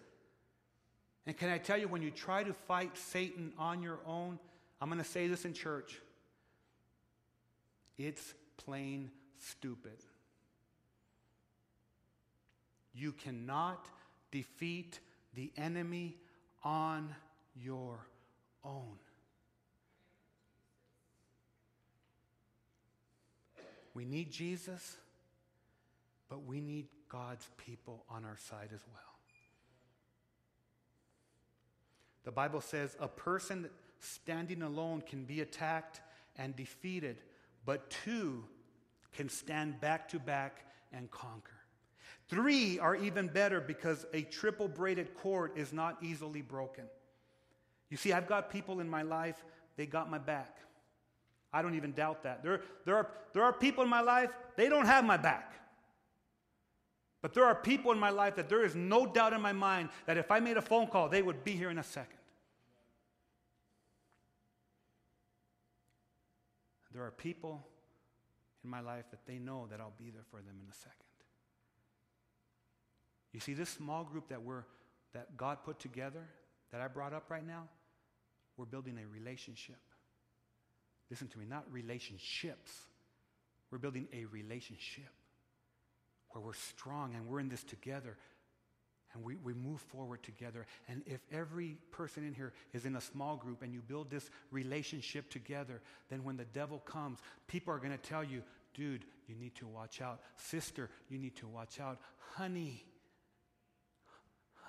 And 1.27 1.37
can 1.37 1.49
I 1.49 1.57
tell 1.57 1.77
you, 1.77 1.87
when 1.87 2.01
you 2.01 2.09
try 2.09 2.43
to 2.43 2.53
fight 2.53 2.97
Satan 2.97 3.51
on 3.57 3.83
your 3.83 3.99
own, 4.07 4.39
I'm 4.81 4.89
going 4.89 5.03
to 5.03 5.07
say 5.07 5.27
this 5.27 5.45
in 5.45 5.53
church 5.53 5.99
it's 7.97 8.33
plain 8.57 9.11
stupid. 9.37 9.97
You 12.93 13.11
cannot 13.11 13.85
defeat 14.31 14.99
the 15.35 15.51
enemy 15.57 16.15
on 16.63 17.13
your 17.61 17.99
own. 18.63 18.97
We 23.93 24.05
need 24.05 24.31
Jesus, 24.31 24.97
but 26.29 26.45
we 26.45 26.61
need 26.61 26.87
God's 27.09 27.49
people 27.57 28.05
on 28.09 28.23
our 28.23 28.37
side 28.37 28.69
as 28.73 28.81
well. 28.93 29.03
The 32.23 32.31
Bible 32.31 32.61
says 32.61 32.95
a 32.99 33.07
person 33.07 33.69
standing 33.99 34.61
alone 34.61 35.01
can 35.01 35.23
be 35.23 35.41
attacked 35.41 36.01
and 36.37 36.55
defeated, 36.55 37.17
but 37.65 37.89
two 37.89 38.43
can 39.13 39.29
stand 39.29 39.81
back 39.81 40.07
to 40.09 40.19
back 40.19 40.65
and 40.93 41.09
conquer. 41.09 41.53
Three 42.27 42.77
are 42.77 42.95
even 42.95 43.27
better 43.27 43.59
because 43.59 44.05
a 44.13 44.21
triple 44.21 44.67
braided 44.67 45.15
cord 45.15 45.51
is 45.55 45.73
not 45.73 45.97
easily 46.03 46.41
broken. 46.41 46.83
You 47.89 47.97
see, 47.97 48.13
I've 48.13 48.27
got 48.27 48.51
people 48.51 48.79
in 48.79 48.87
my 48.87 49.01
life, 49.01 49.43
they 49.75 49.87
got 49.87 50.11
my 50.11 50.19
back. 50.19 50.57
I 51.51 51.63
don't 51.63 51.75
even 51.75 51.93
doubt 51.93 52.23
that. 52.23 52.43
There, 52.43 52.61
there, 52.85 52.95
are, 52.95 53.07
there 53.33 53.43
are 53.43 53.53
people 53.53 53.83
in 53.83 53.89
my 53.89 54.01
life, 54.01 54.29
they 54.55 54.69
don't 54.69 54.85
have 54.85 55.03
my 55.03 55.17
back. 55.17 55.53
But 57.21 57.33
there 57.33 57.45
are 57.45 57.55
people 57.55 57.91
in 57.91 57.99
my 57.99 58.11
life 58.11 58.35
that 58.35 58.47
there 58.47 58.63
is 58.63 58.75
no 58.75 59.05
doubt 59.05 59.33
in 59.33 59.41
my 59.41 59.51
mind 59.51 59.89
that 60.05 60.17
if 60.17 60.31
I 60.31 60.39
made 60.39 60.57
a 60.57 60.61
phone 60.61 60.87
call, 60.87 61.09
they 61.09 61.21
would 61.21 61.43
be 61.43 61.51
here 61.51 61.69
in 61.69 61.77
a 61.77 61.83
second. 61.83 62.17
There 66.93 67.03
are 67.03 67.11
people 67.11 67.65
in 68.63 68.69
my 68.69 68.79
life 68.79 69.05
that 69.11 69.25
they 69.25 69.37
know 69.37 69.67
that 69.69 69.79
I'll 69.79 69.93
be 69.97 70.09
there 70.09 70.23
for 70.31 70.37
them 70.37 70.55
in 70.61 70.69
a 70.69 70.73
second. 70.73 70.95
You 73.33 73.39
see, 73.39 73.53
this 73.53 73.69
small 73.69 74.03
group 74.03 74.29
that 74.29 74.41
we're 74.41 74.63
that 75.13 75.35
God 75.37 75.59
put 75.63 75.79
together, 75.79 76.23
that 76.71 76.81
I 76.81 76.87
brought 76.87 77.13
up 77.13 77.29
right 77.29 77.45
now, 77.45 77.67
we're 78.57 78.65
building 78.65 78.97
a 79.03 79.07
relationship. 79.07 79.79
Listen 81.09 81.27
to 81.29 81.39
me, 81.39 81.45
not 81.45 81.65
relationships. 81.71 82.71
We're 83.71 83.79
building 83.79 84.07
a 84.13 84.25
relationship 84.25 85.09
where 86.31 86.41
we're 86.43 86.53
strong 86.53 87.15
and 87.15 87.27
we're 87.27 87.39
in 87.39 87.49
this 87.49 87.63
together 87.63 88.17
and 89.13 89.23
we, 89.23 89.35
we 89.37 89.53
move 89.53 89.81
forward 89.81 90.21
together. 90.21 90.65
And 90.87 91.01
if 91.05 91.19
every 91.31 91.77
person 91.91 92.25
in 92.25 92.33
here 92.33 92.53
is 92.73 92.85
in 92.85 92.95
a 92.95 93.01
small 93.01 93.37
group 93.37 93.63
and 93.63 93.73
you 93.73 93.81
build 93.81 94.11
this 94.11 94.29
relationship 94.51 95.29
together, 95.29 95.81
then 96.09 96.23
when 96.23 96.37
the 96.37 96.45
devil 96.45 96.79
comes, 96.79 97.19
people 97.47 97.73
are 97.73 97.79
going 97.79 97.91
to 97.91 97.97
tell 97.97 98.23
you, 98.23 98.43
dude, 98.75 99.05
you 99.27 99.35
need 99.35 99.55
to 99.55 99.67
watch 99.67 100.01
out. 100.01 100.19
Sister, 100.37 100.89
you 101.09 101.17
need 101.17 101.35
to 101.37 101.47
watch 101.47 101.79
out. 101.79 101.99
Honey, 102.35 102.83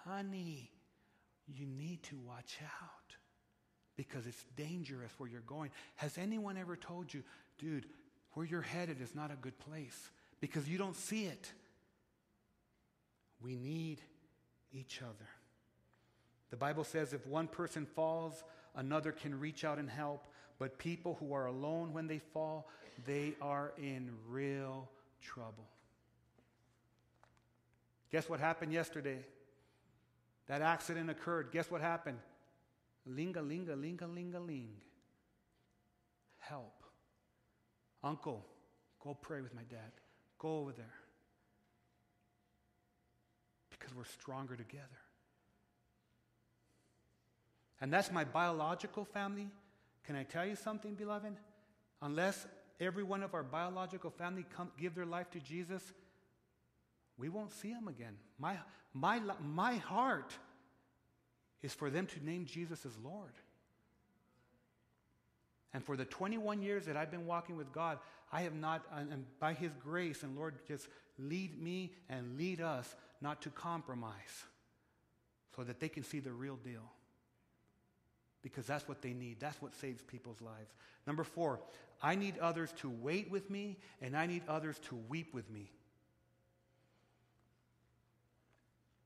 honey, 0.07 0.71
you 1.47 1.67
need 1.67 2.03
to 2.05 2.17
watch 2.27 2.59
out 2.63 3.17
because 3.97 4.27
it's 4.27 4.45
dangerous 4.57 5.13
where 5.19 5.29
you're 5.29 5.41
going. 5.43 5.71
Has 5.97 6.17
anyone 6.17 6.57
ever 6.57 6.77
told 6.77 7.13
you, 7.13 7.23
dude, 7.59 7.85
where 8.33 8.47
you're 8.47 8.63
headed 8.63 9.03
is 9.03 9.15
not 9.15 9.31
a 9.31 9.37
good 9.37 9.59
place 9.59 10.11
because 10.41 10.69
you 10.69 10.79
don't 10.79 10.97
see 10.97 11.25
it? 11.25 11.53
We 13.43 13.57
need 13.57 14.01
each 14.73 15.03
other. 15.03 15.29
The 16.51 16.57
Bible 16.57 16.85
says 16.85 17.13
if 17.13 17.27
one 17.27 17.47
person 17.47 17.87
falls, 17.87 18.45
another 18.75 19.13
can 19.13 19.39
reach 19.39 19.65
out 19.65 19.79
and 19.79 19.89
help, 19.89 20.27
but 20.59 20.79
people 20.79 21.17
who 21.21 21.33
are 21.33 21.47
alone 21.47 21.93
when 21.93 22.07
they 22.07 22.19
fall, 22.19 22.69
they 23.07 23.35
are 23.41 23.73
in 23.79 24.11
real 24.29 24.89
trouble. 25.23 25.67
Guess 28.11 28.29
what 28.29 28.41
happened 28.41 28.73
yesterday? 28.73 29.19
That 30.49 30.63
accident 30.63 31.09
occurred. 31.09 31.53
Guess 31.53 31.71
what 31.71 31.81
happened? 31.81 32.19
Linga, 33.07 33.41
linga, 33.41 33.77
linga, 33.77 34.07
linga, 34.07 34.41
ling. 34.41 34.71
Help. 36.39 36.83
Uncle, 38.03 38.45
go 39.03 39.15
pray 39.15 39.41
with 39.41 39.55
my 39.55 39.63
dad. 39.63 39.93
Go 40.41 40.59
over 40.59 40.73
there 40.73 40.95
because 43.71 43.95
we're 43.95 44.05
stronger 44.05 44.57
together. 44.57 44.85
And 47.81 47.93
that's 47.93 48.11
my 48.11 48.25
biological 48.25 49.05
family. 49.05 49.49
Can 50.05 50.17
I 50.17 50.25
tell 50.25 50.45
you 50.45 50.57
something, 50.57 50.95
beloved? 50.95 51.37
Unless 52.03 52.47
every 52.81 53.03
one 53.03 53.23
of 53.23 53.35
our 53.35 53.43
biological 53.43 54.11
family 54.11 54.45
come, 54.57 54.71
give 54.79 54.95
their 54.95 55.07
life 55.07 55.31
to 55.31 55.41
Jesus, 55.41 55.83
we 57.19 57.29
won't 57.29 57.53
see 57.53 57.73
them 57.73 57.89
again. 57.89 58.17
My, 58.39 58.57
my, 58.95 59.21
my 59.43 59.77
heart 59.77 60.33
is 61.63 61.75
for 61.75 61.91
them 61.91 62.07
to 62.07 62.25
name 62.25 62.47
Jesus 62.47 62.87
as 62.87 62.93
Lord. 63.05 63.33
And 65.73 65.85
for 65.85 65.97
the 65.97 66.05
21 66.05 66.63
years 66.63 66.87
that 66.87 66.97
I've 66.97 67.11
been 67.11 67.27
walking 67.27 67.57
with 67.57 67.73
God, 67.73 67.99
I 68.33 68.43
have 68.43 68.55
not, 68.55 68.85
and 68.95 69.25
by 69.39 69.55
His 69.55 69.73
grace, 69.83 70.23
and 70.23 70.37
Lord, 70.37 70.55
just 70.69 70.89
lead 71.19 71.61
me 71.61 71.93
and 72.09 72.37
lead 72.37 72.61
us 72.61 72.95
not 73.21 73.43
to 73.43 73.51
compromise 73.51 74.45
so 75.57 75.65
that 75.65 75.81
they 75.81 75.89
can 75.89 76.05
see 76.05 76.21
the 76.21 76.33
real 76.33 76.57
deal. 76.57 76.93
Because 78.43 78.67
that's 78.67 78.89
what 78.89 79.03
they 79.03 79.13
need. 79.13 79.39
That's 79.41 79.61
what 79.61 79.75
saves 79.75 80.03
people's 80.03 80.41
lives. 80.41 80.73
Number 81.07 81.25
four, 81.25 81.61
I 82.03 82.15
need 82.15 82.39
others 82.39 82.73
to 82.79 82.89
wait 82.89 83.31
with 83.31 83.51
me, 83.51 83.77
and 84.01 84.17
I 84.17 84.27
need 84.27 84.43
others 84.49 84.79
to 84.89 84.97
weep 85.09 85.35
with 85.35 85.51
me. 85.51 85.71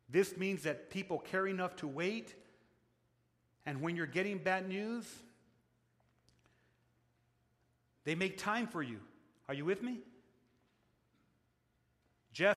This 0.09 0.37
means 0.37 0.62
that 0.62 0.91
people 0.91 1.18
care 1.18 1.47
enough 1.47 1.75
to 1.77 1.89
wait, 1.89 2.35
and 3.66 3.81
when 3.81 3.97
you're 3.97 4.07
getting 4.07 4.39
bad 4.39 4.68
news, 4.68 5.05
they 8.05 8.14
make 8.14 8.39
time 8.39 8.66
for 8.66 8.83
you. 8.83 9.01
Are 9.49 9.55
you 9.55 9.64
with 9.64 9.82
me? 9.82 10.01
Jeff 12.32 12.53